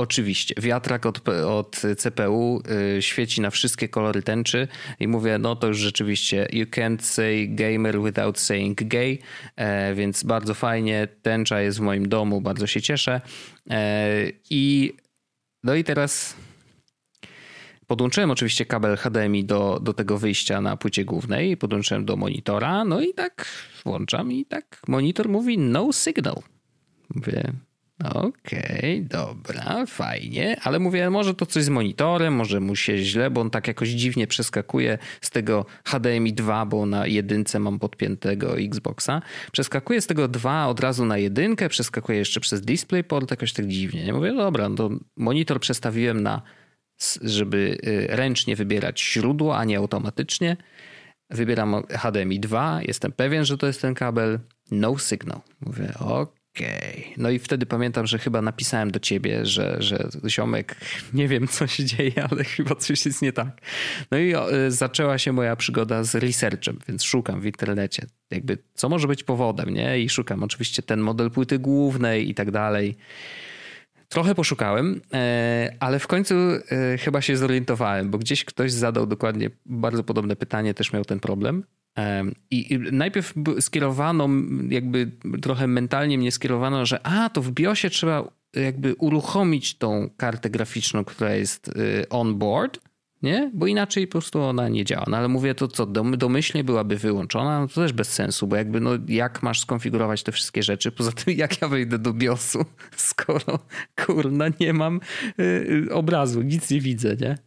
Oczywiście. 0.00 0.54
Wiatrak 0.58 1.06
od, 1.06 1.28
od 1.28 1.82
CPU 1.96 2.62
y, 2.96 3.02
świeci 3.02 3.40
na 3.40 3.50
wszystkie 3.50 3.88
kolory 3.88 4.22
tęczy 4.22 4.68
i 5.00 5.08
mówię, 5.08 5.38
no 5.38 5.56
to 5.56 5.66
już 5.66 5.78
rzeczywiście 5.78 6.48
you 6.52 6.66
can't 6.66 7.02
say 7.02 7.48
gamer 7.48 8.02
without 8.02 8.38
saying 8.38 8.84
gay, 8.84 9.18
e, 9.56 9.94
więc 9.94 10.22
bardzo 10.22 10.54
fajnie. 10.54 11.08
Tęcza 11.22 11.60
jest 11.60 11.78
w 11.78 11.80
moim 11.80 12.08
domu, 12.08 12.40
bardzo 12.40 12.66
się 12.66 12.82
cieszę. 12.82 13.20
E, 13.70 14.08
I 14.50 14.92
no 15.64 15.74
i 15.74 15.84
teraz 15.84 16.36
Podłączyłem 17.86 18.30
oczywiście 18.30 18.66
kabel 18.66 18.96
HDMI 18.96 19.44
do, 19.44 19.80
do 19.82 19.92
tego 19.92 20.18
wyjścia 20.18 20.60
na 20.60 20.76
płycie 20.76 21.04
głównej, 21.04 21.56
podłączyłem 21.56 22.04
do 22.04 22.16
monitora, 22.16 22.84
no 22.84 23.00
i 23.00 23.14
tak 23.14 23.46
włączam 23.84 24.32
i 24.32 24.44
tak 24.46 24.82
monitor 24.88 25.28
mówi 25.28 25.58
no 25.58 25.92
signal. 25.92 26.36
Mówię, 27.14 27.52
okej, 28.04 29.04
okay, 29.04 29.06
dobra, 29.08 29.86
fajnie, 29.86 30.56
ale 30.62 30.78
mówię, 30.78 31.10
może 31.10 31.34
to 31.34 31.46
coś 31.46 31.64
z 31.64 31.68
monitorem, 31.68 32.34
może 32.34 32.60
mu 32.60 32.76
się 32.76 32.98
źle, 32.98 33.30
bo 33.30 33.40
on 33.40 33.50
tak 33.50 33.68
jakoś 33.68 33.88
dziwnie 33.88 34.26
przeskakuje 34.26 34.98
z 35.20 35.30
tego 35.30 35.66
HDMI 35.84 36.32
2, 36.32 36.66
bo 36.66 36.86
na 36.86 37.06
jedynce 37.06 37.58
mam 37.58 37.78
podpiętego 37.78 38.58
Xboxa. 38.58 39.22
Przeskakuje 39.52 40.00
z 40.00 40.06
tego 40.06 40.28
2 40.28 40.66
od 40.66 40.80
razu 40.80 41.04
na 41.04 41.18
jedynkę, 41.18 41.68
przeskakuje 41.68 42.18
jeszcze 42.18 42.40
przez 42.40 42.60
DisplayPort, 42.60 43.30
jakoś 43.30 43.52
tak 43.52 43.66
dziwnie. 43.66 44.04
Nie 44.04 44.12
mówię, 44.12 44.34
dobra, 44.34 44.68
no 44.68 44.76
to 44.76 44.90
monitor 45.16 45.60
przestawiłem 45.60 46.22
na 46.22 46.42
żeby 47.22 47.78
y, 47.86 48.06
ręcznie 48.10 48.56
wybierać 48.56 49.02
źródło, 49.02 49.58
a 49.58 49.64
nie 49.64 49.78
automatycznie. 49.78 50.56
Wybieram 51.30 51.82
HDMI 51.90 52.40
2, 52.40 52.80
jestem 52.82 53.12
pewien, 53.12 53.44
że 53.44 53.58
to 53.58 53.66
jest 53.66 53.82
ten 53.82 53.94
kabel. 53.94 54.40
No 54.70 54.98
signal. 54.98 55.40
Mówię, 55.60 55.92
okej. 55.98 56.39
Okay. 56.56 57.04
No 57.16 57.30
i 57.30 57.38
wtedy 57.38 57.66
pamiętam, 57.66 58.06
że 58.06 58.18
chyba 58.18 58.42
napisałem 58.42 58.90
do 58.90 59.00
ciebie, 59.00 59.46
że, 59.46 59.76
że 59.78 60.08
ziomek, 60.28 60.76
nie 61.14 61.28
wiem 61.28 61.48
co 61.48 61.66
się 61.66 61.84
dzieje, 61.84 62.26
ale 62.30 62.44
chyba 62.44 62.74
coś 62.74 63.06
jest 63.06 63.22
nie 63.22 63.32
tak. 63.32 63.60
No 64.10 64.18
i 64.18 64.34
y, 64.34 64.70
zaczęła 64.70 65.18
się 65.18 65.32
moja 65.32 65.56
przygoda 65.56 66.04
z 66.04 66.14
researchem, 66.14 66.78
więc 66.88 67.04
szukam 67.04 67.40
w 67.40 67.46
internecie, 67.46 68.06
jakby 68.30 68.58
co 68.74 68.88
może 68.88 69.08
być 69.08 69.24
powodem, 69.24 69.70
nie? 69.70 70.00
I 70.00 70.08
szukam 70.08 70.42
oczywiście 70.42 70.82
ten 70.82 71.00
model 71.00 71.30
płyty 71.30 71.58
głównej 71.58 72.30
i 72.30 72.34
tak 72.34 72.50
dalej. 72.50 72.96
Trochę 74.08 74.34
poszukałem, 74.34 75.00
e, 75.12 75.76
ale 75.80 75.98
w 75.98 76.06
końcu 76.06 76.34
e, 76.34 76.98
chyba 76.98 77.20
się 77.20 77.36
zorientowałem, 77.36 78.10
bo 78.10 78.18
gdzieś 78.18 78.44
ktoś 78.44 78.72
zadał 78.72 79.06
dokładnie 79.06 79.50
bardzo 79.66 80.04
podobne 80.04 80.36
pytanie, 80.36 80.74
też 80.74 80.92
miał 80.92 81.04
ten 81.04 81.20
problem. 81.20 81.64
I 82.50 82.78
najpierw 82.92 83.34
skierowano, 83.60 84.28
jakby 84.68 85.10
trochę 85.42 85.66
mentalnie 85.66 86.18
mnie 86.18 86.32
skierowano, 86.32 86.86
że 86.86 87.06
a, 87.06 87.28
to 87.28 87.42
w 87.42 87.50
BIOSie 87.50 87.90
trzeba 87.90 88.32
jakby 88.54 88.94
uruchomić 88.94 89.78
tą 89.78 90.10
kartę 90.16 90.50
graficzną, 90.50 91.04
która 91.04 91.34
jest 91.34 91.70
on 92.10 92.38
board 92.38 92.80
nie? 93.22 93.50
Bo 93.54 93.66
inaczej 93.66 94.06
po 94.06 94.12
prostu 94.12 94.42
ona 94.42 94.68
nie 94.68 94.84
działa. 94.84 95.04
No 95.08 95.16
ale 95.16 95.28
mówię 95.28 95.54
to, 95.54 95.68
co 95.68 95.86
domyślnie 96.16 96.64
byłaby 96.64 96.96
wyłączona, 96.96 97.60
no 97.60 97.68
to 97.68 97.74
też 97.74 97.92
bez 97.92 98.12
sensu, 98.12 98.46
bo 98.46 98.56
jakby 98.56 98.80
no 98.80 98.90
jak 99.08 99.42
masz 99.42 99.60
skonfigurować 99.60 100.22
te 100.22 100.32
wszystkie 100.32 100.62
rzeczy? 100.62 100.92
Poza 100.92 101.12
tym 101.12 101.36
jak 101.36 101.62
ja 101.62 101.68
wejdę 101.68 101.98
do 101.98 102.12
BIOSu, 102.12 102.64
skoro 102.96 103.58
kurna 104.06 104.46
nie 104.60 104.72
mam 104.72 105.00
yy, 105.38 105.86
obrazu, 105.92 106.42
nic 106.42 106.70
nie 106.70 106.80
widzę, 106.80 107.16
nie? 107.16 107.38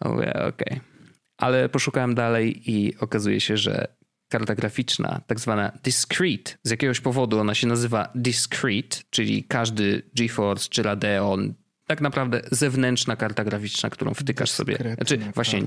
Okej. 0.00 0.48
Okay. 0.48 0.80
Ale 1.38 1.68
poszukałem 1.68 2.14
dalej 2.14 2.70
i 2.70 2.98
okazuje 2.98 3.40
się, 3.40 3.56
że 3.56 3.88
karta 4.28 4.54
graficzna, 4.54 5.20
tak 5.26 5.40
zwana 5.40 5.72
discrete, 5.84 6.52
z 6.62 6.70
jakiegoś 6.70 7.00
powodu 7.00 7.40
ona 7.40 7.54
się 7.54 7.66
nazywa 7.66 8.08
discrete, 8.14 8.98
czyli 9.10 9.44
każdy 9.44 10.02
GeForce 10.14 10.68
czy 10.70 10.82
Radeon 10.82 11.54
tak 11.88 12.00
naprawdę 12.00 12.40
zewnętrzna 12.50 13.16
karta 13.16 13.44
graficzna, 13.44 13.90
którą 13.90 14.14
wtykasz 14.14 14.50
sobie. 14.50 14.78
Znaczy, 14.94 15.18
właśnie, 15.34 15.62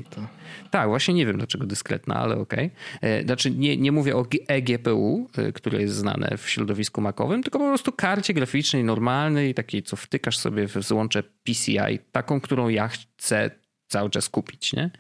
tak, 0.71 0.87
właśnie 0.87 1.13
nie 1.13 1.25
wiem 1.25 1.37
dlaczego 1.37 1.65
dyskretna, 1.65 2.15
ale 2.15 2.37
okej. 2.37 2.71
Okay. 2.97 3.09
E, 3.09 3.23
znaczy, 3.23 3.51
nie, 3.51 3.77
nie 3.77 3.91
mówię 3.91 4.15
o 4.15 4.25
eGPU, 4.47 5.29
e, 5.37 5.51
które 5.51 5.81
jest 5.81 5.95
znane 5.95 6.37
w 6.37 6.49
środowisku 6.49 7.01
makowym, 7.01 7.43
tylko 7.43 7.59
po 7.59 7.67
prostu 7.67 7.91
karcie 7.91 8.33
graficznej 8.33 8.83
normalnej, 8.83 9.53
takiej, 9.53 9.83
co 9.83 9.95
wtykasz 9.95 10.37
sobie 10.37 10.67
w 10.67 10.73
złącze 10.73 11.23
PCI, 11.23 11.99
taką, 12.11 12.41
którą 12.41 12.69
ja 12.69 12.87
chcę 12.87 13.51
cały 13.91 14.09
czas 14.09 14.29
kupić, 14.29 14.73
nie? 14.73 14.91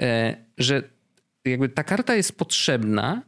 E, 0.00 0.36
że 0.58 0.82
jakby 1.44 1.68
ta 1.68 1.84
karta 1.84 2.14
jest 2.14 2.38
potrzebna 2.38 3.22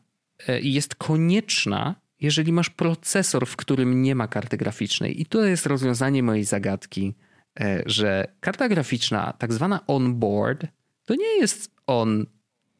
i 0.62 0.72
jest 0.72 0.94
konieczna 0.94 1.94
jeżeli 2.24 2.52
masz 2.52 2.70
procesor, 2.70 3.46
w 3.46 3.56
którym 3.56 4.02
nie 4.02 4.14
ma 4.14 4.28
karty 4.28 4.56
graficznej. 4.56 5.20
I 5.20 5.26
to 5.26 5.44
jest 5.44 5.66
rozwiązanie 5.66 6.22
mojej 6.22 6.44
zagadki, 6.44 7.14
e, 7.60 7.82
że 7.86 8.26
karta 8.40 8.68
graficzna, 8.68 9.32
tak 9.38 9.52
zwana 9.52 9.86
on-board, 9.86 10.66
to 11.04 11.14
nie 11.14 11.38
jest 11.40 11.70
on 11.86 12.26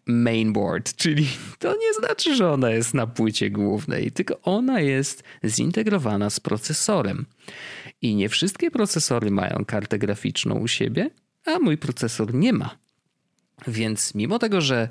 mainboard, 0.06 0.96
czyli 0.96 1.26
to 1.58 1.76
nie 1.76 1.94
znaczy, 1.94 2.36
że 2.36 2.50
ona 2.50 2.70
jest 2.70 2.94
na 2.94 3.06
płycie 3.06 3.50
głównej, 3.50 4.12
tylko 4.12 4.40
ona 4.40 4.80
jest 4.80 5.22
zintegrowana 5.46 6.30
z 6.30 6.40
procesorem. 6.40 7.26
I 8.02 8.14
nie 8.14 8.28
wszystkie 8.28 8.70
procesory 8.70 9.30
mają 9.30 9.64
kartę 9.66 9.98
graficzną 9.98 10.54
u 10.54 10.68
siebie, 10.68 11.10
a 11.44 11.58
mój 11.58 11.78
procesor 11.78 12.34
nie 12.34 12.52
ma. 12.52 12.76
Więc 13.66 14.14
mimo 14.14 14.38
tego, 14.38 14.60
że 14.60 14.88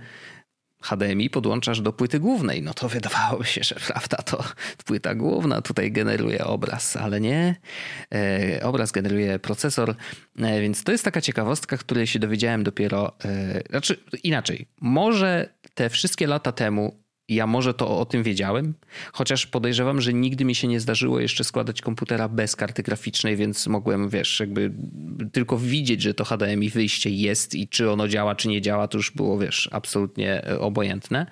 HDMI 0.83 1.29
podłączasz 1.29 1.81
do 1.81 1.93
płyty 1.93 2.19
głównej. 2.19 2.61
No 2.61 2.73
to 2.73 2.89
wydawałoby 2.89 3.45
się, 3.45 3.63
że 3.63 3.75
prawda, 3.75 4.17
to 4.17 4.43
płyta 4.85 5.15
główna 5.15 5.61
tutaj 5.61 5.91
generuje 5.91 6.45
obraz, 6.45 6.95
ale 6.95 7.21
nie. 7.21 7.55
E, 8.13 8.59
obraz 8.63 8.91
generuje 8.91 9.39
procesor, 9.39 9.95
e, 10.39 10.61
więc 10.61 10.83
to 10.83 10.91
jest 10.91 11.03
taka 11.03 11.21
ciekawostka, 11.21 11.77
której 11.77 12.07
się 12.07 12.19
dowiedziałem 12.19 12.63
dopiero. 12.63 13.13
E, 13.25 13.61
znaczy 13.69 13.97
inaczej, 14.23 14.67
może 14.81 15.49
te 15.73 15.89
wszystkie 15.89 16.27
lata 16.27 16.51
temu 16.51 17.02
ja 17.35 17.47
może 17.47 17.73
to 17.73 17.99
o 17.99 18.05
tym 18.05 18.23
wiedziałem, 18.23 18.73
chociaż 19.13 19.47
podejrzewam, 19.47 20.01
że 20.01 20.13
nigdy 20.13 20.45
mi 20.45 20.55
się 20.55 20.67
nie 20.67 20.79
zdarzyło 20.79 21.19
jeszcze 21.19 21.43
składać 21.43 21.81
komputera 21.81 22.29
bez 22.29 22.55
karty 22.55 22.83
graficznej, 22.83 23.35
więc 23.35 23.67
mogłem, 23.67 24.09
wiesz, 24.09 24.39
jakby 24.39 24.71
tylko 25.31 25.57
widzieć, 25.57 26.01
że 26.01 26.13
to 26.13 26.23
HDMI 26.25 26.69
wyjście 26.69 27.09
jest 27.09 27.55
i 27.55 27.67
czy 27.67 27.91
ono 27.91 28.07
działa, 28.07 28.35
czy 28.35 28.47
nie 28.47 28.61
działa, 28.61 28.87
to 28.87 28.97
już 28.97 29.11
było, 29.11 29.37
wiesz, 29.37 29.69
absolutnie 29.71 30.47
e, 30.47 30.59
obojętne. 30.59 31.25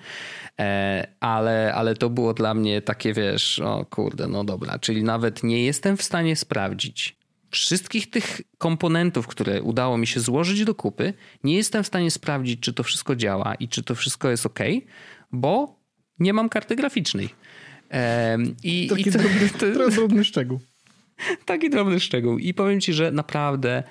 E, 0.60 1.06
ale, 1.20 1.74
ale 1.74 1.94
to 1.94 2.10
było 2.10 2.34
dla 2.34 2.54
mnie 2.54 2.82
takie, 2.82 3.12
wiesz, 3.12 3.58
o 3.58 3.84
kurde, 3.84 4.28
no 4.28 4.44
dobra, 4.44 4.78
czyli 4.78 5.02
nawet 5.02 5.42
nie 5.42 5.64
jestem 5.64 5.96
w 5.96 6.02
stanie 6.02 6.36
sprawdzić, 6.36 7.16
wszystkich 7.52 8.10
tych 8.10 8.40
komponentów, 8.58 9.26
które 9.26 9.62
udało 9.62 9.98
mi 9.98 10.06
się 10.06 10.20
złożyć 10.20 10.64
do 10.64 10.74
kupy, 10.74 11.14
nie 11.44 11.56
jestem 11.56 11.84
w 11.84 11.86
stanie 11.86 12.10
sprawdzić, 12.10 12.60
czy 12.60 12.72
to 12.72 12.82
wszystko 12.82 13.16
działa 13.16 13.54
i 13.54 13.68
czy 13.68 13.82
to 13.82 13.94
wszystko 13.94 14.30
jest 14.30 14.46
ok, 14.46 14.58
bo 15.32 15.81
nie 16.22 16.32
mam 16.32 16.48
karty 16.48 16.76
graficznej. 16.76 17.28
I, 18.62 18.88
taki 18.88 19.08
i 19.08 19.12
to, 19.12 19.18
drobny, 19.18 19.48
to, 19.58 19.90
drobny 19.96 20.24
szczegół. 20.24 20.60
Taki 21.44 21.70
drobny 21.70 22.00
szczegół. 22.00 22.38
I 22.38 22.54
powiem 22.54 22.80
ci, 22.80 22.92
że 22.92 23.12
naprawdę 23.12 23.82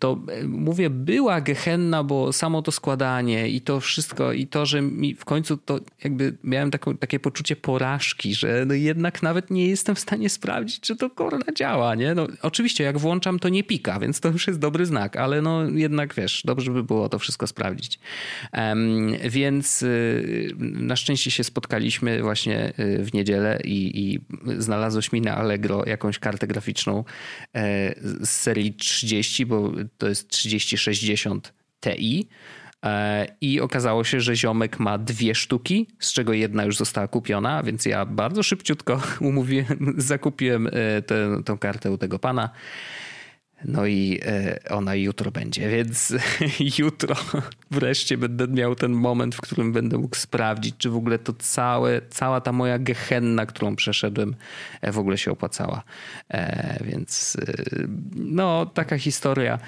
to 0.00 0.18
y, 0.42 0.48
mówię, 0.48 0.90
była 0.90 1.40
gehenna, 1.40 2.04
bo 2.04 2.32
samo 2.32 2.62
to 2.62 2.72
składanie 2.72 3.48
i 3.48 3.60
to 3.60 3.80
wszystko, 3.80 4.32
i 4.32 4.46
to, 4.46 4.66
że 4.66 4.82
mi 4.82 5.14
w 5.14 5.24
końcu 5.24 5.56
to 5.56 5.80
jakby 6.04 6.36
miałem 6.44 6.70
taką, 6.70 6.96
takie 6.96 7.20
poczucie 7.20 7.56
porażki, 7.56 8.34
że 8.34 8.64
no 8.66 8.74
jednak 8.74 9.22
nawet 9.22 9.50
nie 9.50 9.68
jestem 9.68 9.94
w 9.94 10.00
stanie 10.00 10.28
sprawdzić, 10.28 10.80
czy 10.80 10.96
to 10.96 11.10
korona 11.10 11.44
działa, 11.54 11.94
nie? 11.94 12.14
No, 12.14 12.26
oczywiście, 12.42 12.84
jak 12.84 12.98
włączam, 12.98 13.38
to 13.38 13.48
nie 13.48 13.64
pika, 13.64 14.00
więc 14.00 14.20
to 14.20 14.28
już 14.28 14.46
jest 14.46 14.58
dobry 14.58 14.86
znak, 14.86 15.16
ale 15.16 15.42
no 15.42 15.68
jednak 15.68 16.14
wiesz, 16.14 16.42
dobrze 16.44 16.70
by 16.70 16.82
było 16.82 17.08
to 17.08 17.18
wszystko 17.18 17.46
sprawdzić. 17.46 17.98
Um, 18.52 19.12
więc 19.30 19.82
y, 19.82 20.54
na 20.58 20.96
szczęście 20.96 21.30
się 21.30 21.44
spotkaliśmy 21.44 22.22
właśnie 22.22 22.72
w 22.78 23.14
niedzielę 23.14 23.58
i, 23.64 24.00
i 24.00 24.20
znalazłeś 24.58 25.12
mi 25.12 25.20
na 25.20 25.36
Allegro 25.36 25.82
jakąś 25.86 26.18
kartę 26.18 26.46
graficzną 26.46 27.04
e, 27.54 27.94
z 28.20 28.28
serii 28.28 28.74
30 28.74 29.31
30, 29.32 29.46
bo 29.46 29.72
to 29.98 30.08
jest 30.08 30.28
3060 30.28 31.52
Ti. 31.80 32.28
E, 32.84 33.26
I 33.40 33.60
okazało 33.60 34.04
się, 34.04 34.20
że 34.20 34.36
ziomek 34.36 34.80
ma 34.80 34.98
dwie 34.98 35.34
sztuki, 35.34 35.88
z 35.98 36.12
czego 36.12 36.32
jedna 36.32 36.64
już 36.64 36.76
została 36.76 37.08
kupiona, 37.08 37.62
więc 37.62 37.86
ja 37.86 38.06
bardzo 38.06 38.42
szybciutko 38.42 39.00
umówiłem, 39.20 39.94
zakupiłem 39.96 40.66
e, 40.66 41.02
tę, 41.02 41.42
tę 41.44 41.56
kartę 41.60 41.90
u 41.90 41.98
tego 41.98 42.18
pana. 42.18 42.50
No 43.64 43.86
i 43.86 44.20
e, 44.24 44.58
ona 44.70 44.94
jutro 44.94 45.30
będzie, 45.30 45.68
więc 45.68 46.14
jutro 46.78 47.16
wreszcie 47.70 48.18
będę 48.18 48.48
miał 48.48 48.74
ten 48.74 48.92
moment, 48.92 49.34
w 49.34 49.40
którym 49.40 49.72
będę 49.72 49.98
mógł 49.98 50.16
sprawdzić, 50.16 50.74
czy 50.78 50.90
w 50.90 50.96
ogóle 50.96 51.18
to 51.18 51.32
całe, 51.32 52.00
cała 52.10 52.40
ta 52.40 52.52
moja 52.52 52.78
gehenna, 52.78 53.46
którą 53.46 53.76
przeszedłem, 53.76 54.34
e, 54.80 54.92
w 54.92 54.98
ogóle 54.98 55.18
się 55.18 55.30
opłacała. 55.30 55.82
E, 56.30 56.78
więc 56.84 57.36
no, 58.16 58.66
taka 58.66 58.98
historia. 58.98 59.58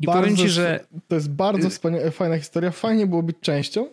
I 0.00 0.06
bardzo, 0.06 0.22
powiem 0.22 0.36
ci, 0.36 0.48
że... 0.48 0.80
To 1.08 1.14
jest 1.14 1.30
bardzo 1.30 1.68
fajna 2.10 2.38
historia. 2.38 2.70
Fajnie 2.70 3.06
było 3.06 3.22
być 3.22 3.36
częścią 3.40 3.88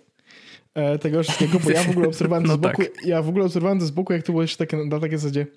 tego 1.01 1.23
wszystkiego, 1.23 1.59
bo 1.59 1.71
ja 1.71 1.83
w 1.83 1.89
ogóle 1.89 2.07
obserwowałem 2.13 2.45
no 2.45 2.53
z 2.53 2.57
boku, 2.57 2.83
tak. 2.83 3.05
ja 3.05 3.21
w 3.21 3.29
ogóle 3.29 3.45
obserwowałem 3.45 3.81
z 3.81 3.91
boku, 3.91 4.13
jak 4.13 4.23
to 4.23 4.31
było 4.31 4.41
jeszcze 4.41 4.57
takie, 4.57 4.77
na 4.77 4.99
takiej 4.99 5.17
zasadzie 5.17 5.47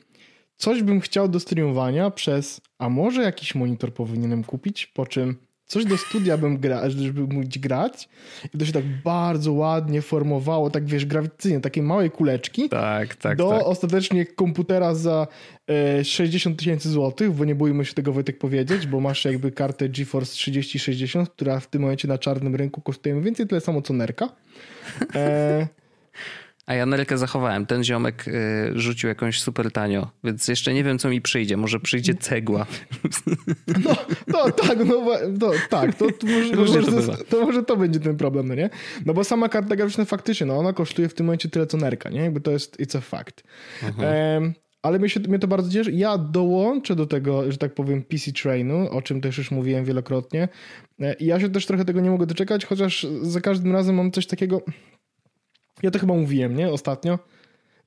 coś 0.57 0.83
bym 0.83 1.01
chciał 1.01 1.29
do 1.29 1.41
streamowania 1.41 2.11
przez, 2.11 2.61
a 2.79 2.89
może 2.89 3.23
jakiś 3.23 3.55
monitor 3.55 3.95
powinienem 3.95 4.45
kupić, 4.45 4.87
po 4.87 5.07
czym 5.07 5.37
coś 5.67 5.85
do 5.85 5.97
studia 5.97 6.37
bym 6.37 6.59
grał, 6.59 6.91
żeby 6.91 7.35
móc 7.35 7.59
grać 7.59 8.09
i 8.55 8.59
to 8.59 8.67
się 8.67 8.73
tak 8.73 8.85
bardzo 9.05 9.53
ładnie 9.53 10.03
formowało, 10.03 10.71
tak 10.71 10.85
wiesz, 10.85 11.07
grawitacyjnie, 11.07 11.61
takiej 11.61 11.83
małej 11.83 12.11
kuleczki 12.11 12.69
tak, 12.69 13.15
tak, 13.15 13.39
do 13.39 13.51
tak. 13.51 13.63
ostatecznie 13.63 14.27
komputera 14.27 14.95
za 14.95 15.27
e, 15.69 16.05
60 16.05 16.59
tysięcy 16.59 16.91
złotych, 16.91 17.33
bo 17.33 17.45
nie 17.45 17.55
bójmy 17.55 17.85
się 17.85 17.95
tego 17.95 18.13
Wojtek 18.13 18.39
powiedzieć, 18.39 18.87
bo 18.87 19.01
masz 19.01 19.25
jakby 19.25 19.53
kartę 19.53 19.89
GeForce 19.89 20.33
3060, 20.33 21.31
która 21.31 21.61
w 21.61 21.67
tym 21.67 21.83
momencie 21.83 22.09
na 22.09 22.19
czarnym 22.19 22.55
rynku 22.55 22.81
kosztuje 22.81 23.15
mniej 23.15 23.25
więcej 23.25 23.47
tyle 23.47 23.61
samo 23.61 23.83
co 23.83 23.95
Nerka. 23.95 24.29
E, 25.15 25.67
a 26.67 26.75
ja 26.75 26.87
Nelkę 26.87 27.19
zachowałem. 27.19 27.67
Ten 27.67 27.85
ziomek 27.85 28.29
y, 28.29 28.33
rzucił 28.75 29.09
jakąś 29.09 29.41
super 29.41 29.73
tanio, 29.73 30.11
więc 30.25 30.49
jeszcze 30.49 30.75
nie 30.75 30.85
wiem, 30.85 30.99
co 30.99 31.09
mi 31.09 31.21
przyjdzie. 31.21 31.57
Może 31.57 31.81
przyjdzie 31.81 32.15
cegła. 32.15 32.67
No, 33.85 33.97
no 34.27 34.51
tak, 34.51 34.79
no, 34.85 35.07
no 35.41 35.51
tak. 35.71 35.95
To, 35.95 36.07
to, 36.11 36.27
może, 36.27 36.57
może, 36.57 36.83
to, 36.83 37.25
to, 37.25 37.47
może 37.47 37.63
to 37.63 37.77
będzie 37.77 38.01
ten 38.01 38.17
problem, 38.17 38.49
no 38.49 38.55
nie? 38.55 38.71
No 39.07 39.15
bo 39.15 39.25
sama 39.25 39.49
karta 39.49 39.77
graficzna 39.77 40.05
faktycznie, 40.05 40.47
no 40.47 40.59
ona 40.59 40.73
kosztuje 40.73 41.09
w 41.09 41.15
tym 41.15 41.27
momencie 41.27 41.49
tyle, 41.49 41.67
co 41.67 41.77
Nerka, 41.77 42.11
nie? 42.11 42.21
Jakby 42.21 42.41
to 42.41 42.51
jest, 42.51 42.81
it's 42.81 42.99
a 42.99 43.01
fact. 43.01 43.43
Um, 43.83 44.55
ale 44.83 44.99
mnie, 44.99 45.09
się, 45.09 45.21
mnie 45.21 45.39
to 45.39 45.49
bardzo 45.49 45.71
cieszy. 45.71 45.93
Ja 45.93 46.19
dołączę 46.19 46.97
do 46.97 47.07
tego, 47.07 47.53
że 47.53 47.59
tak 47.59 47.75
powiem, 47.75 48.03
PC 48.03 48.33
Trainu, 48.33 48.91
o 48.91 49.03
czym 49.03 49.21
też 49.21 49.39
już 49.39 49.51
mówiłem 49.51 49.85
wielokrotnie. 49.85 50.49
E, 51.01 51.15
I 51.15 51.27
ja 51.27 51.41
się 51.41 51.51
też 51.51 51.67
trochę 51.67 51.85
tego 51.85 52.01
nie 52.01 52.11
mogę 52.11 52.27
doczekać, 52.27 52.65
chociaż 52.65 53.07
za 53.23 53.41
każdym 53.41 53.73
razem 53.73 53.97
mam 53.97 54.13
coś 54.13 54.27
takiego, 54.27 54.63
ja 55.83 55.91
to 55.91 55.99
chyba 55.99 56.15
mówiłem, 56.15 56.57
nie? 56.57 56.71
Ostatnio, 56.71 57.19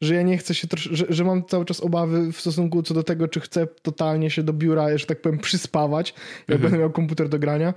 że 0.02 0.16
ja 0.16 0.22
nie 0.22 0.38
chcę 0.38 0.56
się, 0.56 0.68
że, 0.76 1.06
że 1.10 1.24
mam 1.24 1.46
cały 1.46 1.66
czas 1.66 1.82
obawy 1.82 2.32
w 2.32 2.40
stosunku 2.40 2.84
co 2.84 2.94
do 2.94 3.04
tego, 3.04 3.28
czy 3.28 3.40
chcę 3.40 3.68
totalnie 3.68 4.30
się 4.30 4.44
do 4.44 4.54
biura, 4.54 4.98
że 4.98 5.06
tak 5.06 5.22
powiem, 5.22 5.40
przyspawać, 5.40 6.14
jak 6.48 6.56
mhm. 6.56 6.62
będę 6.62 6.78
miał 6.78 6.92
komputer 6.92 7.30
do 7.30 7.40
grania. 7.40 7.74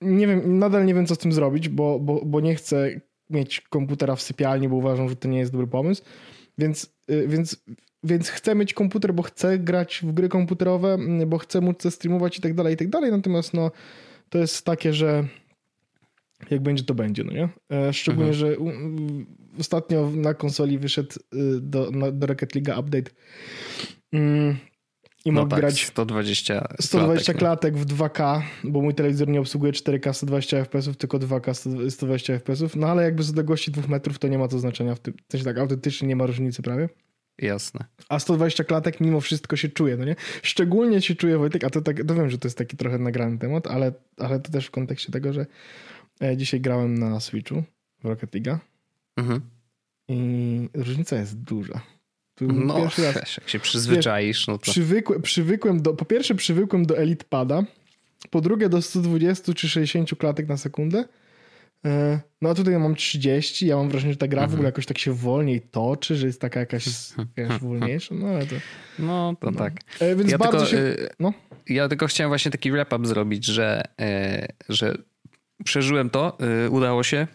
Nie 0.00 0.26
wiem, 0.26 0.58
nadal 0.58 0.86
nie 0.86 0.94
wiem, 0.94 1.06
co 1.06 1.14
z 1.14 1.18
tym 1.18 1.32
zrobić, 1.32 1.68
bo, 1.68 2.00
bo, 2.00 2.20
bo 2.24 2.40
nie 2.40 2.54
chcę 2.54 3.00
mieć 3.30 3.60
komputera 3.60 4.16
w 4.16 4.22
sypialni, 4.22 4.68
bo 4.68 4.76
uważam, 4.76 5.08
że 5.08 5.16
to 5.16 5.28
nie 5.28 5.38
jest 5.38 5.52
dobry 5.52 5.66
pomysł. 5.66 6.02
Więc, 6.58 6.94
y, 7.10 7.28
więc, 7.28 7.56
więc 8.02 8.28
chcę 8.28 8.54
mieć 8.54 8.74
komputer, 8.74 9.14
bo 9.14 9.22
chcę 9.22 9.58
grać 9.58 10.00
w 10.02 10.12
gry 10.12 10.28
komputerowe, 10.28 10.98
bo 11.26 11.38
chcę 11.38 11.60
móc 11.60 11.94
streamować 11.94 12.38
i 12.38 12.40
tak 12.40 12.54
dalej, 12.54 12.74
i 12.74 12.76
tak 12.76 12.88
dalej. 12.88 13.10
Natomiast 13.10 13.54
no, 13.54 13.70
to 14.28 14.38
jest 14.38 14.64
takie, 14.64 14.92
że 14.92 15.24
jak 16.50 16.62
będzie, 16.62 16.84
to 16.84 16.94
będzie, 16.94 17.24
no 17.24 17.32
nie? 17.32 17.48
E, 17.72 17.92
szczególnie, 17.92 18.30
mhm. 18.30 18.38
że 18.38 18.56
ostatnio 19.60 20.10
na 20.10 20.34
konsoli 20.34 20.78
wyszedł 20.78 21.10
y, 21.34 21.60
do, 21.60 21.90
do 22.12 22.26
Rocket 22.26 22.54
League 22.54 22.80
update 22.80 23.10
mm, 24.12 24.56
i 25.24 25.32
no 25.32 25.40
mógł 25.40 25.50
tak, 25.50 25.60
grać 25.60 25.86
120, 25.86 26.68
120 26.80 27.34
klatek, 27.34 27.74
no. 27.74 27.80
w 27.80 27.86
2K, 27.86 28.42
bo 28.64 28.80
mój 28.80 28.94
telewizor 28.94 29.28
nie 29.28 29.40
obsługuje 29.40 29.72
4K 29.72 30.12
120 30.12 30.64
fps, 30.64 30.96
tylko 30.96 31.18
2K 31.18 31.54
120 31.90 32.38
fps, 32.38 32.76
no 32.76 32.86
ale 32.86 33.02
jakby 33.02 33.22
z 33.22 33.30
odległości 33.30 33.70
2 33.70 33.88
metrów 33.88 34.18
to 34.18 34.28
nie 34.28 34.38
ma 34.38 34.48
to 34.48 34.58
znaczenia, 34.58 34.94
w 34.94 35.00
tym, 35.00 35.14
sensie 35.32 35.44
tak 35.44 35.58
autentycznie 35.58 36.08
nie 36.08 36.16
ma 36.16 36.26
różnicy 36.26 36.62
prawie. 36.62 36.88
Jasne. 37.38 37.84
A 38.08 38.18
120 38.18 38.64
klatek 38.64 39.00
mimo 39.00 39.20
wszystko 39.20 39.56
się 39.56 39.68
czuje, 39.68 39.96
no 39.96 40.04
nie? 40.04 40.16
Szczególnie 40.42 41.02
się 41.02 41.14
czuje 41.14 41.38
Wojtek, 41.38 41.64
a 41.64 41.70
to 41.70 41.80
tak, 41.80 42.04
to 42.04 42.14
wiem, 42.14 42.30
że 42.30 42.38
to 42.38 42.48
jest 42.48 42.58
taki 42.58 42.76
trochę 42.76 42.98
nagrany 42.98 43.38
temat, 43.38 43.66
ale, 43.66 43.92
ale 44.18 44.40
to 44.40 44.52
też 44.52 44.66
w 44.66 44.70
kontekście 44.70 45.12
tego, 45.12 45.32
że 45.32 45.46
dzisiaj 46.36 46.60
grałem 46.60 46.98
na 46.98 47.20
Switchu 47.20 47.62
w 48.02 48.04
Rocket 48.04 48.34
League. 48.34 48.60
Mhm. 49.16 49.40
I 50.08 50.68
różnica 50.74 51.16
jest 51.16 51.40
duża. 51.40 51.80
No, 52.40 52.74
pierwszy 52.74 53.02
raz, 53.02 53.14
wiesz, 53.14 53.38
jak 53.38 53.48
się 53.48 53.60
przyzwyczaisz. 53.60 54.46
no 54.46 54.58
to... 54.58 54.70
przywykłem, 54.70 55.22
przywykłem 55.22 55.82
do, 55.82 55.94
po 55.94 56.04
pierwsze 56.04 56.34
przywykłem 56.34 56.86
do 56.86 56.98
Elite 56.98 57.24
Pada, 57.28 57.62
po 58.30 58.40
drugie 58.40 58.68
do 58.68 58.82
120 58.82 59.54
czy 59.54 59.68
60 59.68 60.10
klatek 60.18 60.48
na 60.48 60.56
sekundę. 60.56 61.04
E, 61.84 62.20
no 62.42 62.50
a 62.50 62.54
tutaj 62.54 62.78
mam 62.78 62.94
30, 62.94 63.66
ja 63.66 63.76
mam 63.76 63.88
wrażenie, 63.88 64.12
że 64.12 64.18
ta 64.18 64.28
gra 64.28 64.42
mhm. 64.42 64.50
w 64.50 64.54
ogóle 64.54 64.68
jakoś 64.68 64.86
tak 64.86 64.98
się 64.98 65.12
wolniej 65.12 65.60
toczy, 65.60 66.16
że 66.16 66.26
jest 66.26 66.40
taka 66.40 66.60
jakaś, 66.60 66.84
jakaś 67.36 67.60
wolniejsza, 67.60 68.14
no 68.14 68.26
ale 68.26 68.46
to... 68.46 68.54
No 68.98 69.34
to 69.40 69.50
no. 69.50 69.58
tak. 69.58 69.72
E, 70.00 70.16
więc 70.16 70.30
ja 70.30 70.38
bardzo 70.38 70.58
tylko, 70.58 70.70
się... 70.70 70.76
Y, 70.76 71.08
no. 71.20 71.32
Ja 71.68 71.88
tylko 71.88 72.06
chciałem 72.06 72.30
właśnie 72.30 72.50
taki 72.50 72.72
wrap-up 72.72 73.06
zrobić, 73.06 73.46
że, 73.46 73.82
e, 74.00 74.46
że 74.68 74.94
przeżyłem 75.64 76.10
to, 76.10 76.38
y, 76.66 76.70
udało 76.70 77.02
się. 77.02 77.26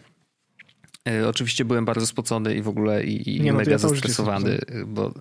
Y, 1.08 1.28
oczywiście 1.28 1.64
byłem 1.64 1.84
bardzo 1.84 2.06
spocony 2.06 2.54
i 2.54 2.62
w 2.62 2.68
ogóle 2.68 3.04
i, 3.04 3.36
i 3.36 3.40
nie, 3.40 3.52
no 3.52 3.60
ja 3.66 3.78
zestresowany, 3.78 4.58
bo 4.86 5.14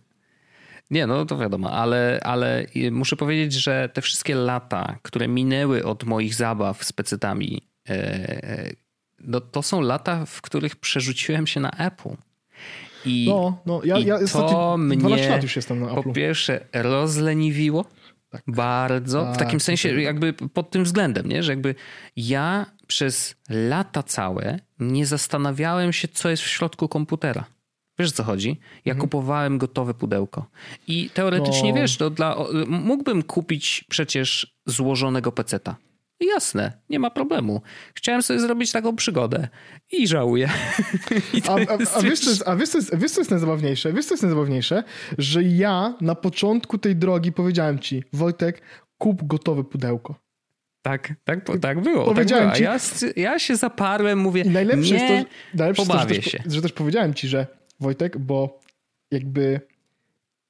nie, 0.92 1.08
no 1.08 1.26
to 1.26 1.38
wiadomo, 1.38 1.72
ale, 1.72 2.20
ale 2.24 2.66
muszę 2.92 3.16
powiedzieć, 3.16 3.54
że 3.54 3.90
te 3.94 4.02
wszystkie 4.02 4.36
lata, 4.36 5.00
które 5.02 5.28
minęły 5.28 5.86
od 5.86 6.04
moich 6.04 6.36
zabaw 6.36 6.84
z 6.84 6.94
pecetami, 6.94 7.62
no 9.20 9.42
to 9.42 9.62
są 9.62 9.82
lata, 9.82 10.26
w 10.26 10.42
których 10.42 10.76
przerzuciłem 10.76 11.48
się 11.48 11.60
na 11.60 11.72
Apple. 11.72 12.16
I, 13.06 13.26
no, 13.30 13.62
no, 13.66 13.82
ja, 13.84 13.98
i 13.98 14.06
ja 14.06 14.20
to 14.28 14.78
mnie 14.78 15.28
lat 15.28 15.44
już 15.44 15.56
jestem 15.56 15.80
na 15.80 15.92
Apple. 15.92 16.04
po 16.04 16.14
pierwsze 16.14 16.66
rozleniwiło, 16.74 17.86
Tak. 18.36 18.56
Bardzo, 18.56 19.22
w 19.26 19.28
Tak, 19.28 19.38
takim 19.38 19.60
sensie 19.60 19.90
tak. 19.90 19.98
jakby 19.98 20.34
pod 20.34 20.70
tym 20.72 20.84
względem, 20.84 21.28
nie? 21.30 21.44
że 21.44 21.52
jakby 21.52 21.76
ja 22.16 22.66
przez 22.88 23.36
lata 23.50 24.04
całe 24.04 24.60
nie 24.80 25.06
zastanawiałem 25.06 25.94
się, 25.94 26.08
co 26.08 26.30
jest 26.30 26.44
w 26.44 26.48
środku 26.48 26.88
komputera. 26.88 27.46
Wiesz 28.00 28.10
o 28.10 28.12
co 28.12 28.24
chodzi? 28.24 28.60
Ja 28.86 28.96
kupowałem 28.96 29.58
gotowe 29.58 29.94
pudełko. 29.94 30.46
I 30.88 31.10
teoretycznie, 31.14 31.56
Mhm. 31.70 31.76
No. 31.76 31.82
wiesz, 31.82 31.98
to 31.98 32.10
dla, 32.10 32.36
mógłbym 32.68 33.24
kupić 33.24 33.86
przecież 33.90 34.56
złożonego 34.66 35.32
peceta. 35.32 35.76
Jasne, 36.34 36.72
nie 36.90 37.00
ma 37.00 37.10
problemu. 37.10 37.62
Chciałem 37.96 38.22
sobie 38.22 38.40
zrobić 38.40 38.72
taką 38.72 38.96
przygodę 38.96 39.48
i 39.92 40.08
żałuję. 40.08 40.50
I 41.34 41.42
A, 41.48 41.52
a, 41.52 41.98
a, 41.98 42.02
wiesz, 42.02 42.20
co 42.20 42.30
jest, 42.30 42.44
a 42.48 42.56
wiesz, 42.56 42.70
co 42.70 42.78
jest, 42.78 42.98
wiesz, 42.98 43.12
co 43.12 43.22
jest 43.22 43.32
najzabawniejsze? 43.32 43.94
Wiesz, 43.94 44.06
co 44.06 44.14
jest 44.14 44.24
najzabawniejsze? 44.24 44.84
Że 45.18 45.44
ja 45.44 45.94
na 46.02 46.16
początku 46.16 46.78
tej 46.78 46.96
drogi 46.96 47.32
powiedziałem 47.32 47.80
ci, 47.80 48.04
Wojtek, 48.14 48.62
kup 48.98 49.28
gotowe 49.28 49.64
pudełko. 49.64 50.16
Tak, 50.82 51.14
tak, 51.24 51.40
tak 51.62 51.82
było. 51.82 52.06
Tak 52.06 52.14
Powiedziałem 52.14 52.44
było. 52.44 52.72
A 52.72 52.80
ci- 52.80 53.06
ja, 53.06 53.12
ja 53.16 53.40
się 53.40 53.56
zaparłem, 53.56 54.20
mówię, 54.20 54.42
I 54.42 54.50
najlepsze 54.50 54.96
nie, 54.96 55.14
jest 55.14 55.28
to, 55.28 55.58
najlepsze 55.58 55.82
jest 55.82 55.92
to, 55.92 56.00
że 56.00 56.16
też, 56.16 56.26
się. 56.26 56.44
że 56.46 56.62
też 56.62 56.72
powiedziałem 56.72 57.14
ci, 57.14 57.28
że 57.28 57.48
Wojtek, 57.80 58.18
bo 58.18 58.60
jakby 59.12 59.62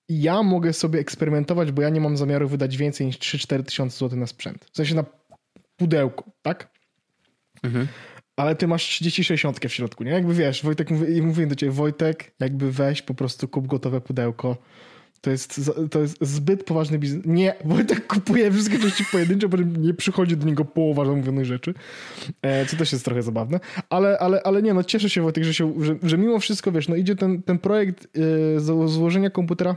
ja 0.10 0.44
mogę 0.44 0.74
sobie 0.74 1.00
eksperymentować, 1.00 1.72
bo 1.72 1.82
ja 1.82 1.90
nie 1.90 2.02
mam 2.02 2.18
zamiaru 2.18 2.48
wydać 2.48 2.78
więcej 2.78 3.08
niż 3.08 3.18
3-4 3.18 3.64
tysiące 3.64 3.98
złotych 3.98 4.20
na 4.20 4.28
sprzęt. 4.28 4.66
W 4.72 4.78
sensie 4.78 4.96
na 4.96 5.06
pudełko, 5.78 6.32
tak? 6.42 6.70
Mhm. 7.64 7.88
Ale 8.36 8.56
ty 8.56 8.68
masz 8.68 9.02
30-60 9.02 9.68
w 9.70 9.74
środku, 9.74 10.04
nie? 10.04 10.12
Jakby 10.12 10.34
wiesz, 10.34 10.64
Wojtek, 10.64 10.92
mówi, 10.92 11.22
mówię 11.22 11.48
do 11.48 11.56
ciebie, 11.56 11.72
Wojtek, 11.72 12.36
jakby 12.40 12.72
weź 12.72 13.02
po 13.02 13.14
prostu 13.14 13.48
kup 13.48 13.68
gotowe 13.68 14.02
pudełko. 14.02 14.58
To 15.22 15.32
jest, 15.32 15.72
to 15.92 16.00
jest 16.00 16.18
zbyt 16.22 16.64
poważny 16.64 17.00
biznes. 17.00 17.26
Nie, 17.26 17.56
Wojtek 17.66 18.08
kupuje 18.08 18.52
wszystkie 18.52 18.80
części 18.80 19.06
pojedyncze, 19.12 19.50
potem 19.50 19.82
nie 19.82 19.94
przychodzi 19.94 20.38
do 20.38 20.46
niego 20.46 20.66
połowa 20.66 21.06
zamówionych 21.06 21.46
rzeczy, 21.46 21.74
e, 22.42 22.66
co 22.66 22.78
też 22.78 22.92
jest 22.92 23.06
trochę 23.06 23.22
zabawne. 23.22 23.60
Ale, 23.90 24.20
ale, 24.20 24.44
ale 24.44 24.62
nie, 24.62 24.74
no 24.74 24.84
cieszę 24.84 25.10
się 25.10 25.22
Wojtek, 25.22 25.44
że, 25.44 25.54
się, 25.54 25.74
że, 25.84 25.96
że 26.04 26.18
mimo 26.18 26.40
wszystko, 26.40 26.72
wiesz, 26.72 26.88
no 26.88 26.96
idzie 26.96 27.16
ten, 27.16 27.44
ten 27.44 27.60
projekt 27.60 28.08
e, 28.56 28.60
złożenia 28.88 29.30
komputera, 29.30 29.76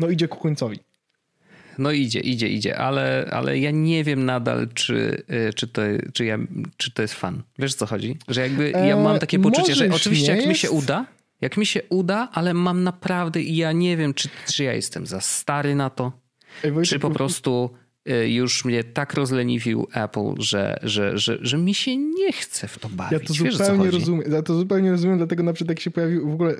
no 0.00 0.08
idzie 0.08 0.28
ku 0.28 0.38
końcowi. 0.38 0.87
No 1.78 1.92
idzie, 1.92 2.20
idzie, 2.20 2.48
idzie, 2.48 2.78
ale, 2.78 3.28
ale 3.32 3.58
ja 3.58 3.70
nie 3.70 4.04
wiem 4.04 4.24
nadal, 4.24 4.68
czy, 4.74 5.22
y, 5.48 5.52
czy, 5.54 5.68
to, 5.68 5.82
czy, 6.12 6.24
ja, 6.24 6.38
czy 6.76 6.90
to 6.90 7.02
jest 7.02 7.14
fan. 7.14 7.42
Wiesz 7.58 7.74
o 7.74 7.76
co 7.76 7.86
chodzi? 7.86 8.16
Że 8.28 8.40
jakby 8.40 8.70
ja 8.70 8.96
E, 8.96 9.02
mam 9.02 9.18
takie 9.18 9.38
poczucie, 9.38 9.72
może 9.72 9.88
że 9.88 9.94
oczywiście 9.94 10.36
jak 10.36 10.46
mi 10.46 10.54
się 10.54 10.70
uda, 10.70 11.06
jak 11.40 11.56
mi 11.56 11.66
się 11.66 11.80
uda, 11.88 12.28
ale 12.32 12.54
mam 12.54 12.82
naprawdę 12.82 13.42
i 13.42 13.56
ja 13.56 13.72
nie 13.72 13.96
wiem, 13.96 14.14
czy, 14.14 14.28
czy 14.52 14.64
ja 14.64 14.72
jestem 14.72 15.06
za 15.06 15.20
stary 15.20 15.74
na 15.74 15.90
to, 15.90 16.12
czy 16.84 16.98
po 16.98 17.10
prostu 17.10 17.70
już 18.14 18.64
mnie 18.64 18.84
tak 18.84 19.14
rozleniwił 19.14 19.86
Apple, 19.92 20.34
że, 20.38 20.78
że, 20.82 21.18
że, 21.18 21.38
że 21.40 21.58
mi 21.58 21.74
się 21.74 21.96
nie 21.96 22.32
chce 22.32 22.68
w 22.68 22.78
to 22.78 22.88
bawić. 22.88 23.12
Ja 23.12 23.18
to 23.18 23.44
Wiesz, 23.44 23.56
zupełnie 23.56 23.90
rozumiem. 23.90 24.32
Ja 24.32 24.42
to 24.42 24.54
zupełnie 24.54 24.90
rozumiem, 24.90 25.16
dlatego 25.18 25.42
na 25.42 25.52
przykład 25.52 25.68
jak 25.76 25.80
się 25.80 25.90
pojawił, 25.90 26.30
w 26.30 26.34
ogóle 26.34 26.54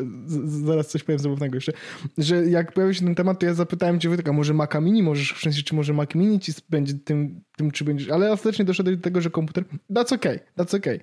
zaraz 0.44 0.88
coś 0.88 1.02
powiem 1.02 1.18
zabawnego 1.18 1.54
jeszcze, 1.54 1.72
że 2.18 2.46
jak 2.46 2.72
pojawił 2.72 2.94
się 2.94 3.04
ten 3.04 3.14
temat, 3.14 3.38
to 3.38 3.46
ja 3.46 3.54
zapytałem 3.54 4.00
cię, 4.00 4.08
Wojtek, 4.08 4.28
a 4.28 4.32
może 4.32 4.54
Maca 4.54 4.80
Mini 4.80 5.02
możesz, 5.02 5.32
w 5.32 5.42
sensie, 5.42 5.62
czy 5.62 5.74
może 5.74 5.92
Mac 5.92 6.14
Mini 6.14 6.40
ci 6.40 6.52
będzie 6.68 6.94
tym, 6.94 7.40
tym 7.56 7.70
czy 7.70 7.84
będziesz, 7.84 8.08
ale 8.08 8.32
ostatecznie 8.32 8.64
doszedłeś 8.64 8.96
do 8.96 9.02
tego, 9.02 9.20
że 9.20 9.30
komputer, 9.30 9.64
that's 9.90 10.14
okay, 10.14 10.40
that's 10.58 10.76
okay. 10.76 11.00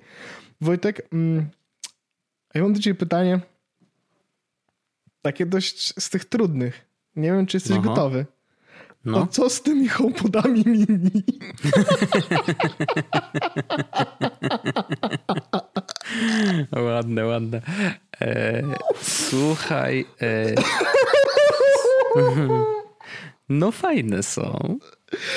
Wojtek, 0.60 1.08
mm, 1.12 1.46
ja 2.54 2.62
mam 2.62 2.72
do 2.72 2.80
ciebie 2.80 2.94
pytanie, 2.94 3.40
takie 5.22 5.46
dość 5.46 6.00
z 6.00 6.10
tych 6.10 6.24
trudnych. 6.24 6.86
Nie 7.16 7.32
wiem, 7.32 7.46
czy 7.46 7.56
jesteś 7.56 7.76
Aha. 7.76 7.88
gotowy. 7.88 8.26
No. 9.06 9.22
A 9.22 9.26
co 9.26 9.50
z 9.50 9.62
tymi 9.62 9.88
HomePodami 9.88 10.62
mini? 10.66 11.22
Ładne, 16.84 17.26
ładne. 17.26 17.62
E, 18.20 18.62
słuchaj. 19.00 20.04
E, 20.22 20.54
no 23.48 23.72
fajne 23.72 24.22
są. 24.22 24.78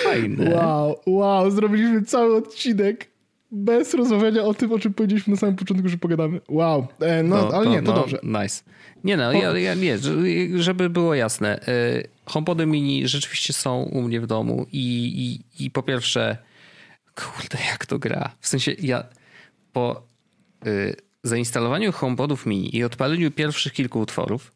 Fajne. 0.04 0.56
Wow, 0.56 1.00
wow, 1.08 1.52
zrobiliśmy 1.52 2.02
cały 2.02 2.36
odcinek 2.36 3.19
bez 3.52 3.94
rozmawiania 3.94 4.44
o 4.44 4.54
tym, 4.54 4.72
o 4.72 4.80
czym 4.80 4.94
powiedzieliśmy 4.94 5.32
na 5.32 5.40
samym 5.40 5.56
początku, 5.56 5.90
że 5.90 5.98
pogadamy. 5.98 6.42
Wow, 6.50 6.88
e, 7.00 7.24
no, 7.24 7.50
ale 7.54 7.70
nie, 7.70 7.82
to 7.82 7.92
no, 7.94 8.00
dobrze. 8.02 8.20
Nice. 8.24 8.64
Nie 9.04 9.18
no, 9.18 9.32
ja, 9.32 9.58
ja 9.58 9.74
nie, 9.74 9.98
że- 9.98 10.14
żeby 10.56 10.90
było 10.90 11.16
jasne. 11.16 11.60
y, 11.68 12.08
HomePody 12.26 12.66
mini 12.66 13.08
rzeczywiście 13.08 13.54
są 13.54 13.84
u 13.84 14.02
mnie 14.02 14.22
w 14.22 14.28
domu 14.28 14.66
i, 14.72 15.06
i, 15.58 15.64
i 15.66 15.72
po 15.72 15.84
pierwsze, 15.84 16.38
kurde, 17.16 17.58
jak 17.72 17.86
to 17.86 18.00
gra. 18.00 18.36
W 18.40 18.48
sensie 18.48 18.76
ja 18.80 19.04
po 19.74 20.08
y, 20.68 20.96
zainstalowaniu 21.24 21.92
HomePodów 21.92 22.46
mini 22.46 22.76
i 22.76 22.84
odpaleniu 22.84 23.32
pierwszych 23.32 23.74
kilku 23.74 24.00
utworów 24.00 24.52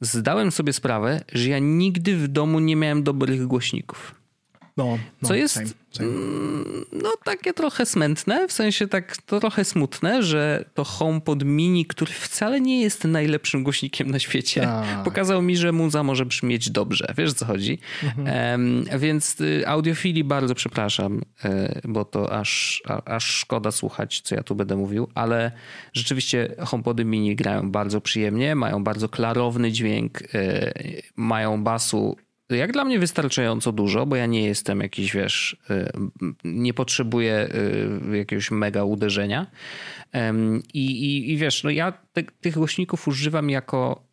zdałem 0.00 0.50
sobie 0.50 0.72
sprawę, 0.72 1.20
że 1.32 1.48
ja 1.48 1.58
nigdy 1.58 2.16
w 2.16 2.28
domu 2.28 2.60
nie 2.60 2.76
miałem 2.76 3.02
dobrych 3.02 3.46
głośników. 3.46 4.19
No, 4.76 4.98
no, 5.22 5.28
Co 5.28 5.34
jest- 5.34 5.54
same, 5.54 5.66
same. 5.92 6.08
No 6.92 7.10
takie 7.24 7.52
trochę 7.52 7.86
smętne, 7.86 8.48
w 8.48 8.52
sensie 8.52 8.88
tak 8.88 9.16
trochę 9.16 9.64
smutne, 9.64 10.22
że 10.22 10.64
to 10.74 10.84
HomePod 10.84 11.44
mini, 11.44 11.86
który 11.86 12.12
wcale 12.12 12.60
nie 12.60 12.80
jest 12.82 13.04
najlepszym 13.04 13.62
głośnikiem 13.62 14.10
na 14.10 14.18
świecie, 14.18 14.60
Tak. 14.60 15.02
pokazał 15.04 15.42
mi, 15.42 15.56
że 15.56 15.72
muza 15.72 16.02
może 16.02 16.26
brzmieć 16.26 16.70
dobrze. 16.70 17.14
Wiesz 17.18 17.30
o 17.30 17.34
co 17.34 17.46
chodzi? 17.46 17.78
Em, 18.26 18.84
więc 18.98 19.40
y, 19.40 19.68
audiofili 19.68 20.24
bardzo 20.24 20.54
przepraszam, 20.54 21.20
y, 21.44 21.80
bo 21.84 22.04
to 22.04 22.32
aż, 22.32 22.82
a, 22.88 23.02
aż 23.04 23.24
szkoda 23.24 23.70
słuchać, 23.70 24.20
co 24.20 24.34
ja 24.34 24.42
tu 24.42 24.54
będę 24.54 24.76
mówił, 24.76 25.08
ale 25.14 25.52
rzeczywiście 25.92 26.54
HomePody 26.58 27.04
mini 27.04 27.36
grają 27.36 27.70
bardzo 27.70 28.00
przyjemnie, 28.00 28.54
mają 28.54 28.84
bardzo 28.84 29.08
klarowny 29.08 29.72
dźwięk, 29.72 30.22
y, 30.22 31.02
mają 31.16 31.64
basu 31.64 32.16
jak 32.56 32.72
dla 32.72 32.84
mnie 32.84 32.98
wystarczająco 32.98 33.72
dużo, 33.72 34.06
bo 34.06 34.16
ja 34.16 34.26
nie 34.26 34.42
jestem 34.44 34.80
jakiś, 34.80 35.12
wiesz, 35.12 35.56
y, 35.70 35.90
nie 36.44 36.74
potrzebuję 36.74 37.48
y, 38.12 38.16
jakiegoś 38.16 38.50
mega 38.50 38.84
uderzenia. 38.84 39.46
I, 40.74 40.86
i, 40.90 41.32
i 41.32 41.36
wiesz, 41.36 41.64
no 41.64 41.70
ja 41.70 41.92
te, 42.12 42.22
tych 42.22 42.54
głośników 42.54 43.08
używam 43.08 43.50
jako 43.50 44.04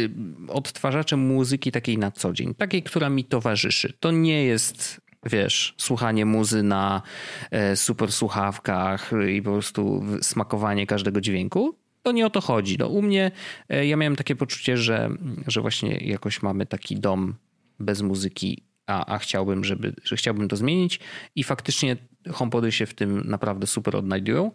y, 0.00 0.10
odtwarzaczem 0.48 1.20
muzyki 1.20 1.72
takiej 1.72 1.98
na 1.98 2.10
co 2.10 2.32
dzień, 2.32 2.54
takiej, 2.54 2.82
która 2.82 3.10
mi 3.10 3.24
towarzyszy. 3.24 3.92
To 4.00 4.10
nie 4.10 4.44
jest, 4.44 5.00
wiesz, 5.26 5.74
słuchanie 5.78 6.26
muzy 6.26 6.62
na 6.62 7.02
e, 7.50 7.76
super 7.76 8.12
słuchawkach 8.12 9.10
i 9.34 9.42
po 9.42 9.50
prostu 9.50 10.04
smakowanie 10.22 10.86
każdego 10.86 11.20
dźwięku. 11.20 11.76
To 12.02 12.12
nie 12.12 12.26
o 12.26 12.30
to 12.30 12.40
chodzi. 12.40 12.76
No, 12.78 12.88
u 12.88 13.02
mnie 13.02 13.30
e, 13.68 13.86
ja 13.86 13.96
miałem 13.96 14.16
takie 14.16 14.36
poczucie, 14.36 14.76
że, 14.76 15.10
że 15.46 15.60
właśnie 15.60 15.96
jakoś 15.96 16.42
mamy 16.42 16.66
taki 16.66 16.96
dom 16.96 17.34
bez 17.80 18.02
muzyki, 18.02 18.62
a, 18.86 19.06
a 19.06 19.18
chciałbym, 19.18 19.64
żeby, 19.64 19.94
że 20.04 20.16
chciałbym 20.16 20.48
to 20.48 20.56
zmienić 20.56 21.00
i 21.36 21.44
faktycznie 21.44 21.96
HomePody 22.32 22.72
się 22.72 22.86
w 22.86 22.94
tym 22.94 23.22
naprawdę 23.24 23.66
super 23.66 23.96
odnajdują. 23.96 24.52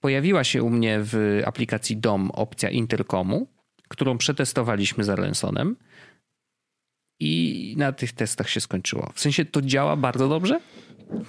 Pojawiła 0.00 0.44
się 0.44 0.62
u 0.62 0.70
mnie 0.70 0.98
w 1.02 1.42
aplikacji 1.46 1.96
DOM 1.96 2.30
opcja 2.30 2.70
interkomu, 2.70 3.48
którą 3.88 4.18
przetestowaliśmy 4.18 5.04
z 5.04 5.08
Arlensonem 5.08 5.76
i 7.20 7.74
na 7.78 7.92
tych 7.92 8.12
testach 8.12 8.48
się 8.48 8.60
skończyło. 8.60 9.12
W 9.14 9.20
sensie 9.20 9.44
to 9.44 9.62
działa 9.62 9.96
bardzo 9.96 10.28
dobrze, 10.28 10.60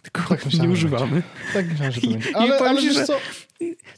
tylko 0.01 0.35
Tak 0.35 0.53
nie 0.53 0.69
używamy. 0.69 1.23
Tak 1.53 1.69
myślałem, 1.69 1.93
że 1.93 2.01
to 2.01 2.07
będzie. 2.09 2.35
Ale, 2.35 2.57
ale 2.59 2.81
ci, 2.81 2.93
że- 2.93 3.05
co, 3.05 3.17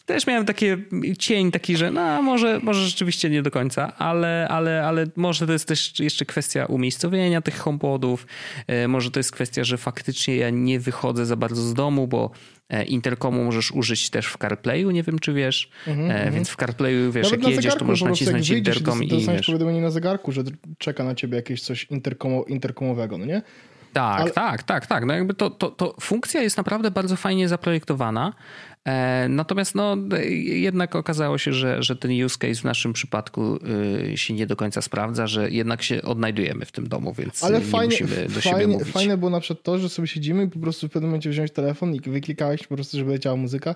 Też 0.05 0.27
miałem 0.27 0.45
takie 0.45 0.77
cień 1.19 1.51
taki, 1.51 1.77
że 1.77 1.91
no, 1.91 2.21
może, 2.21 2.59
może 2.63 2.86
rzeczywiście 2.86 3.29
nie 3.29 3.41
do 3.41 3.51
końca, 3.51 3.97
ale, 3.97 4.47
ale, 4.49 4.84
ale 4.86 5.05
może 5.15 5.47
to 5.47 5.53
jest 5.53 5.67
też 5.67 5.99
jeszcze 5.99 6.25
kwestia 6.25 6.65
umiejscowienia 6.65 7.41
tych 7.41 7.57
HomePodów. 7.57 8.27
E, 8.67 8.88
Może 8.88 9.11
to 9.11 9.19
jest 9.19 9.32
kwestia, 9.32 9.63
że 9.63 9.77
faktycznie 9.77 10.36
ja 10.36 10.49
nie 10.49 10.79
wychodzę 10.79 11.25
za 11.25 11.36
bardzo 11.36 11.61
z 11.61 11.73
domu, 11.73 12.07
bo 12.07 12.32
e, 12.69 12.84
interkomu 12.84 13.43
możesz 13.43 13.71
użyć 13.71 14.09
też 14.09 14.27
w 14.27 14.38
CarPlayu, 14.38 14.91
nie 14.91 15.03
wiem 15.03 15.19
czy 15.19 15.34
wiesz. 15.34 15.69
E, 15.88 16.32
Więc 16.32 16.49
w 16.49 16.55
CarPlayu, 16.55 17.11
wiesz, 17.11 17.32
nawet 17.32 17.43
jak 17.43 17.51
jedziesz, 17.55 17.75
to 17.75 17.86
możesz 17.86 18.09
nacisnąć 18.09 18.49
interkom 18.49 19.03
i 19.03 19.07
dostaniesz 19.07 19.45
powiadomienie 19.45 19.82
na 19.82 19.89
zegarku, 19.89 20.32
że 20.32 20.43
czeka 20.77 21.03
na 21.03 21.15
ciebie 21.15 21.36
jakieś 21.36 21.61
coś 21.61 21.84
interkomo, 21.84 22.43
interkomowego, 22.43 23.17
no 23.17 23.25
nie? 23.25 23.41
Tak, 23.93 24.21
Ale- 24.21 24.31
tak, 24.31 24.63
tak, 24.63 24.87
tak. 24.87 25.05
No 25.05 25.13
jakby 25.13 25.33
to, 25.33 25.49
to, 25.49 25.71
to 25.71 25.95
funkcja 26.01 26.41
jest 26.41 26.57
naprawdę 26.57 26.91
bardzo 26.91 27.15
fajnie 27.15 27.47
zaprojektowana. 27.47 28.33
E, 28.85 29.27
natomiast 29.29 29.75
no, 29.75 29.97
jednak 30.45 30.95
okazało 30.95 31.37
się, 31.37 31.53
że, 31.53 31.83
że 31.83 31.95
ten 31.95 32.23
use 32.25 32.37
case 32.39 32.61
w 32.61 32.63
naszym 32.63 32.93
przypadku 32.93 33.59
y, 34.13 34.17
się 34.17 34.33
nie 34.33 34.47
do 34.47 34.55
końca 34.55 34.81
sprawdza, 34.81 35.27
że 35.27 35.49
jednak 35.51 35.83
się 35.83 36.01
odnajdujemy 36.01 36.65
w 36.65 36.71
tym 36.71 36.87
domu, 36.89 37.13
więc 37.13 37.43
Ale 37.43 37.59
nie 37.59 37.65
fajnie, 37.65 37.97
musimy 38.01 38.27
do 38.27 38.41
siebie 38.41 38.55
fajnie, 38.55 38.73
mówić. 38.73 38.93
fajne 38.93 39.17
było 39.17 39.31
na 39.31 39.39
przykład 39.39 39.63
to, 39.63 39.79
że 39.79 39.89
sobie 39.89 40.07
siedzimy 40.07 40.43
i 40.43 40.49
po 40.49 40.59
prostu 40.59 40.87
w 40.87 40.91
pewnym 40.91 41.09
momencie 41.09 41.29
wziąć 41.29 41.51
telefon 41.51 41.95
i 41.95 41.99
wyklikałeś 42.01 42.67
po 42.67 42.75
prostu, 42.75 42.97
żeby 42.97 43.11
leciała 43.11 43.35
muzyka 43.35 43.75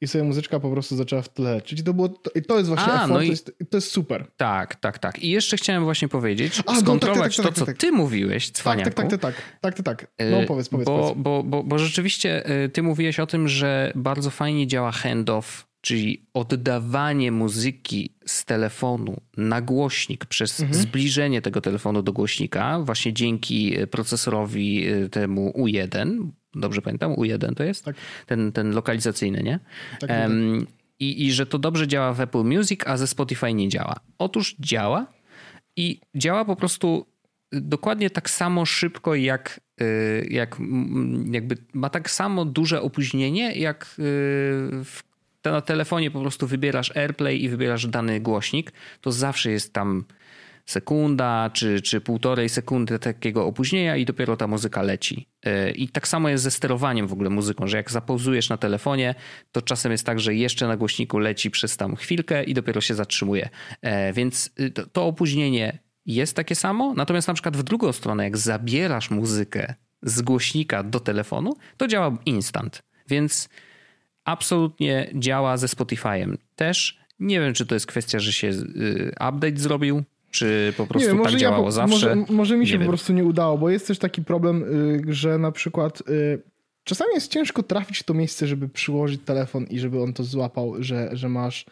i 0.00 0.08
sobie 0.08 0.24
muzyczka 0.24 0.60
po 0.60 0.70
prostu 0.70 0.96
zaczęła 0.96 1.22
w 1.22 1.28
tle 1.28 1.54
lecieć. 1.54 1.82
To, 1.82 1.94
było, 1.94 2.08
to, 2.08 2.30
to 2.48 2.56
jest 2.56 2.68
właśnie 2.68 2.92
A, 2.92 2.96
effort, 2.96 3.12
no 3.12 3.20
i... 3.20 3.26
to, 3.26 3.32
jest, 3.32 3.52
to 3.70 3.76
jest 3.76 3.90
super. 3.90 4.26
Tak, 4.36 4.74
tak, 4.74 4.98
tak. 4.98 5.18
I 5.18 5.30
jeszcze 5.30 5.56
chciałem 5.56 5.84
właśnie 5.84 6.08
powiedzieć, 6.08 6.62
A, 6.66 6.80
skontrolować 6.80 7.38
no, 7.38 7.44
tak, 7.44 7.54
tak, 7.54 7.66
tak, 7.66 7.66
to, 7.66 7.72
co 7.72 7.86
ty 7.86 7.92
mówiłeś, 7.92 8.50
cwaniaku. 8.50 8.90
Tak, 8.90 9.10
tak, 9.10 9.20
tak, 9.20 9.34
tak, 9.60 9.74
tak, 9.74 9.82
tak, 9.82 10.12
No 10.30 10.46
powiedz, 10.46 10.68
powiedz, 10.68 10.86
bo, 10.86 10.98
powiedz. 10.98 11.18
Bo, 11.18 11.42
bo, 11.42 11.62
bo 11.62 11.78
rzeczywiście 11.78 12.44
ty 12.72 12.82
mówiłeś 12.82 13.20
o 13.20 13.26
tym, 13.26 13.48
że 13.48 13.92
bardzo 13.94 14.30
fajnie 14.30 14.66
działa 14.66 14.92
handoff 14.92 15.70
czyli 15.80 16.26
oddawanie 16.34 17.32
muzyki 17.32 18.14
z 18.26 18.44
telefonu 18.44 19.20
na 19.36 19.60
głośnik 19.60 20.24
przez 20.26 20.60
mhm. 20.60 20.82
zbliżenie 20.82 21.42
tego 21.42 21.60
telefonu 21.60 22.02
do 22.02 22.12
głośnika, 22.12 22.80
właśnie 22.80 23.12
dzięki 23.12 23.76
procesorowi 23.90 24.86
temu 25.10 25.52
U1. 25.56 26.30
Dobrze 26.54 26.82
pamiętam? 26.82 27.14
U1 27.14 27.54
to 27.54 27.64
jest? 27.64 27.84
Tak. 27.84 27.96
Ten, 28.26 28.52
ten 28.52 28.72
lokalizacyjny, 28.72 29.42
nie? 29.42 29.58
Tak, 30.00 30.10
um, 30.10 30.66
i, 31.00 31.26
I 31.26 31.32
że 31.32 31.46
to 31.46 31.58
dobrze 31.58 31.88
działa 31.88 32.12
w 32.12 32.20
Apple 32.20 32.44
Music, 32.44 32.80
a 32.86 32.96
ze 32.96 33.06
Spotify 33.06 33.54
nie 33.54 33.68
działa. 33.68 33.96
Otóż 34.18 34.56
działa 34.60 35.06
i 35.76 36.00
działa 36.14 36.44
po 36.44 36.56
prostu 36.56 37.06
dokładnie 37.52 38.10
tak 38.10 38.30
samo 38.30 38.66
szybko, 38.66 39.14
jak, 39.14 39.60
y, 39.80 40.26
jak 40.30 40.56
jakby 41.30 41.56
ma 41.74 41.90
tak 41.90 42.10
samo 42.10 42.44
duże 42.44 42.82
opóźnienie, 42.82 43.54
jak 43.54 43.84
y, 43.84 44.02
w 44.84 45.02
na 45.44 45.60
telefonie 45.60 46.10
po 46.10 46.20
prostu 46.20 46.46
wybierasz 46.46 46.96
AirPlay 46.96 47.44
i 47.44 47.48
wybierasz 47.48 47.86
dany 47.86 48.20
głośnik, 48.20 48.72
to 49.00 49.12
zawsze 49.12 49.50
jest 49.50 49.72
tam 49.72 50.04
sekunda 50.70 51.50
czy, 51.52 51.80
czy 51.80 52.00
półtorej 52.00 52.48
sekundy 52.48 52.98
takiego 52.98 53.46
opóźnienia 53.46 53.96
i 53.96 54.04
dopiero 54.04 54.36
ta 54.36 54.46
muzyka 54.46 54.82
leci. 54.82 55.28
E, 55.44 55.70
I 55.70 55.88
tak 55.88 56.08
samo 56.08 56.28
jest 56.28 56.44
ze 56.44 56.50
sterowaniem 56.50 57.06
w 57.06 57.12
ogóle 57.12 57.30
muzyką, 57.30 57.66
że 57.66 57.76
jak 57.76 57.90
zapauzujesz 57.90 58.48
na 58.48 58.56
telefonie, 58.56 59.14
to 59.52 59.62
czasem 59.62 59.92
jest 59.92 60.06
tak, 60.06 60.20
że 60.20 60.34
jeszcze 60.34 60.68
na 60.68 60.76
głośniku 60.76 61.18
leci 61.18 61.50
przez 61.50 61.76
tam 61.76 61.96
chwilkę 61.96 62.44
i 62.44 62.54
dopiero 62.54 62.80
się 62.80 62.94
zatrzymuje. 62.94 63.48
E, 63.82 64.12
więc 64.12 64.50
y, 64.60 64.70
to, 64.70 64.86
to 64.86 65.06
opóźnienie 65.06 65.78
jest 66.06 66.36
takie 66.36 66.54
samo, 66.54 66.94
natomiast 66.94 67.28
na 67.28 67.34
przykład 67.34 67.56
w 67.56 67.62
drugą 67.62 67.92
stronę, 67.92 68.24
jak 68.24 68.36
zabierasz 68.36 69.10
muzykę 69.10 69.74
z 70.02 70.22
głośnika 70.22 70.82
do 70.82 71.00
telefonu, 71.00 71.52
to 71.76 71.86
działa 71.86 72.18
instant. 72.26 72.82
Więc 73.08 73.48
absolutnie 74.24 75.10
działa 75.14 75.56
ze 75.56 75.66
Spotify'em 75.66 76.36
też. 76.56 77.00
Nie 77.18 77.40
wiem, 77.40 77.54
czy 77.54 77.66
to 77.66 77.74
jest 77.74 77.86
kwestia, 77.86 78.18
że 78.18 78.32
się 78.32 78.48
y, 78.48 79.12
update 79.28 79.56
zrobił, 79.56 80.04
czy 80.30 80.72
po 80.76 80.86
prostu 80.86 81.16
nie, 81.16 81.22
tak 81.22 81.34
działało 81.34 81.64
ja, 81.64 81.70
zawsze. 81.70 82.16
Może, 82.16 82.32
może 82.32 82.56
mi 82.56 82.66
się 82.66 82.78
po 82.78 82.86
prostu 82.86 83.12
nie 83.12 83.24
udało, 83.24 83.58
bo 83.58 83.70
jest 83.70 83.86
też 83.86 83.98
taki 83.98 84.24
problem, 84.24 84.62
y, 85.08 85.14
że 85.14 85.38
na 85.38 85.52
przykład 85.52 86.00
y, 86.08 86.42
czasami 86.84 87.14
jest 87.14 87.32
ciężko 87.32 87.62
trafić 87.62 87.98
w 87.98 88.02
to 88.02 88.14
miejsce, 88.14 88.46
żeby 88.46 88.68
przyłożyć 88.68 89.20
telefon 89.24 89.64
i 89.64 89.78
żeby 89.78 90.02
on 90.02 90.12
to 90.12 90.24
złapał, 90.24 90.74
że, 90.82 91.08
że 91.12 91.28
masz 91.28 91.66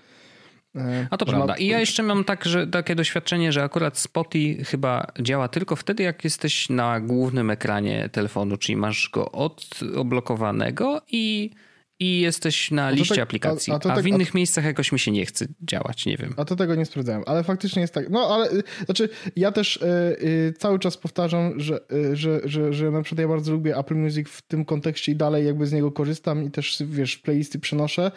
a 1.10 1.16
to 1.16 1.26
prawda. 1.26 1.56
I 1.56 1.66
ja 1.66 1.80
jeszcze 1.80 2.02
mam 2.02 2.24
tak, 2.24 2.44
że, 2.44 2.66
takie 2.66 2.94
doświadczenie, 2.94 3.52
że 3.52 3.62
akurat 3.62 3.98
Spotify 3.98 4.64
chyba 4.64 5.06
działa 5.20 5.48
tylko 5.48 5.76
wtedy, 5.76 6.02
jak 6.02 6.24
jesteś 6.24 6.70
na 6.70 7.00
głównym 7.00 7.50
ekranie 7.50 8.08
telefonu, 8.12 8.56
czyli 8.56 8.76
masz 8.76 9.10
go 9.12 9.32
odblokowanego 9.32 11.00
i 11.12 11.50
i 12.00 12.20
jesteś 12.20 12.70
na 12.70 12.90
liście 12.90 13.14
tak, 13.14 13.22
aplikacji. 13.22 13.72
A, 13.72 13.74
a, 13.74 13.76
a 13.76 13.80
tak, 13.80 14.02
w 14.02 14.06
innych 14.06 14.34
miejscach 14.34 14.64
jakoś 14.64 14.92
mi 14.92 14.98
się 14.98 15.10
nie 15.10 15.26
chce 15.26 15.46
działać, 15.62 16.06
nie 16.06 16.16
wiem. 16.16 16.34
A 16.36 16.44
to 16.44 16.56
tego 16.56 16.74
nie 16.74 16.84
sprawdzałem, 16.84 17.22
ale 17.26 17.44
faktycznie 17.44 17.82
jest 17.82 17.94
tak. 17.94 18.10
No 18.10 18.34
ale 18.34 18.50
y, 18.52 18.62
znaczy, 18.84 19.08
ja 19.36 19.52
też 19.52 19.76
y, 19.76 19.86
y, 20.22 20.54
cały 20.58 20.78
czas 20.78 20.96
powtarzam, 20.96 21.60
że, 21.60 21.80
że, 22.12 22.40
że, 22.44 22.72
że 22.72 22.90
na 22.90 23.02
przykład 23.02 23.20
ja 23.20 23.28
bardzo 23.28 23.52
lubię 23.52 23.76
Apple 23.76 23.94
Music 23.94 24.28
w 24.28 24.42
tym 24.42 24.64
kontekście 24.64 25.12
i 25.12 25.16
dalej 25.16 25.46
jakby 25.46 25.66
z 25.66 25.72
niego 25.72 25.92
korzystam 25.92 26.44
i 26.44 26.50
też 26.50 26.82
wiesz, 26.86 27.18
playlisty 27.18 27.58
przenoszę, 27.58 28.10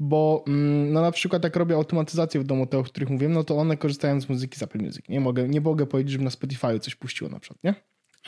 bo 0.00 0.44
mm, 0.46 0.92
no 0.92 1.00
na 1.00 1.10
przykład 1.10 1.44
jak 1.44 1.56
robię 1.56 1.74
automatyzację 1.74 2.40
w 2.40 2.44
domu, 2.44 2.66
te 2.66 2.78
o 2.78 2.82
których 2.82 3.10
mówiłem, 3.10 3.32
no 3.32 3.44
to 3.44 3.56
one 3.56 3.76
korzystają 3.76 4.20
z 4.20 4.28
muzyki 4.28 4.58
z 4.58 4.62
Apple 4.62 4.78
Music. 4.78 5.08
Nie 5.08 5.20
mogę, 5.20 5.48
nie 5.48 5.60
mogę 5.60 5.86
powiedzieć, 5.86 6.12
żeby 6.12 6.24
na 6.24 6.30
Spotify 6.30 6.80
coś 6.80 6.94
puściło 6.94 7.30
na 7.30 7.40
przykład, 7.40 7.64
nie? 7.64 7.74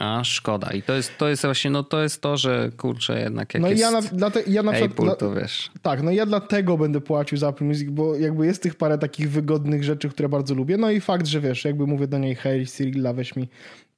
A 0.01 0.25
szkoda. 0.25 0.71
I 0.71 0.83
to 0.83 0.95
jest, 0.95 1.19
to 1.19 1.29
jest 1.29 1.43
właśnie, 1.43 1.71
no 1.71 1.83
to 1.83 2.03
jest 2.03 2.23
to, 2.23 2.37
że 2.37 2.71
kurczę 2.77 3.21
jednak 3.21 3.55
jak 3.55 3.63
no 3.63 3.69
jest 3.69 3.81
ja 3.81 3.91
na, 3.91 4.03
dla 4.03 4.31
te, 4.31 4.43
ja 4.47 4.63
na 4.63 4.73
przykład, 4.73 5.09
Apple, 5.09 5.19
to 5.19 5.35
wiesz. 5.35 5.71
Tak, 5.83 6.03
no 6.03 6.11
ja 6.11 6.27
dlatego 6.27 6.79
będę 6.79 7.01
płacił 7.01 7.39
za 7.39 7.49
Apple 7.49 7.65
Music, 7.65 7.91
bo 7.91 8.17
jakby 8.17 8.47
jest 8.47 8.63
tych 8.63 8.75
parę 8.75 8.99
takich 8.99 9.31
wygodnych 9.31 9.85
rzeczy, 9.85 10.09
które 10.09 10.29
bardzo 10.29 10.55
lubię. 10.55 10.77
No 10.77 10.91
i 10.91 11.01
fakt, 11.01 11.27
że 11.27 11.41
wiesz, 11.41 11.65
jakby 11.65 11.87
mówię 11.87 12.07
do 12.07 12.19
niej 12.19 12.35
hej 12.35 12.67
Siri, 12.67 13.03
weź 13.15 13.37
mi 13.37 13.49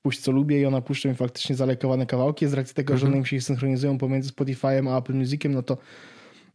puść 0.02 0.20
co 0.20 0.32
lubię 0.32 0.60
i 0.60 0.66
ona 0.66 0.80
puszcza 0.80 1.08
mi 1.08 1.14
faktycznie 1.14 1.56
zalekowane 1.56 2.06
kawałki. 2.06 2.46
Z 2.46 2.52
racji 2.52 2.74
tego, 2.74 2.92
mhm. 2.92 3.00
że 3.00 3.06
one 3.06 3.16
im 3.18 3.26
się 3.26 3.40
synchronizują 3.40 3.98
pomiędzy 3.98 4.30
Spotify'em 4.30 4.90
a 4.90 4.98
Apple 4.98 5.14
Musiciem, 5.14 5.54
no 5.54 5.62
to 5.62 5.78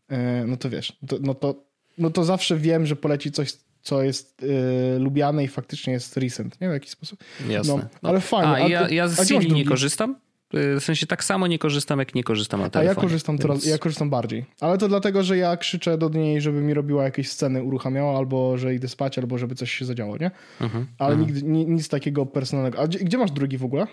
e, 0.10 0.46
no 0.48 0.58
to 0.58 0.70
wiesz, 0.70 0.98
no 1.02 1.08
to, 1.08 1.18
no 1.22 1.34
to, 1.34 1.56
no 1.98 2.10
to 2.10 2.24
zawsze 2.24 2.58
wiem, 2.58 2.86
że 2.86 2.96
poleci 2.96 3.32
coś 3.32 3.54
co 3.88 4.04
jest 4.04 4.44
y, 4.44 5.00
lubiane 5.00 5.44
i 5.44 5.48
faktycznie 5.48 5.94
jest 5.94 6.18
recent, 6.18 6.62
nie? 6.62 6.70
W 6.70 6.72
jakiś 6.74 6.90
sposób. 6.90 7.24
Jasne. 7.50 7.74
No, 7.74 7.80
no. 8.04 8.10
Ale 8.10 8.22
fajnie. 8.22 8.54
A, 8.54 8.68
ja, 8.68 8.90
ja 8.90 9.08
z 9.08 9.28
Siri 9.28 9.52
nie 9.52 9.66
korzystam? 9.66 10.16
Y, 10.54 10.80
w 10.80 10.84
sensie 10.84 11.08
tak 11.08 11.24
samo 11.24 11.48
nie 11.48 11.60
korzystam, 11.60 12.00
jak 12.00 12.16
nie 12.16 12.24
korzystam 12.24 12.62
na 12.62 12.70
telefonie. 12.70 12.90
A 12.90 12.94
ja 12.94 13.02
korzystam, 13.02 13.38
więc... 13.38 13.66
ja 13.66 13.78
korzystam 13.78 14.10
bardziej. 14.10 14.46
Ale 14.62 14.78
to 14.78 14.88
dlatego, 14.88 15.24
że 15.24 15.38
ja 15.38 15.58
krzyczę 15.58 15.98
do 15.98 16.10
niej, 16.10 16.42
żeby 16.42 16.62
mi 16.62 16.74
robiła 16.74 17.04
jakieś 17.04 17.30
sceny, 17.30 17.64
uruchamiała, 17.64 18.18
albo 18.18 18.58
że 18.58 18.76
idę 18.76 18.88
spać, 18.88 19.18
albo 19.18 19.38
żeby 19.38 19.56
coś 19.56 19.72
się 19.72 19.86
zadziało, 19.86 20.18
nie? 20.18 20.32
Uh 20.60 20.66
mhm, 20.66 20.84
-huh, 20.84 20.88
Ale 21.00 21.16
uh 21.16 21.22
mhm. 21.22 21.40
-huh. 21.40 21.44
nigdy, 21.44 21.74
nic 21.74 21.90
takiego 21.90 22.26
personalnego. 22.26 22.80
A 22.80 22.88
gdzie, 22.88 23.00
gdzie 23.00 23.18
masz 23.18 23.32
drugi 23.32 23.58
w 23.58 23.66
ogóle? 23.66 23.88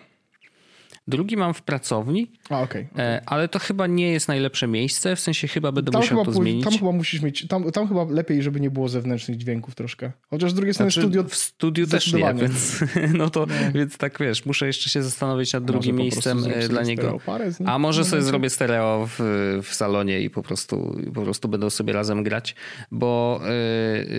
Drugi 1.09 1.37
mam 1.37 1.55
w 1.55 1.63
pracowni, 1.63 2.33
A, 2.51 2.63
okay, 2.63 2.89
okay. 2.93 3.21
ale 3.27 3.49
to 3.49 3.59
chyba 3.59 3.87
nie 3.87 4.13
jest 4.13 4.29
najlepsze 4.29 4.67
miejsce, 4.67 5.17
w 5.17 5.21
sensie 5.21 5.49
chyba 5.49 5.73
będę 5.73 5.93
tam 5.93 6.01
musiał 6.01 6.19
chyba, 6.19 6.33
to 6.33 6.33
zmienić. 6.33 6.65
Tam 6.65 6.73
chyba 6.73 6.93
musisz 6.93 7.23
mieć, 7.23 7.49
tam, 7.49 7.73
tam 7.73 7.89
chyba 7.89 8.05
lepiej, 8.05 8.43
żeby 8.43 8.61
nie 8.61 8.71
było 8.71 8.89
zewnętrznych 8.89 9.37
dźwięków 9.37 9.75
troszkę. 9.75 10.13
Chociaż 10.31 10.51
z 10.51 10.55
drugiej 10.55 10.75
strony 10.75 10.91
znaczy, 10.91 11.01
studio... 11.01 11.25
W 11.25 11.35
studiu 11.35 11.87
też 11.87 12.13
nie, 12.13 12.35
więc, 12.35 12.85
no 13.19 13.31
to, 13.31 13.47
no. 13.47 13.55
więc 13.75 13.97
tak 13.97 14.19
wiesz, 14.21 14.47
muszę 14.47 14.67
jeszcze 14.67 14.91
się 14.91 15.03
zastanowić 15.03 15.53
nad 15.53 15.65
drugim 15.65 15.97
miejscem 15.97 16.45
e, 16.47 16.69
dla 16.69 16.83
niego. 16.83 17.21
A 17.67 17.79
może 17.79 18.05
sobie 18.05 18.23
zrobię 18.23 18.51
stereo 18.51 19.09
w, 19.19 19.21
w 19.63 19.75
salonie 19.75 20.21
i 20.21 20.31
po 20.31 20.43
prostu, 20.43 21.01
po 21.15 21.23
prostu 21.23 21.49
będą 21.49 21.71
sobie 21.71 21.93
razem 21.93 22.23
grać, 22.23 22.55
bo, 22.91 23.41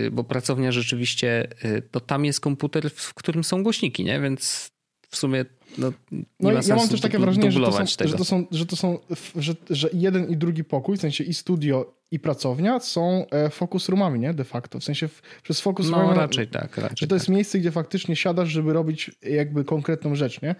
e, 0.06 0.10
bo 0.10 0.24
pracownia 0.24 0.72
rzeczywiście, 0.72 1.48
e, 1.62 1.82
to 1.82 2.00
tam 2.00 2.24
jest 2.24 2.40
komputer, 2.40 2.90
w 2.90 3.14
którym 3.14 3.44
są 3.44 3.62
głośniki, 3.62 4.04
nie? 4.04 4.20
Więc 4.20 4.70
w 5.10 5.16
sumie 5.16 5.44
no, 5.78 5.92
no 6.40 6.52
ja 6.52 6.76
mam 6.76 6.88
też 6.88 7.00
takie 7.00 7.18
wrażenie, 7.18 7.52
że 7.52 7.60
to, 7.60 7.72
są, 7.72 7.84
że 8.00 8.16
to 8.16 8.24
są, 8.24 8.46
że 8.50 8.66
to 8.66 8.76
są, 8.76 8.98
że, 9.36 9.54
że 9.70 9.88
jeden 9.92 10.30
i 10.30 10.36
drugi 10.36 10.64
pokój, 10.64 10.96
w 10.96 11.00
sensie 11.00 11.24
i 11.24 11.34
studio 11.34 11.96
i 12.10 12.18
pracownia 12.18 12.80
są 12.80 13.26
e, 13.30 13.50
focus 13.50 13.88
roomami, 13.88 14.20
nie? 14.20 14.34
De 14.34 14.44
facto. 14.44 14.80
W 14.80 14.84
sensie 14.84 15.08
w, 15.08 15.22
przez 15.42 15.60
focus 15.60 15.90
no, 15.90 16.14
raczej 16.14 16.48
tak. 16.48 16.76
Raczej 16.76 16.96
że 16.96 17.06
to 17.06 17.14
jest 17.14 17.26
tak. 17.26 17.34
miejsce, 17.34 17.58
gdzie 17.58 17.70
faktycznie 17.70 18.16
siadasz, 18.16 18.48
żeby 18.48 18.72
robić 18.72 19.10
jakby 19.22 19.64
konkretną 19.64 20.14
rzecz, 20.14 20.42
nie? 20.42 20.54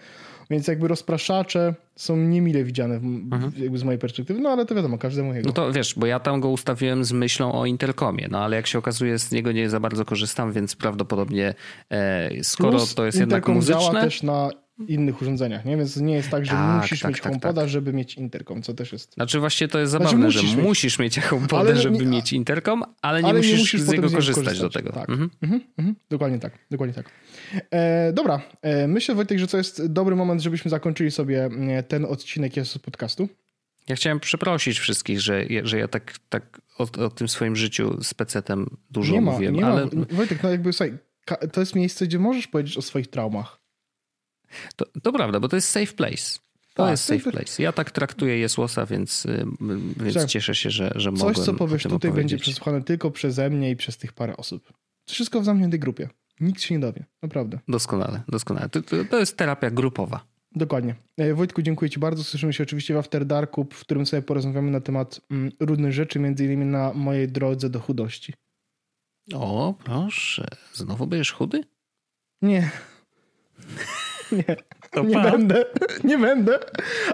Więc 0.51 0.69
jakby 0.69 0.89
rozpraszacze 0.89 1.75
są 1.97 2.17
niemile 2.17 2.65
widziane 2.65 2.95
mhm. 2.95 3.53
jakby 3.57 3.79
z 3.79 3.85
mojej 3.85 3.99
perspektywy, 3.99 4.41
no 4.41 4.51
ale 4.51 4.67
to 4.67 4.75
wiadomo, 4.75 4.99
każdemu 4.99 5.35
jego. 5.35 5.47
No 5.47 5.53
to 5.53 5.73
wiesz, 5.73 5.95
bo 5.95 6.07
ja 6.07 6.21
tam 6.21 6.41
go 6.41 6.49
ustawiłem 6.49 7.05
z 7.05 7.13
myślą 7.13 7.53
o 7.53 7.67
interkomie, 7.67 8.29
no 8.31 8.39
ale 8.39 8.57
jak 8.57 8.67
się 8.67 8.79
okazuje, 8.79 9.19
z 9.19 9.33
niego 9.33 9.53
nie 9.53 9.71
za 9.71 9.81
bardzo 9.81 10.05
korzystam, 10.05 10.53
więc 10.53 10.77
prawdopodobnie 10.77 11.55
e, 11.91 12.45
skoro 12.45 12.71
Plus 12.71 12.95
to 12.95 13.07
jest 13.07 13.19
jednak 13.19 13.49
muzyczne... 13.49 13.81
działa 13.81 14.01
też 14.01 14.23
na 14.23 14.51
innych 14.89 15.23
urządzeniach, 15.23 15.65
nie? 15.65 15.77
Więc 15.77 15.97
nie 15.97 16.15
jest 16.15 16.31
tak, 16.31 16.47
że 16.47 16.53
tak, 16.53 16.83
musisz 16.83 17.01
tak, 17.01 17.09
mieć 17.09 17.21
tak, 17.21 17.33
HomePoda, 17.33 17.61
tak. 17.61 17.71
żeby 17.71 17.93
mieć 17.93 18.15
interkom, 18.15 18.63
co 18.63 18.75
też 18.75 18.93
jest... 18.93 19.15
Znaczy 19.15 19.41
właśnie 19.41 19.69
to 19.69 19.79
jest 19.79 19.91
znaczy, 19.91 20.05
zabawne, 20.05 20.31
znaczy, 20.31 20.37
musisz 20.39 20.51
że 20.51 20.57
mieć. 20.57 20.67
musisz 20.67 20.99
mieć 20.99 21.19
HomePoda, 21.21 21.77
żeby 21.77 21.99
nie, 21.99 22.07
mieć 22.07 22.33
interkom, 22.33 22.85
ale 23.03 23.23
nie, 23.23 23.29
ale 23.29 23.39
musisz, 23.39 23.53
nie 23.53 23.59
musisz 23.59 23.81
z 23.81 23.89
niego 23.89 24.11
korzystać, 24.11 24.45
korzystać, 24.45 24.61
do 24.61 24.71
tego. 24.71 24.93
Tak. 24.93 25.09
Mhm. 25.11 25.31
Mhm, 25.43 25.61
mhm. 25.79 25.97
Dokładnie 26.11 26.39
tak, 26.39 26.53
dokładnie 26.71 26.95
tak. 26.95 27.11
E, 27.71 28.13
dobra, 28.13 28.41
e, 28.63 28.89
myślę 28.89 29.15
Wojtek, 29.15 29.39
że 29.39 29.47
to 29.47 29.57
jest 29.57 29.87
dobry 29.87 30.17
moment, 30.17 30.43
żebyśmy 30.43 30.71
zakończyli 30.71 31.11
sobie 31.11 31.45
e, 31.69 31.83
ten 31.83 32.05
odcinek 32.05 32.57
jest 32.57 32.79
podcastu. 32.79 33.29
Ja 33.89 33.97
chciałem 33.97 34.21
przeprosić 34.21 34.79
wszystkich, 34.79 35.21
że, 35.21 35.45
że 35.63 35.79
ja 35.79 35.89
tak, 35.89 36.15
tak 36.29 36.61
o, 36.79 36.83
o 37.05 37.11
tym 37.11 37.29
swoim 37.29 37.57
życiu 37.57 38.03
z 38.03 38.15
PC-tem 38.15 38.77
dużo 38.91 39.13
nie 39.13 39.21
ma, 39.21 39.33
mówiłem, 39.33 39.55
nie 39.55 39.67
ale... 39.67 39.85
Ma. 39.85 39.91
Wojtek, 40.11 40.43
no 40.43 40.51
jakby 40.51 40.73
słuchaj, 40.73 40.99
to 41.53 41.61
jest 41.61 41.75
miejsce, 41.75 42.07
gdzie 42.07 42.19
możesz 42.19 42.47
powiedzieć 42.47 42.79
o 42.79 42.83
swoich 42.83 43.07
traumach. 43.07 43.56
To, 44.77 44.85
to 45.03 45.13
prawda, 45.13 45.41
bo 45.41 45.49
to 45.49 45.57
jest 45.57 45.69
safe 45.69 45.93
place. 45.93 46.39
To 46.75 46.83
tak, 46.83 46.91
jest 46.91 47.05
safe 47.05 47.33
place. 47.33 47.63
Ja 47.63 47.73
tak 47.73 47.91
traktuję 47.91 48.39
Jesłosa, 48.39 48.87
więc, 48.87 49.27
y, 49.27 49.47
więc 49.97 50.25
cieszę 50.27 50.55
się, 50.55 50.71
że, 50.71 50.93
że 50.95 51.11
mogłem 51.11 51.35
Coś, 51.35 51.45
co 51.45 51.55
powiesz 51.55 51.83
tutaj, 51.83 52.13
będzie 52.13 52.39
przesłuchane 52.39 52.83
tylko 52.83 53.11
przeze 53.11 53.51
mnie 53.51 53.71
i 53.71 53.77
przez 53.77 53.97
tych 53.97 54.13
parę 54.13 54.37
osób. 54.37 54.73
Wszystko 55.07 55.41
w 55.41 55.45
zamkniętej 55.45 55.81
grupie. 55.81 56.09
Nikt 56.41 56.63
się 56.63 56.75
nie 56.75 56.81
dowie, 56.81 57.05
naprawdę. 57.23 57.59
Doskonale, 57.69 58.23
doskonale. 58.29 58.69
To, 58.69 58.83
to, 58.83 58.97
to 59.11 59.19
jest 59.19 59.37
terapia 59.37 59.71
grupowa. 59.71 60.25
Dokładnie. 60.57 60.95
E, 61.17 61.35
Wojtku, 61.35 61.63
dziękuję 61.63 61.91
Ci 61.91 61.99
bardzo. 61.99 62.25
Słyszymy 62.25 62.53
się 62.53 62.63
oczywiście 62.63 62.95
w 62.95 62.97
After 62.97 63.27
Darku, 63.27 63.67
w 63.73 63.81
którym 63.81 64.07
sobie 64.07 64.23
porozmawiamy 64.23 64.71
na 64.71 64.81
temat 64.81 65.21
mm, 65.31 65.53
różnych 65.61 65.93
rzeczy, 65.93 66.19
między 66.19 66.45
innymi 66.45 66.65
na 66.67 66.93
mojej 66.95 67.29
drodze 67.29 67.71
do 67.71 67.81
chudości. 67.81 68.35
O, 69.35 69.75
proszę. 69.85 70.49
Znowu 70.73 71.07
będziesz 71.07 71.33
chudy? 71.33 71.65
Nie. 72.43 72.71
Nie, 74.33 74.57
to 74.91 75.05
nie 75.05 75.15
pa. 75.15 75.31
będę, 75.31 75.65
nie 76.05 76.19
będę, 76.19 76.59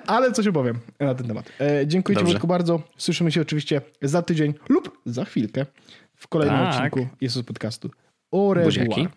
ale 0.06 0.32
coś 0.32 0.46
opowiem 0.46 0.78
na 1.00 1.14
ten 1.14 1.26
temat. 1.26 1.52
E, 1.60 1.86
dziękuję 1.86 2.14
Dobrze. 2.14 2.26
Ci 2.26 2.32
Wojtku 2.32 2.46
bardzo. 2.46 2.82
Słyszymy 2.96 3.32
się 3.32 3.40
oczywiście 3.40 3.80
za 4.02 4.22
tydzień 4.22 4.54
lub 4.68 5.00
za 5.06 5.24
chwilkę 5.24 5.66
w 6.14 6.28
kolejnym 6.28 6.58
tak. 6.58 6.74
odcinku 6.74 7.08
Jesus 7.20 7.44
Podcastu. 7.44 7.90
Au 8.32 8.54
revoir. 8.54 9.08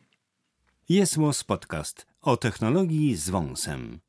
Jest 0.89 1.17
Podcast 1.47 2.05
o 2.21 2.37
technologii 2.37 3.15
z 3.15 3.29
wąsem. 3.29 3.99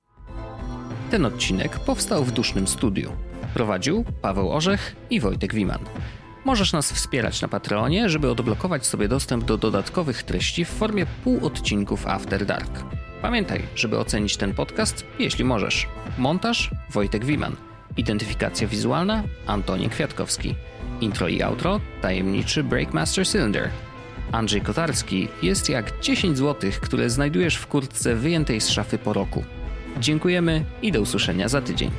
Ten 1.11 1.25
odcinek 1.25 1.79
powstał 1.79 2.25
w 2.25 2.33
dusznym 2.33 2.67
studiu. 2.67 3.13
Prowadził 3.55 4.05
Paweł 4.23 4.53
Orzech 4.53 4.97
i 5.11 5.21
Wojtek 5.21 5.55
Wiman. 5.55 5.81
Możesz 6.45 6.73
nas 6.73 6.93
wspierać 6.93 7.43
na 7.43 7.49
Patreonie, 7.49 8.09
żeby 8.09 8.31
odblokować 8.31 8.87
sobie 8.87 9.09
dostęp 9.09 9.45
do 9.45 9.59
dodatkowych 9.59 10.23
treści 10.23 10.65
w 10.65 10.69
formie 10.69 11.07
półodcinków 11.25 12.07
After 12.07 12.47
Dark. 12.47 12.85
Pamiętaj, 13.23 13.63
żeby 13.75 13.99
ocenić 13.99 14.37
ten 14.37 14.55
podcast, 14.55 15.07
jeśli 15.19 15.45
możesz. 15.45 15.87
Montaż 16.19 16.71
Wojtek 16.91 17.25
Wiman. 17.25 17.57
Identyfikacja 17.97 18.69
wizualna 18.69 19.23
Antoni 19.47 19.89
Kwiatkowski. 19.89 20.55
Intro 21.01 21.29
i 21.29 21.43
outro 21.43 21.81
tajemniczy 22.03 22.65
Breakmaster 22.65 23.27
Cylinder. 23.27 23.71
Andrzej 24.33 24.61
Kotarski 24.61 25.29
jest 25.43 25.69
jak 25.69 26.01
10 26.01 26.39
zł, 26.39 26.71
które 26.81 27.11
znajdujesz 27.11 27.57
w 27.57 27.67
kurtce 27.67 28.15
wyjętej 28.15 28.61
z 28.61 28.69
szafy 28.69 28.99
po 28.99 29.13
roku. 29.13 29.45
Dziękujemy 30.01 30.65
i 30.83 30.93
do 30.93 31.01
usłyszenia 31.01 31.49
za 31.49 31.63
tydzień. 31.63 31.91